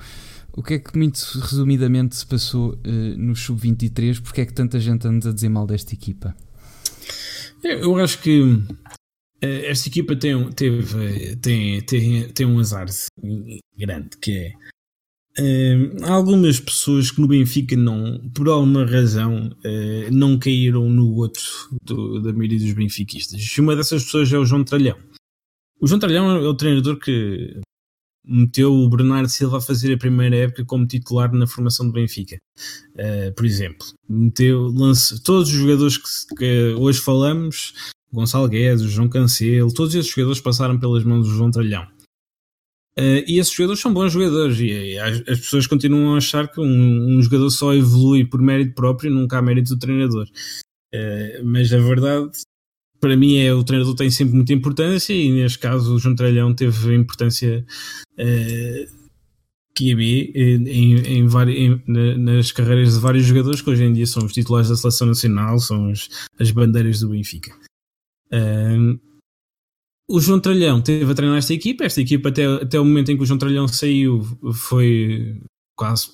[0.52, 4.20] O que é que, muito resumidamente, se passou uh, no Sub-23?
[4.20, 6.34] Porque é que tanta gente anda a dizer mal desta equipa?
[7.62, 8.66] Eu acho que uh,
[9.42, 12.86] esta equipa tem, teve, tem, tem, tem um azar
[13.78, 14.52] grande, que é
[15.38, 21.14] Uh, há algumas pessoas que no Benfica não, por alguma razão, uh, não caíram no
[21.14, 21.42] outro
[21.82, 23.56] do, da maioria dos benfiquistas.
[23.58, 24.96] Uma dessas pessoas é o João Tralhão.
[25.80, 27.58] O João Tralhão é o treinador que
[28.22, 32.38] meteu o Bernardo Silva a fazer a primeira época como titular na formação do Benfica.
[32.94, 37.72] Uh, por exemplo, meteu, lance, todos os jogadores que, que, hoje falamos,
[38.12, 41.84] Gonçalo Guedes, João Cancelo, todos esses jogadores passaram pelas mãos do João Tralhão.
[42.98, 46.48] Uh, e esses jogadores são bons jogadores e, e as, as, pessoas continuam a achar
[46.48, 50.26] que um, um, jogador só evolui por mérito próprio, nunca há mérito do treinador.
[50.92, 52.32] Uh, mas a verdade
[53.00, 56.54] para mim é o treinador tem sempre muita importância e neste caso o João Tralhão
[56.54, 57.64] teve importância
[58.18, 59.00] uh,
[59.74, 64.24] que havia em, em, em, nas carreiras de vários jogadores que hoje em dia são
[64.24, 66.08] os titulares da seleção nacional, são os,
[66.38, 67.54] as bandeiras do Benfica.
[68.32, 69.00] Uh,
[70.08, 73.16] o João Tralhão teve a treinar esta equipa, esta equipa até, até o momento em
[73.16, 74.22] que o João Tralhão saiu
[74.52, 75.40] foi
[75.76, 76.08] quase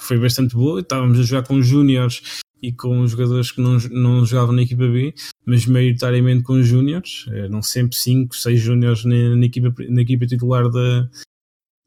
[0.00, 4.24] foi bastante boa, estávamos a jogar com os júniores e com jogadores que não, não
[4.24, 5.12] jogavam na equipa B,
[5.44, 10.70] mas maioritariamente com júniores, eram sempre 5, 6 júniores na, na, equipa, na equipa titular
[10.70, 11.08] da,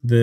[0.02, 0.16] da,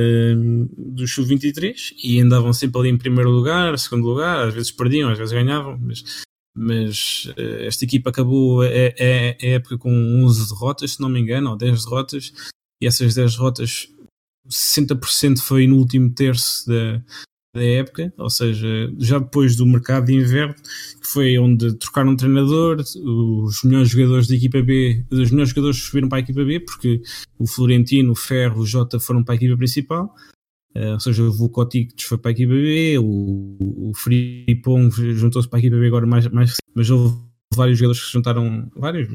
[0.78, 5.18] do Sub-23 e andavam sempre ali em primeiro lugar, segundo lugar, às vezes perdiam, às
[5.18, 6.04] vezes ganhavam, mas,
[6.56, 9.92] mas eh, esta equipa acabou a, a, a época com
[10.24, 12.32] 11 derrotas, se não me engano, ou 10 derrotas,
[12.80, 13.88] e essas 10 derrotas
[14.48, 17.02] 60% foi no último terço da,
[17.54, 18.68] da época, ou seja,
[18.98, 24.28] já depois do mercado de inverno, que foi onde trocaram um treinador, os melhores jogadores
[24.28, 27.02] da equipa B, os melhores jogadores subiram para a equipa B, porque
[27.38, 30.16] o Florentino, o Ferro, o Jota foram para a equipa principal,
[30.76, 35.60] uh, ou seja, o Vukotic foi para a equipa B, o, o Fripong juntou-se para
[35.60, 37.16] a equipa B agora mais, mais mas houve
[37.54, 39.08] vários jogadores que se juntaram, vários,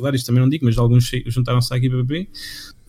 [0.00, 2.26] vários também não digo, mas alguns juntaram-se à equipa B,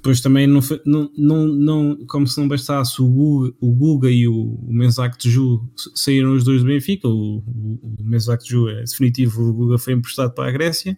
[0.04, 4.28] depois também não, não, não, não, como se não bastasse o Guga, o Guga e
[4.28, 5.64] o, o Menzac de Ju
[5.96, 9.78] saíram os dois do Benfica, o, o, o Menzac de Ju é definitivo, o Guga
[9.78, 10.98] foi emprestado para a Grécia.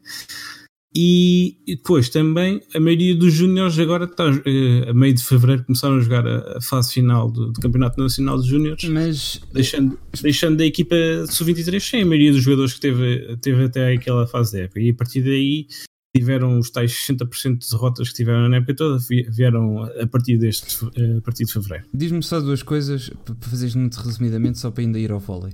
[0.98, 5.66] E, e depois também a maioria dos júniores agora está eh, a meio de fevereiro
[5.66, 10.00] começaram a jogar a, a fase final do, do, Campeonato Nacional de Júniores, mas deixando,
[10.20, 10.96] deixando a equipa
[11.30, 14.80] sub-23 sem a maioria dos jogadores que teve, teve até aquela fase da época.
[14.80, 15.68] E a partir daí
[16.16, 18.98] tiveram os tais 60% de derrotas que tiveram na época toda,
[19.30, 21.86] vieram a partir deste a partir de fevereiro.
[21.94, 25.54] Diz-me só duas coisas para fazeres muito resumidamente, só para ainda ir ao vôlei.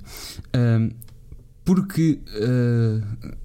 [0.56, 0.92] Um,
[1.66, 3.36] porque uh,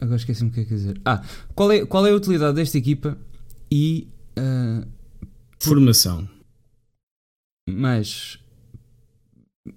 [0.00, 1.00] agora esqueci-me o que é que dizer.
[1.04, 1.22] Ah,
[1.56, 3.18] qual é, qual é a utilidade desta equipa
[3.70, 4.06] e
[4.38, 4.86] uh,
[5.58, 6.28] formação?
[7.68, 8.38] Mas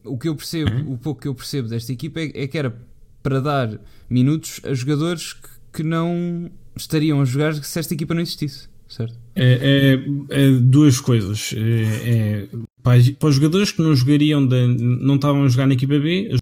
[0.03, 0.93] o que eu percebo, uhum.
[0.93, 2.75] o pouco que eu percebo desta equipa é, é que era
[3.23, 8.21] para dar minutos a jogadores que, que não estariam a jogar se esta equipa não
[8.21, 9.17] existisse, certo?
[9.35, 9.97] É,
[10.29, 11.53] é, é duas coisas.
[11.55, 12.49] É, é
[12.81, 16.35] para, para, os jogadores que não jogariam, de, não estavam a jogar na equipa B,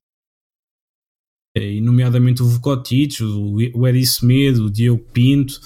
[1.56, 5.60] e nomeadamente o Vukotic, o, o Eddie Smith, o Diogo Pinto,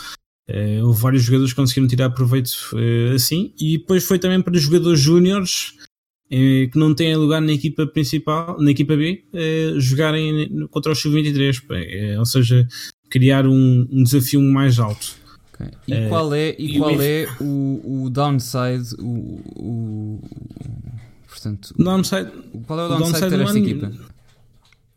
[0.47, 4.53] é, houve vários jogadores que conseguiram tirar proveito é, assim, e depois foi também para
[4.53, 5.73] os jogadores júniores
[6.27, 9.23] que não têm lugar na equipa principal, na equipa B,
[9.77, 12.67] jogarem contra os sub-23, ou seja,
[13.15, 15.15] criar um, um desafio mais alto.
[15.53, 15.67] Okay.
[15.87, 18.93] E é, qual é, e qual é o, o downside?
[18.99, 20.21] O, o,
[21.29, 22.29] portanto, downside,
[22.67, 23.91] qual é o downside, downside de ter esta equipa?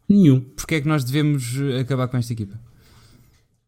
[0.08, 0.40] Nenhum.
[0.40, 2.58] Porquê é que nós devemos acabar com esta equipa?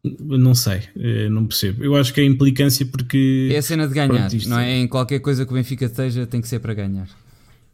[0.03, 1.81] Não sei, eh, não percebo.
[1.81, 3.49] Eu acho que é implicância porque.
[3.53, 4.79] É a cena de ganhar, Pronto, não é?
[4.79, 7.07] Em qualquer coisa que o Benfica esteja, tem que ser para ganhar.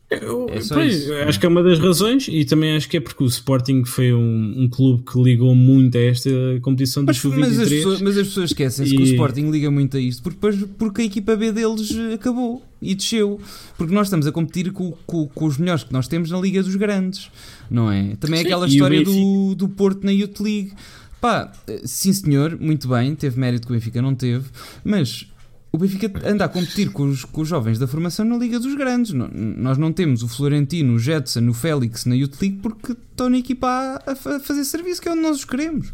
[0.09, 3.21] Eu, é pois, acho que é uma das razões e também acho que é porque
[3.21, 6.29] o Sporting foi um, um clube que ligou muito a esta
[6.61, 7.39] competição do Sub-23.
[7.39, 8.97] Mas, as pessoas, mas as pessoas esquecem-se e...
[8.97, 12.95] que o Sporting liga muito a isto porque, porque a equipa B deles acabou e
[12.95, 13.38] desceu.
[13.77, 16.63] Porque nós estamos a competir com, com, com os melhores que nós temos na Liga
[16.63, 17.29] dos Grandes,
[17.69, 18.15] não é?
[18.15, 20.71] Também é aquela história do, do Porto na Youth League.
[21.19, 21.51] Pá,
[21.84, 24.45] sim senhor, muito bem, teve mérito que o Benfica não teve,
[24.85, 25.27] mas
[25.72, 28.73] o Benfica anda a competir com os, com os jovens da formação na Liga dos
[28.76, 29.14] Grandes.
[29.14, 33.38] Nós não temos o Florentino, o Jetson, o Félix na Youth League porque estão na
[33.38, 35.91] equipa a, a fazer serviço, que é onde nós os queremos.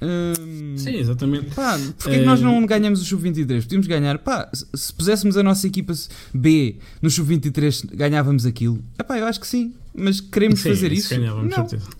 [0.00, 1.54] Hum, Sim, exatamente.
[1.54, 2.18] Pá, porque é...
[2.20, 3.62] que nós não ganhamos o Sub-23?
[3.62, 5.92] Podíamos ganhar, pá, se puséssemos a nossa equipa
[6.32, 8.82] B no Sub-23, ganhávamos aquilo.
[8.98, 11.10] Epá, eu acho que sim, mas queremos sim, fazer isso.
[11.10, 11.68] Ganhávamos, não.
[11.68, 11.90] certeza.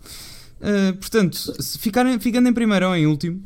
[0.61, 3.43] Uh, portanto, se ficarem, ficando em primeiro ou em último,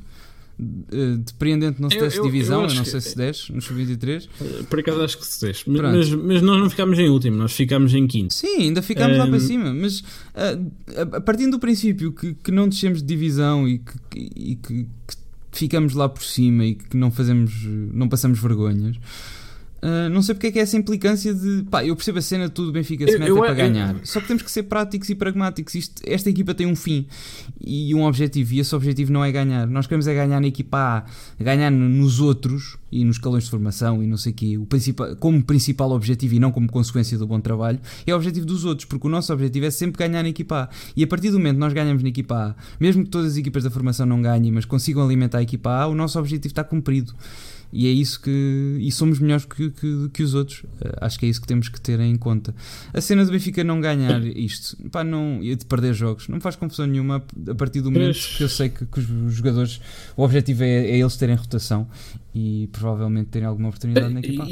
[0.60, 4.28] eh, depreendente não se desce divisão, eu, eu não sei se 10 no sub-23.
[4.40, 7.52] Eh, por acaso acho que se desce, mas, mas, nós não ficámos em último, nós
[7.52, 8.34] ficámos em quinto.
[8.34, 9.20] Sim, ainda ficámos um...
[9.20, 13.68] lá para cima, mas uh, a, partindo do princípio que, que não descemos de divisão
[13.68, 15.16] e que, e que, que
[15.52, 17.52] ficamos lá por cima e que não fazemos,
[17.92, 18.96] não passamos vergonhas.
[19.82, 22.44] Uh, não sei porque é que é essa implicância de pá, eu percebo a cena
[22.44, 23.96] de tudo o Benfica se mete eu, eu, para ganhar.
[23.96, 25.74] Eu, Só que temos que ser práticos e pragmáticos.
[25.74, 27.04] Isto, esta equipa tem um fim
[27.60, 29.66] e um objetivo, e esse objetivo não é ganhar.
[29.66, 34.00] Nós queremos é ganhar na equipa A, ganhar nos outros e nos calões de formação
[34.04, 34.56] e não sei o quê.
[34.56, 38.46] O principal, como principal objetivo e não como consequência do bom trabalho, é o objetivo
[38.46, 40.92] dos outros, porque o nosso objetivo é sempre ganhar na equipa A.
[40.96, 43.36] E a partir do momento que nós ganhamos na equipa A, mesmo que todas as
[43.36, 46.62] equipas da formação não ganhem, mas consigam alimentar a equipa A, o nosso objetivo está
[46.62, 47.12] cumprido
[47.72, 48.76] e é isso que.
[48.80, 50.60] E somos melhores que, que, que os outros.
[50.60, 52.54] Uh, acho que é isso que temos que ter em conta.
[52.92, 56.54] A cena do Benfica não ganhar isto, pá, não, e de perder jogos, não faz
[56.54, 59.80] confusão nenhuma a partir do momento que eu sei que, que os jogadores.
[60.16, 61.88] O objetivo é, é, eles terem rotação
[62.34, 64.46] e provavelmente terem alguma oportunidade na equipa.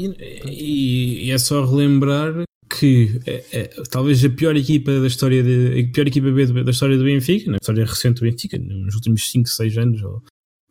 [0.47, 2.43] E, e, é só relembrar
[2.79, 6.71] que é, é, talvez a pior equipa da história de, a pior equipa B da
[6.71, 10.23] história do Benfica, na história recente do Benfica, nos últimos 5, 6 anos ou,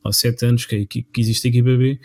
[0.03, 2.01] ou 7 anos que, que existe a equipa B,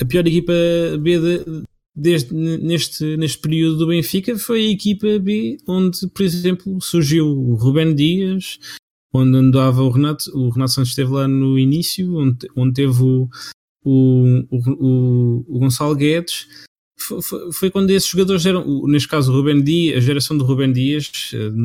[0.00, 0.52] a pior equipa
[0.98, 1.64] B de,
[1.94, 7.54] desde neste, neste período do Benfica foi a equipa B, onde, por exemplo, surgiu o
[7.54, 8.58] Ruben Dias,
[9.12, 13.28] onde andava o Renato, o Renato Santos esteve lá no início, onde, onde teve o,
[13.84, 16.46] o, o, o Gonçalo Guedes.
[16.98, 21.10] Foi, foi, quando esses jogadores eram, neste caso o Dias, a geração do Ruben Dias,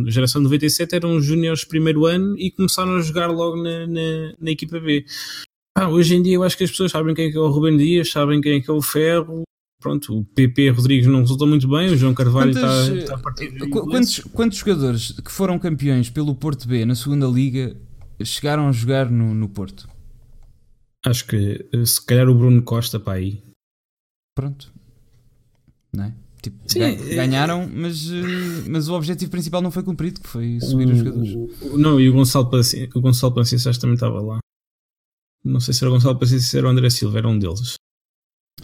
[0.07, 3.85] a geração de 97, eram os júniores primeiro ano e começaram a jogar logo na,
[3.85, 5.05] na, na equipa B.
[5.77, 7.49] Ah, hoje em dia eu acho que as pessoas sabem quem é, que é o
[7.49, 9.43] Rubem Dias, sabem quem é que é o Ferro.
[9.81, 13.51] Pronto, o PP Rodrigues não resultou muito bem, o João Carvalho está, está a partir
[13.51, 17.75] de quantos, quantos jogadores que foram campeões pelo Porto B na segunda Liga
[18.23, 19.87] chegaram a jogar no, no Porto?
[21.05, 23.43] Acho que eh, se calhar o Bruno Costa para aí.
[24.33, 24.73] Pronto.
[25.93, 26.13] Não é?
[26.41, 30.59] Tipo, Sim, é- ganharam, mas, eh, mas o objetivo principal não foi cumprido, que foi
[30.61, 31.33] subir o, os jogadores.
[31.75, 34.39] Não, e o Gonçalo Paciência, o Gonçalo Paciência também estava lá.
[35.45, 37.75] Não sei se era o Gonçalo Paciência se era o André Silva, era um deles.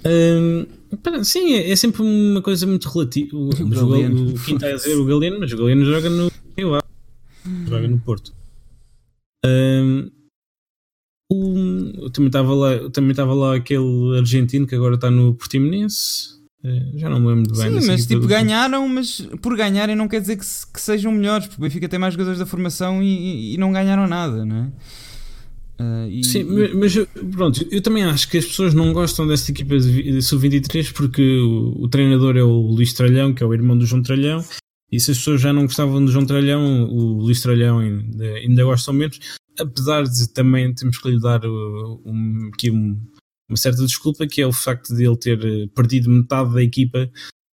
[0.04, 3.38] Um, sim, é, é, sempre uma coisa muito relativa.
[3.38, 6.32] O, o, quem está a dizer o Galeno, mas o Galeno joga no.
[6.58, 6.86] Eu acho,
[7.68, 8.34] joga no Porto.
[9.46, 10.10] Um,
[11.32, 16.42] o, também estava lá, também estava lá aquele argentino que agora está no Portimonense.
[16.64, 17.80] Uh, já não me lembro bem.
[17.80, 21.62] Sim, mas tipo, ganharam, mas por ganharem não quer dizer que, que sejam melhores, porque
[21.62, 24.72] o Benfica tem mais jogadores da formação e, e, e não ganharam nada, não é?
[25.82, 26.46] Uh, e, Sim,
[26.76, 26.96] mas
[27.32, 31.84] pronto, eu também acho que as pessoas não gostam desta equipa de sub-23 porque o,
[31.84, 34.46] o, treinador é o Luís Tralhão, que é o irmão do João Tralhão,
[34.92, 38.64] e se as pessoas já não gostavam do João Tralhão, o Luís Tralhão ainda, ainda
[38.64, 39.20] gostam menos,
[39.60, 43.02] apesar de também temos que lhe dar um, aqui um,
[43.50, 47.10] uma certa desculpa, que é o facto de ele ter eh, perdido metade da equipa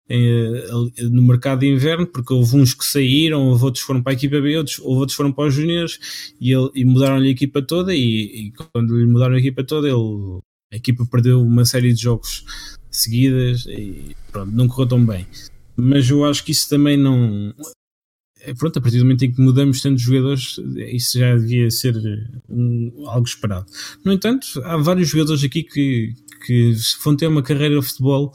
[0.08, 4.14] no mercado de inverno, porque houve uns que saíram, houve outros que foram para a
[4.14, 5.98] equipa B, outros, houve outros que foram para os juniors
[6.40, 7.94] e, e mudaram-lhe a equipa toda.
[7.94, 7.98] E,
[8.46, 10.40] e, quando lhe mudaram a equipa toda, ele,
[10.72, 12.44] a equipa perdeu uma série de jogos
[12.90, 15.26] seguidas e pronto, não correu tão bem.
[15.76, 17.52] Mas eu acho que isso também não.
[18.40, 20.56] É, pronto, a partir do momento em que mudamos tantos jogadores,
[20.92, 21.94] isso já devia ser
[22.48, 23.66] um, algo esperado.
[24.04, 26.14] No entanto, há vários jogadores aqui que,
[26.46, 28.32] que vão ter uma carreira de futebol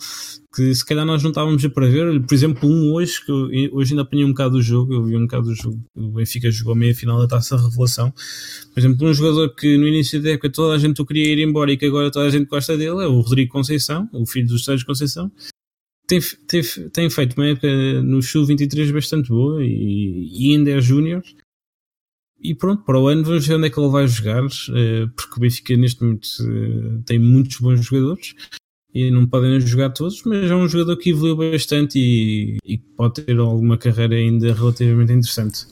[0.53, 2.21] que se calhar nós não estávamos a prever.
[2.23, 5.15] Por exemplo, um hoje, que eu, hoje ainda apanhei um bocado do jogo, eu vi
[5.15, 8.11] um bocado do jogo, o Benfica jogou a meia final da taça revelação.
[8.73, 11.39] Por exemplo, um jogador que no início da época toda a gente o queria ir
[11.39, 14.47] embora e que agora toda a gente gosta dele é o Rodrigo Conceição, o filho
[14.47, 15.31] do Sérgio Conceição.
[16.05, 16.61] Tem, tem,
[16.91, 21.23] tem feito uma época no Sul 23 bastante boa e, e ainda é júnior.
[22.43, 25.37] E pronto, para o ano vamos ver onde é que ele vai jogar, eh, porque
[25.37, 28.33] o Benfica neste momento eh, tem muitos bons jogadores
[28.93, 33.23] e não podem jogar todos, mas é um jogador que evoluiu bastante e, e pode
[33.23, 35.67] ter alguma carreira ainda relativamente interessante.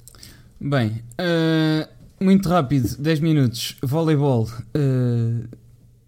[0.62, 3.76] Bem, uh, muito rápido, 10 minutos.
[3.82, 4.48] Voleibol.
[4.76, 5.48] Uh,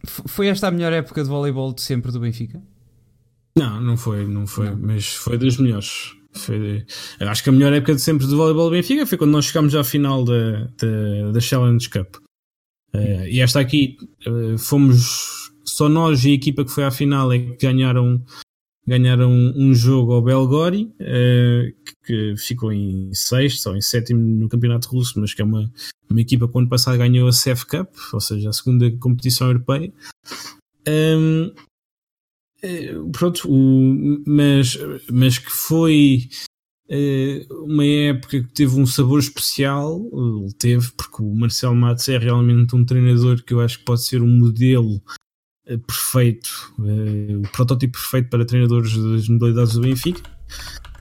[0.05, 2.61] foi esta a melhor época de voleibol de sempre do Benfica?
[3.57, 4.77] Não, não foi, não foi, não.
[4.77, 6.15] mas foi das melhores.
[6.33, 6.85] Foi,
[7.19, 9.75] acho que a melhor época de sempre do voleibol do Benfica foi quando nós chegámos
[9.75, 10.67] à final da,
[11.33, 12.15] da, Challenge Cup.
[12.93, 13.97] Uh, e esta aqui
[14.57, 18.23] fomos só nós e a equipa que foi à final é que ganharam,
[18.85, 24.89] ganharam um jogo ao Belgori, uh, que, ficou em sexto ou em sétimo no campeonato
[24.89, 25.71] russo, mas que é uma,
[26.09, 29.91] uma equipa que ano passado ganhou a CEF Cup, ou seja, a segunda competição europeia.
[30.87, 31.61] Um, eh,
[33.11, 34.77] pronto, o, mas,
[35.11, 36.29] mas que foi
[36.89, 42.17] uh, uma época que teve um sabor especial, ele teve, porque o Marcelo Matos é
[42.17, 45.01] realmente um treinador que eu acho que pode ser um modelo
[45.65, 50.21] eh, perfeito, o protótipo perfeito para treinadores das modalidades do Benfica.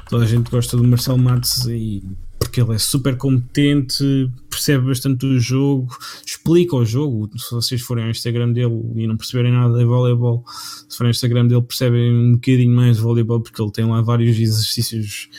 [0.09, 2.03] Toda a gente gosta do Marcelo Matos e
[2.51, 5.97] porque ele é super competente, percebe bastante o jogo,
[6.27, 7.31] explica o jogo.
[7.39, 10.45] Se vocês forem ao Instagram dele e não perceberem nada de voleibol,
[10.89, 14.03] se forem ao Instagram dele, percebem um bocadinho mais de voleibol, porque ele tem lá
[14.03, 15.31] vários exercícios,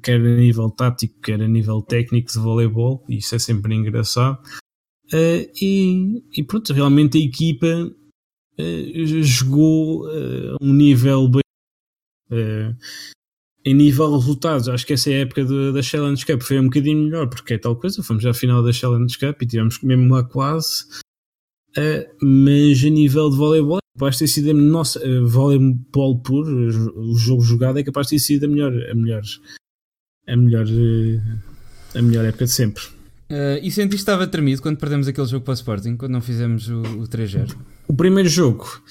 [0.00, 4.38] quer a nível tático, quer a nível técnico de voleibol, e isso é sempre engraçado.
[5.12, 11.42] Uh, e, e pronto, realmente a equipa uh, jogou uh, um nível bem.
[13.64, 16.42] Uh, em nível de resultados, acho que essa é a época de, da Challenge Cup
[16.42, 19.46] foi um bocadinho melhor, porque é tal coisa, fomos à final da Challenge Cup e
[19.46, 20.84] tivemos mesmo lá quase.
[22.20, 26.50] mas a nível de voleibol, é capaz de ter sido a nossa uh, voleibol puro,
[26.96, 29.22] o jogo jogado é capaz de ter sido a melhor, a melhor,
[30.26, 30.66] a melhor,
[31.94, 32.82] a melhor época de sempre.
[33.32, 36.20] Uh, e sentiste que estava tremido quando perdemos aquele jogo para o Sporting, quando não
[36.20, 37.56] fizemos o, o 3-0?
[37.88, 38.82] O primeiro jogo?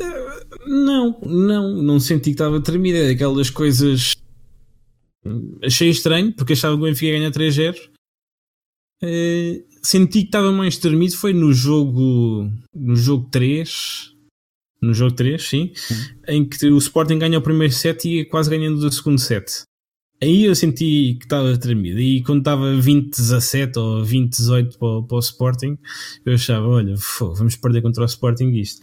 [0.00, 2.96] Uh, não, não, não senti que estava tremido.
[2.96, 4.14] É daquelas coisas.
[5.62, 7.76] Achei estranho, porque achava que o Benfica ia ganhar 3-0.
[7.76, 7.88] Uh,
[9.02, 14.12] eh, senti que estava mais tremido foi no jogo no jogo 3
[14.82, 15.94] no jogo 3, sim, sim.
[16.26, 19.64] em que o Sporting ganha o primeiro set e ia quase ganhando o segundo set
[20.20, 22.00] Aí eu senti que estava tremido.
[22.00, 25.78] E quando estava 20-17 ou 20-18 para, para, o Sporting,
[26.26, 28.82] eu achava: olha, vamos perder contra o Sporting isto.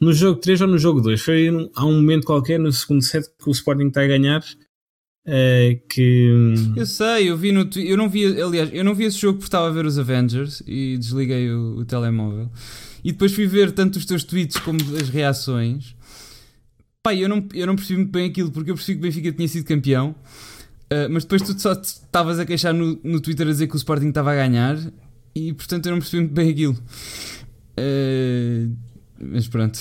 [0.00, 3.26] No jogo 3 ou no jogo 2, foi há um momento qualquer no segundo set
[3.26, 4.44] que o Sporting está a ganhar.
[5.26, 9.18] É, que eu sei, eu vi no eu não vi, aliás, eu não vi esse
[9.18, 12.50] jogo porque estava a ver os Avengers e desliguei o, o telemóvel
[13.04, 15.94] e depois fui ver tanto os teus tweets como as reações.
[17.02, 19.32] Pai, eu não, eu não percebi muito bem aquilo porque eu percebi que o Benfica
[19.32, 20.14] tinha sido campeão
[20.92, 23.76] Uh, mas depois tu só estavas a queixar no, no Twitter a dizer que o
[23.76, 24.76] Sporting estava a ganhar
[25.32, 26.76] e portanto eu não percebi muito bem aquilo.
[27.78, 28.76] Uh,
[29.20, 29.78] mas pronto.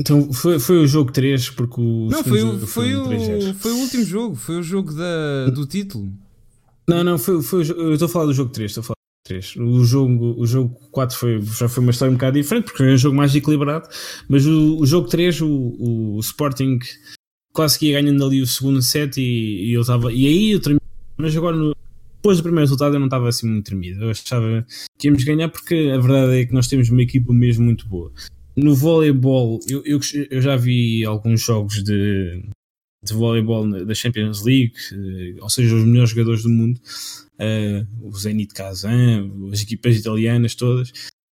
[0.00, 2.08] Então foi, foi o jogo 3 porque o.
[2.10, 6.10] Não, foi, o, foi, o, foi o último jogo, foi o jogo da, do título.
[6.88, 9.28] Não, não, foi, foi eu estou a falar do jogo 3, estou a falar do
[9.28, 9.56] 3.
[9.56, 12.94] O jogo, o jogo 4 foi, já foi uma história um bocado diferente porque foi
[12.94, 13.90] um jogo mais equilibrado,
[14.26, 16.78] mas o, o jogo 3, o, o Sporting
[17.52, 20.10] quase que ia ganhando ali o segundo set e, e eu estava.
[20.10, 20.80] E aí eu tremi.
[21.18, 21.76] Mas agora, no,
[22.16, 24.04] depois do primeiro resultado, eu não estava assim muito tremido.
[24.04, 24.66] Eu achava
[24.98, 28.10] que íamos ganhar porque a verdade é que nós temos uma equipa mesmo muito boa.
[28.62, 30.00] No voleibol, eu, eu,
[30.30, 32.42] eu já vi alguns jogos de,
[33.02, 36.78] de voleibol da Champions League, eh, ou seja, os melhores jogadores do mundo.
[37.40, 40.92] uh, o Zenit Kazan, as equipas italianas todas.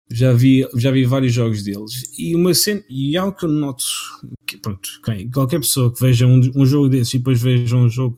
[0.09, 3.83] Já vi, já vi vários jogos deles e, uma cena, e algo que eu noto
[4.45, 4.87] que, pronto,
[5.33, 8.17] qualquer pessoa que veja um, um jogo desses e depois veja um jogo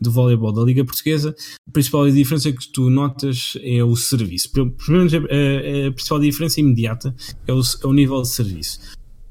[0.00, 1.36] de voleibol da Liga Portuguesa,
[1.68, 4.50] a principal diferença que tu notas é o serviço.
[4.88, 7.14] Menos a, a, a principal diferença imediata
[7.46, 8.80] é o, é o nível de serviço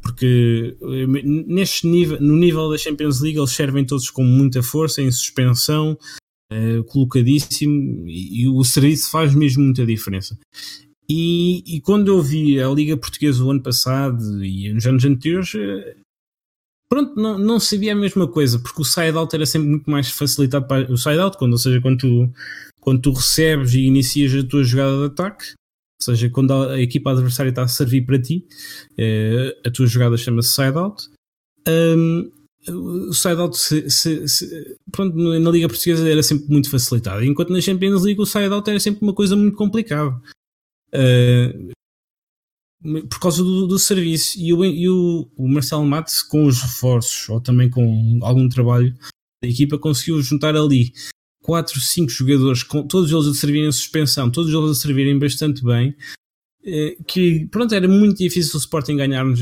[0.05, 1.07] porque eh,
[1.47, 5.97] neste nível, no nível da Champions League eles servem todos com muita força, em suspensão,
[6.53, 10.37] uh, colocadíssimo, e, e, o serviço faz mesmo muita diferença.
[11.07, 15.53] E, e, quando eu vi a Liga Portuguesa o ano passado e nos anos anteriores,
[15.53, 15.95] eh,
[16.89, 20.67] pronto, não, não sabia a mesma coisa, porque o side-out era sempre muito mais facilitado
[20.67, 22.33] para o side-out, quando, ou seja, quando tu,
[22.79, 25.53] quando tu recebes e inicias a tua jogada de ataque,
[26.01, 28.45] ou seja, quando a, equipa adversária está a servir para ti,
[28.97, 31.07] eh, a tua jogada chama-se side-out.
[31.67, 32.31] Um,
[32.67, 33.55] o side-out
[34.91, 38.79] pronto, na Liga Portuguesa era sempre muito facilitado, enquanto na Champions League o side-out era
[38.79, 40.19] sempre uma coisa muito complicada.
[40.95, 41.75] Uh,
[43.09, 47.27] por causa do, do serviço e, o, e o, o Marcelo Matos com os reforços
[47.29, 48.95] ou também com algum trabalho
[49.41, 50.93] da equipa conseguiu juntar ali
[51.41, 55.63] 4, 5 jogadores, com todos eles a servirem em suspensão, todos eles a servirem bastante
[55.63, 55.95] bem,
[56.65, 59.39] eh, que pronto, era muito difícil o Sporting ganharmos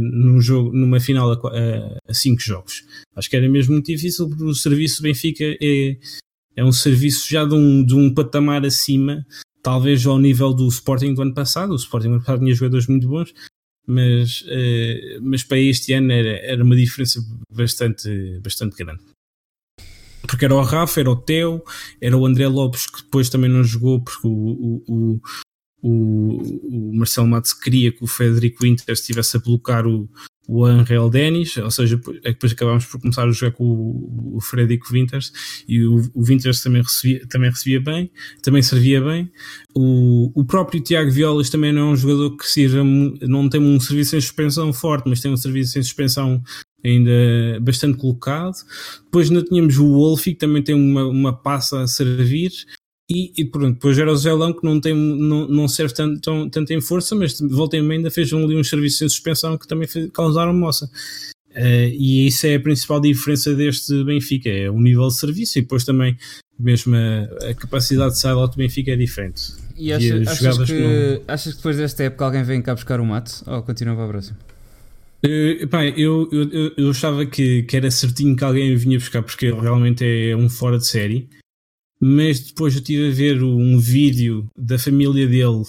[0.00, 2.84] num jogo, numa final a 5 jogos.
[3.14, 5.98] Acho que era mesmo muito difícil porque o serviço Benfica é,
[6.56, 9.26] é um serviço já de um, de um patamar acima,
[9.62, 11.72] talvez ao nível do Sporting do ano passado.
[11.72, 13.32] O Sporting do ano passado tinha jogadores muito bons,
[13.86, 17.20] mas, eh, mas para este ano era, era uma diferença
[17.52, 19.02] bastante, bastante grande
[20.30, 21.62] porque era o Rafa, era o Teo,
[22.00, 25.20] era o André Lopes que depois também não jogou porque o, o,
[25.82, 30.08] o, o Marcelo Matos queria que o Federico Winter estivesse a bloquear o,
[30.52, 34.40] o Angel Dennis, ou seja, é depois acabámos por começar a jogar com o, o
[34.40, 35.32] Frederico Winters
[35.68, 38.10] e o, o Winters também recebia, também recebia bem,
[38.42, 39.30] também servia bem.
[39.76, 43.78] O, o próprio Tiago Violas também não é um jogador que seja, não tem um
[43.78, 46.42] serviço em suspensão forte, mas tem um serviço em suspensão
[46.84, 47.12] ainda
[47.60, 48.56] bastante colocado.
[49.04, 52.50] Depois ainda tínhamos o Wolfi, que também tem uma, uma passa a servir.
[53.12, 56.48] E, e pronto, depois era o Zelão que não, tem, não, não serve tanto, tão,
[56.48, 59.88] tanto em força, mas volta e ainda fez ali um serviço de suspensão que também
[59.88, 60.88] fez, causaram moça.
[61.50, 65.62] Uh, e isso é a principal diferença deste Benfica, é o nível de serviço e
[65.62, 66.16] depois também
[66.56, 69.54] mesmo a, a capacidade de side-out do Benfica é diferente.
[69.76, 73.00] E, acha, e achas, que, que achas que depois desta época alguém vem cá buscar
[73.00, 74.38] o mate ou continua para a próxima?
[75.24, 75.66] Uh,
[75.96, 80.04] eu, eu, eu, eu achava que, que era certinho que alguém vinha buscar porque realmente
[80.04, 81.28] é um fora de série
[82.00, 85.64] mas depois eu estive a ver um vídeo da família dele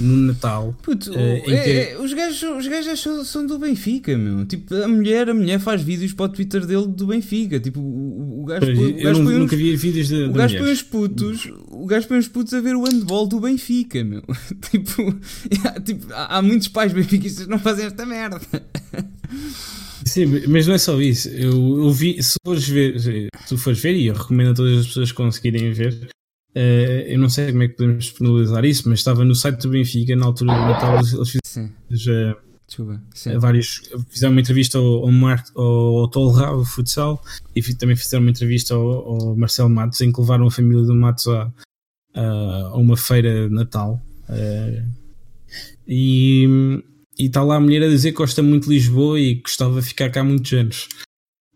[0.00, 0.74] no Natal.
[0.82, 1.50] Puto, uh, é, que...
[1.50, 4.44] é, os gajos, os gajos são, são, do Benfica, meu.
[4.46, 7.58] Tipo, a mulher, a mulher faz vídeos para o Twitter dele do Benfica.
[7.58, 10.58] Tipo, o, o gajo, pois, põe, o gajo não, nunca vi vídeos de, o gajo
[10.58, 14.22] põe os putos, o gajo põe os putos a ver o handball do Benfica, meu.
[14.70, 15.14] tipo,
[15.84, 18.40] tipo há, há muitos pais benfiquistas que não fazem esta merda.
[20.06, 21.28] Sim, mas não é só isso.
[21.30, 24.78] Eu, eu vi, se fores ver, se tu fores ver, e eu recomendo a todas
[24.78, 25.94] as pessoas conseguirem ver,
[26.54, 26.58] uh,
[27.06, 30.14] eu não sei como é que podemos disponibilizar isso, mas estava no site do Benfica
[30.14, 32.36] na altura do Natal, eles fizeram já,
[33.14, 33.38] Sim.
[33.38, 37.20] vários, fizeram uma entrevista ao, ao, Mar, ao, ao Rabo Futsal
[37.54, 40.94] e também fizeram uma entrevista ao, ao, Marcelo Matos em que levaram a família do
[40.94, 41.52] Matos a,
[42.14, 44.00] a, a uma feira de Natal.
[44.28, 44.88] Uh,
[45.86, 46.82] e
[47.18, 49.86] e está lá a mulher a dizer que gosta muito de Lisboa e gostava de
[49.86, 50.88] ficar cá muitos anos.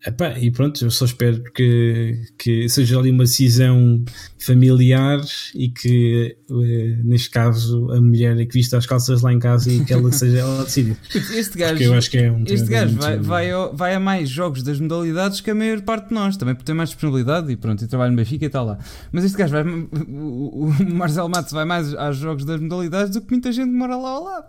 [0.06, 4.02] Epá, e pronto, eu só espero que, que seja ali uma decisão
[4.38, 5.20] familiar
[5.54, 9.70] e que, eh, neste caso, a mulher é que vista as calças lá em casa
[9.70, 10.96] e que ela seja ela a decidir.
[11.34, 14.62] Este gajo, eu acho que é um este gajo vai, vai, vai, a mais jogos
[14.62, 17.84] das modalidades que a maior parte de nós, também por ter mais disponibilidade e pronto,
[17.84, 18.78] e trabalho no Benfica e está lá.
[19.12, 19.64] Mas este gajo vai,
[20.08, 23.76] o, o Marcelo Matos vai mais aos jogos das modalidades do que muita gente que
[23.76, 24.46] mora lá ao lado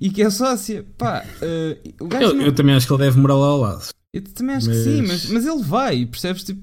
[0.00, 0.84] e que é sócia.
[0.96, 1.78] Pá, uh,
[2.20, 2.42] eu, não...
[2.42, 3.84] eu, também acho que ele deve morar lá ao lado.
[4.12, 4.76] Eu também acho mas...
[4.76, 6.44] que sim, mas, mas ele vai, percebes?
[6.44, 6.60] Tipo,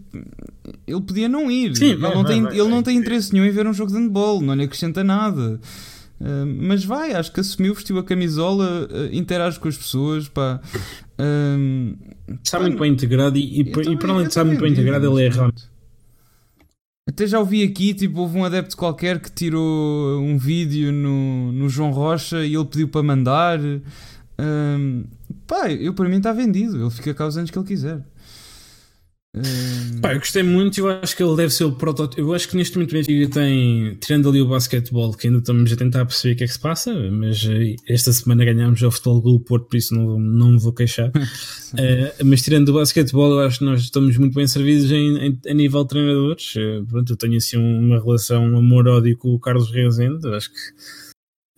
[0.85, 1.75] ele podia não ir.
[1.75, 3.73] Sim, vai, ele não, vai, tem, vai, ele não tem interesse nenhum em ver um
[3.73, 5.59] jogo de handball, não lhe acrescenta nada.
[6.19, 10.27] Uh, mas vai, acho que assumiu, vestiu a camisola, uh, interage com as pessoas.
[10.27, 10.61] Pá.
[11.19, 11.97] Uh,
[12.43, 15.11] está pá, muito bem integrado e, e, e para além de estar muito bem integrado,
[15.11, 15.78] ele é realmente
[17.09, 21.67] até já ouvi aqui, tipo, houve um adepto qualquer que tirou um vídeo no, no
[21.67, 23.59] João Rocha e ele pediu para mandar.
[24.37, 25.05] Um,
[25.47, 26.79] pá, eu para mim está vendido.
[26.79, 27.99] Ele fica cá os anos que ele quiser.
[29.35, 30.01] Um...
[30.01, 32.19] Pá, eu gostei muito, eu acho que ele deve ser o protótipo.
[32.19, 35.75] Eu acho que neste momento ele tem, tirando ali o basquetebol, que ainda estamos a
[35.75, 39.21] tentar perceber o que é que se passa, mas eh, esta semana ganhámos o futebol
[39.21, 41.09] do Porto, por isso não, não me vou queixar.
[41.09, 45.39] uh, mas tirando o basquetebol, eu acho que nós estamos muito bem servidos em, em,
[45.47, 46.55] a nível de treinadores.
[46.55, 50.59] Uh, pronto, eu tenho assim uma relação amor-ódio com o Carlos Rezende, eu acho que.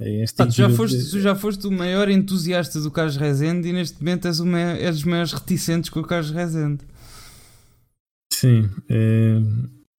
[0.04, 1.12] É ah, tu, já foste, de...
[1.12, 4.76] tu já foste o maior entusiasta do Carlos Rezende e neste momento és, o maior,
[4.76, 6.80] és dos maiores reticentes com o Carlos Rezende.
[8.42, 8.68] Sim.
[8.90, 9.40] É...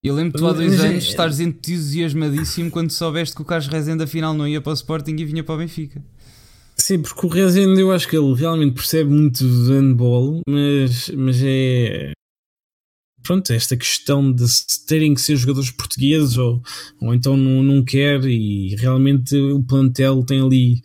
[0.03, 1.09] Eu lembro-te tu há dois Mas, anos é...
[1.09, 5.25] estares entusiasmadíssimo quando soubeste que o Carlos Rezende afinal não ia para o Sporting e
[5.25, 6.03] vinha para o Benfica.
[6.77, 11.41] Sim, porque o Rezende eu acho que ele realmente percebe muito de handball, mas, mas
[11.45, 12.11] é.
[13.23, 14.45] Pronto, esta questão de
[14.89, 16.61] terem que ser jogadores portugueses ou,
[17.01, 20.83] ou então não, não quer e realmente o plantel tem ali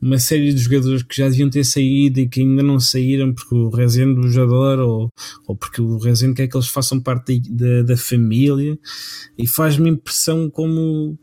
[0.00, 3.54] uma série de jogadores que já deviam ter saído e que ainda não saíram porque
[3.54, 5.10] o Rezende os adora ou,
[5.46, 8.78] ou porque o Rezende quer que eles façam parte da, da família.
[9.36, 11.18] E faz-me impressão como,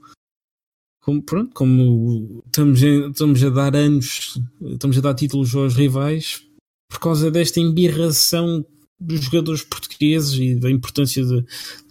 [1.01, 6.43] como, pronto, como estamos, estamos a dar anos, estamos a dar títulos aos rivais
[6.89, 8.65] por causa desta embirração
[8.99, 11.41] dos jogadores portugueses e da importância de,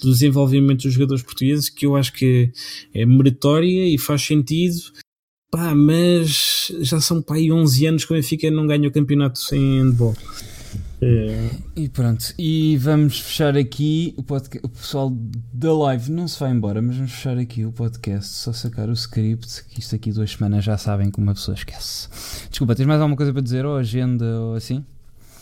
[0.01, 2.53] do desenvolvimento dos jogadores portugueses que eu acho que
[2.95, 4.77] é, é meritória e faz sentido
[5.51, 9.39] Pá, mas já são pá, aí 11 anos que o Benfica não ganha o campeonato
[9.39, 10.15] sem handball.
[11.01, 11.51] É.
[11.77, 14.65] E pronto, e vamos fechar aqui o podcast.
[14.67, 15.13] O pessoal
[15.53, 18.35] da live não se vai embora, mas vamos fechar aqui o podcast.
[18.35, 22.09] Só sacar o script, que isto aqui duas semanas já sabem como uma pessoa esquece.
[22.49, 23.65] Desculpa, tens mais alguma coisa para dizer?
[23.67, 24.85] Ou agenda ou assim?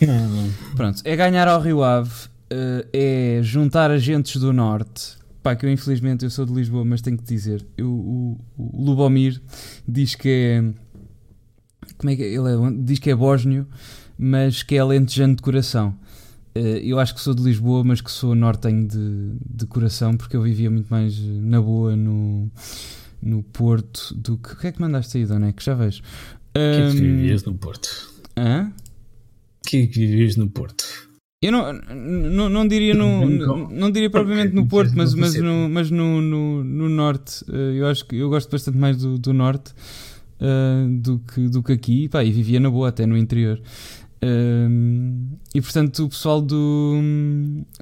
[0.00, 0.50] Não, não.
[0.74, 5.70] Pronto, é ganhar ao Rio Ave, eh, é juntar agentes do Norte, pá, que eu
[5.70, 9.40] infelizmente eu sou de Lisboa, mas tenho que dizer, eu, o, o Lubomir
[9.86, 10.64] diz que é
[11.98, 12.34] como é que é?
[12.34, 13.66] ele é, diz que é bósnio,
[14.18, 15.94] mas que é alentejano de coração.
[16.54, 20.34] Eh, eu acho que sou de Lisboa, mas que sou nortenho de, de coração, porque
[20.34, 22.50] eu vivia muito mais na boa no,
[23.22, 24.52] no Porto do que.
[24.52, 25.48] O que é que mandaste aí, Dona?
[25.48, 26.00] É que já vejo.
[26.00, 28.14] O que é que vivias no Porto?
[28.36, 28.72] Hã?
[29.62, 31.03] O que é que vivias no Porto?
[31.44, 35.68] Eu não, não, não diria no, não, não diria propriamente no Porto, mas, mas, no,
[35.68, 37.44] mas no, no, no Norte.
[37.52, 39.74] Eh, eu acho que eu gosto bastante mais do, do Norte
[40.40, 42.08] uh, do, que, do que aqui.
[42.08, 43.60] Pá, e vivia na boa até no interior.
[44.22, 46.98] Uh, e portanto o pessoal do,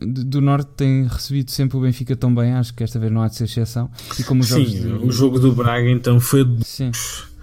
[0.01, 3.23] do, do, Norte tem recebido sempre o Benfica tão bem, acho que esta vez não
[3.23, 3.89] há de ser exceção.
[4.19, 4.89] E como sim, de...
[4.89, 6.45] o jogo do Braga então foi.
[6.65, 6.91] Sim,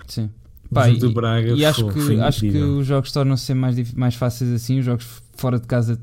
[0.05, 0.29] sim.
[0.73, 4.79] Pá, e, Braga e acho, que, acho que os jogos tornam-se mais, mais fáceis assim,
[4.79, 5.07] os jogos
[5.39, 5.99] fora de casa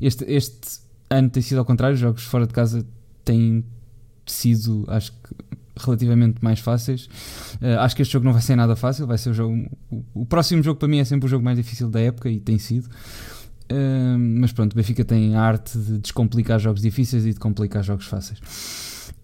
[0.00, 2.86] este, este ano tem sido ao contrário, os jogos fora de casa
[3.24, 3.64] têm
[4.26, 5.34] sido, acho que,
[5.78, 7.06] relativamente mais fáceis.
[7.60, 9.68] Uh, acho que este jogo não vai ser nada fácil, vai ser o jogo.
[9.90, 12.40] O, o, próximo jogo para mim é sempre o jogo mais difícil da época e
[12.40, 12.86] tem sido.
[13.70, 17.82] Uh, mas pronto, o Benfica tem a arte de descomplicar jogos difíceis e de complicar
[17.82, 18.38] jogos fáceis.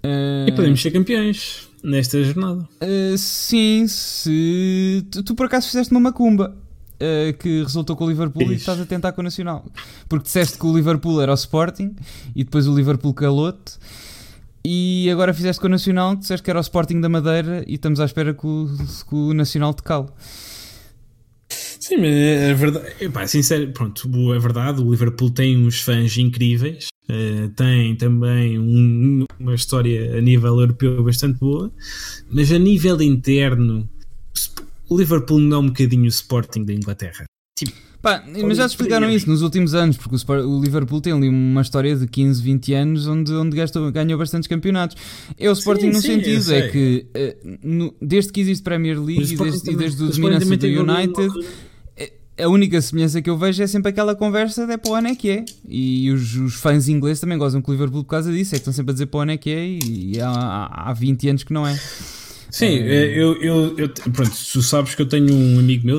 [0.04, 2.68] Uh, e podemos ser campeões nesta jornada.
[3.16, 6.54] sim, se tu, tu por acaso fizeste uma macumba
[7.02, 8.52] uh, que resultou com o Liverpool Ixi.
[8.52, 9.64] e estás a tentar com o Nacional.
[10.08, 11.94] Porque disseste que o Liverpool era o Sporting
[12.34, 13.72] e depois o Liverpool calou-te.
[14.64, 17.98] E agora fizeste com o Nacional, disseste que era o Sporting da Madeira e estamos
[17.98, 18.68] à espera que o,
[19.08, 20.06] que o Nacional te cale.
[21.82, 22.86] Sim, mas é verdade.
[23.00, 24.80] Epá, sincero, pronto, é verdade.
[24.80, 31.02] O Liverpool tem uns fãs incríveis, uh, tem também um, uma história a nível europeu
[31.02, 31.72] bastante boa,
[32.30, 33.88] mas a nível interno,
[34.92, 37.24] o Liverpool não é um bocadinho o Sporting da Inglaterra.
[37.58, 41.28] Tipo, Pá, mas já te explicaram isso nos últimos anos, porque o, Liverpool tem ali
[41.28, 44.96] uma história de 15, 20 anos onde, onde gastou, ganhou bastantes campeonatos.
[45.38, 49.00] É o Sporting sim, no sim, sentido, é que uh, no, desde que existe Premier
[49.00, 51.46] League e desde, e desde o dominância do United,
[51.96, 54.94] eh, a única semelhança que eu vejo é sempre aquela conversa de é para o
[54.96, 55.44] ano é que é.
[55.68, 58.62] E os, os, fãs ingleses também gozam com o Liverpool por causa disso, é que
[58.62, 61.28] estão sempre a dizer para o ano é que é e, e há, há 20
[61.28, 61.78] anos que não é.
[62.52, 63.18] Sim, é...
[63.18, 65.98] eu, eu, eu, pronto, tu sabes que eu tenho um amigo meu,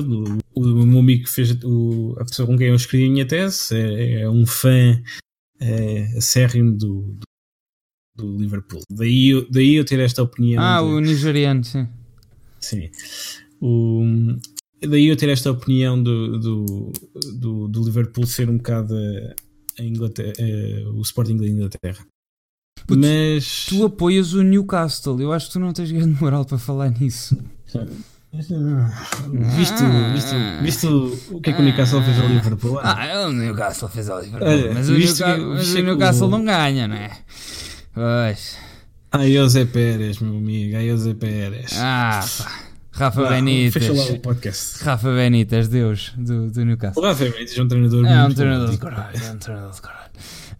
[0.54, 3.26] o, o meu amigo que fez o, a pessoa com quem eu escrevi a minha
[3.26, 5.02] tese, é, é um fã
[5.60, 7.18] é, acérrimo do,
[8.14, 8.82] do, do, Liverpool.
[8.88, 10.62] Daí, eu, daí eu ter esta opinião.
[10.62, 11.88] Ah, de, o nigeriano, sim.
[12.60, 12.88] Sim.
[13.60, 14.04] O,
[14.80, 16.92] daí eu ter esta opinião do, do,
[17.36, 18.94] do, do Liverpool ser um bocado
[19.76, 22.06] a Inglaterra, a, o Sporting da Inglaterra.
[22.86, 25.20] Puto, mas tu apoias o Newcastle.
[25.20, 27.36] Eu acho que tu não tens grande moral para falar nisso.
[28.32, 32.80] Visto, visto, visto o que é que o Newcastle fez ao Liverpool?
[32.82, 34.74] Ah, o Newcastle fez ao Liverpool.
[34.74, 37.10] mas, o Newcastle, mas o Newcastle não ganha, não é?
[37.94, 38.56] Pois.
[39.12, 40.76] Ai, o Zé Pérez, meu amigo.
[40.76, 41.72] Ai, o Zé Pérez.
[41.78, 42.64] Ah, pá.
[42.90, 43.72] Rafa Vá, Benítez.
[43.72, 44.84] Fecha lá o podcast.
[44.84, 47.02] Rafa Benítez, Deus, do, do O Newcastle.
[47.02, 49.80] Rafa Benítez é um treinador É um muito treinador de caralho, é um treinador de
[49.82, 50.10] caralho.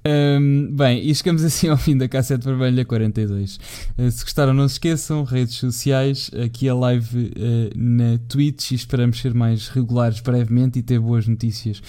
[0.07, 3.57] Hum, bem, e chegamos assim ao fim da Cassete Vermelha 42.
[3.97, 8.75] Uh, se gostaram, não se esqueçam, redes sociais, aqui a live uh, na Twitch e
[8.75, 11.81] esperamos ser mais regulares brevemente e ter boas notícias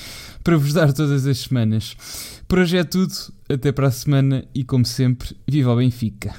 [0.42, 1.98] para vos dar todas as semanas.
[2.48, 3.14] Por hoje é tudo,
[3.50, 6.34] até para a semana e como sempre, viva o Benfica.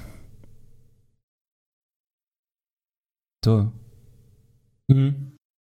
[3.44, 3.70] Estou.
[4.90, 5.14] Uhum.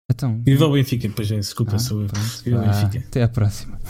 [0.08, 0.40] Então.
[0.44, 2.08] Viva o Benfica, pois é, desculpa, Ah, sou eu.
[2.44, 3.04] Viva o Benfica.
[3.04, 3.80] Até à próxima.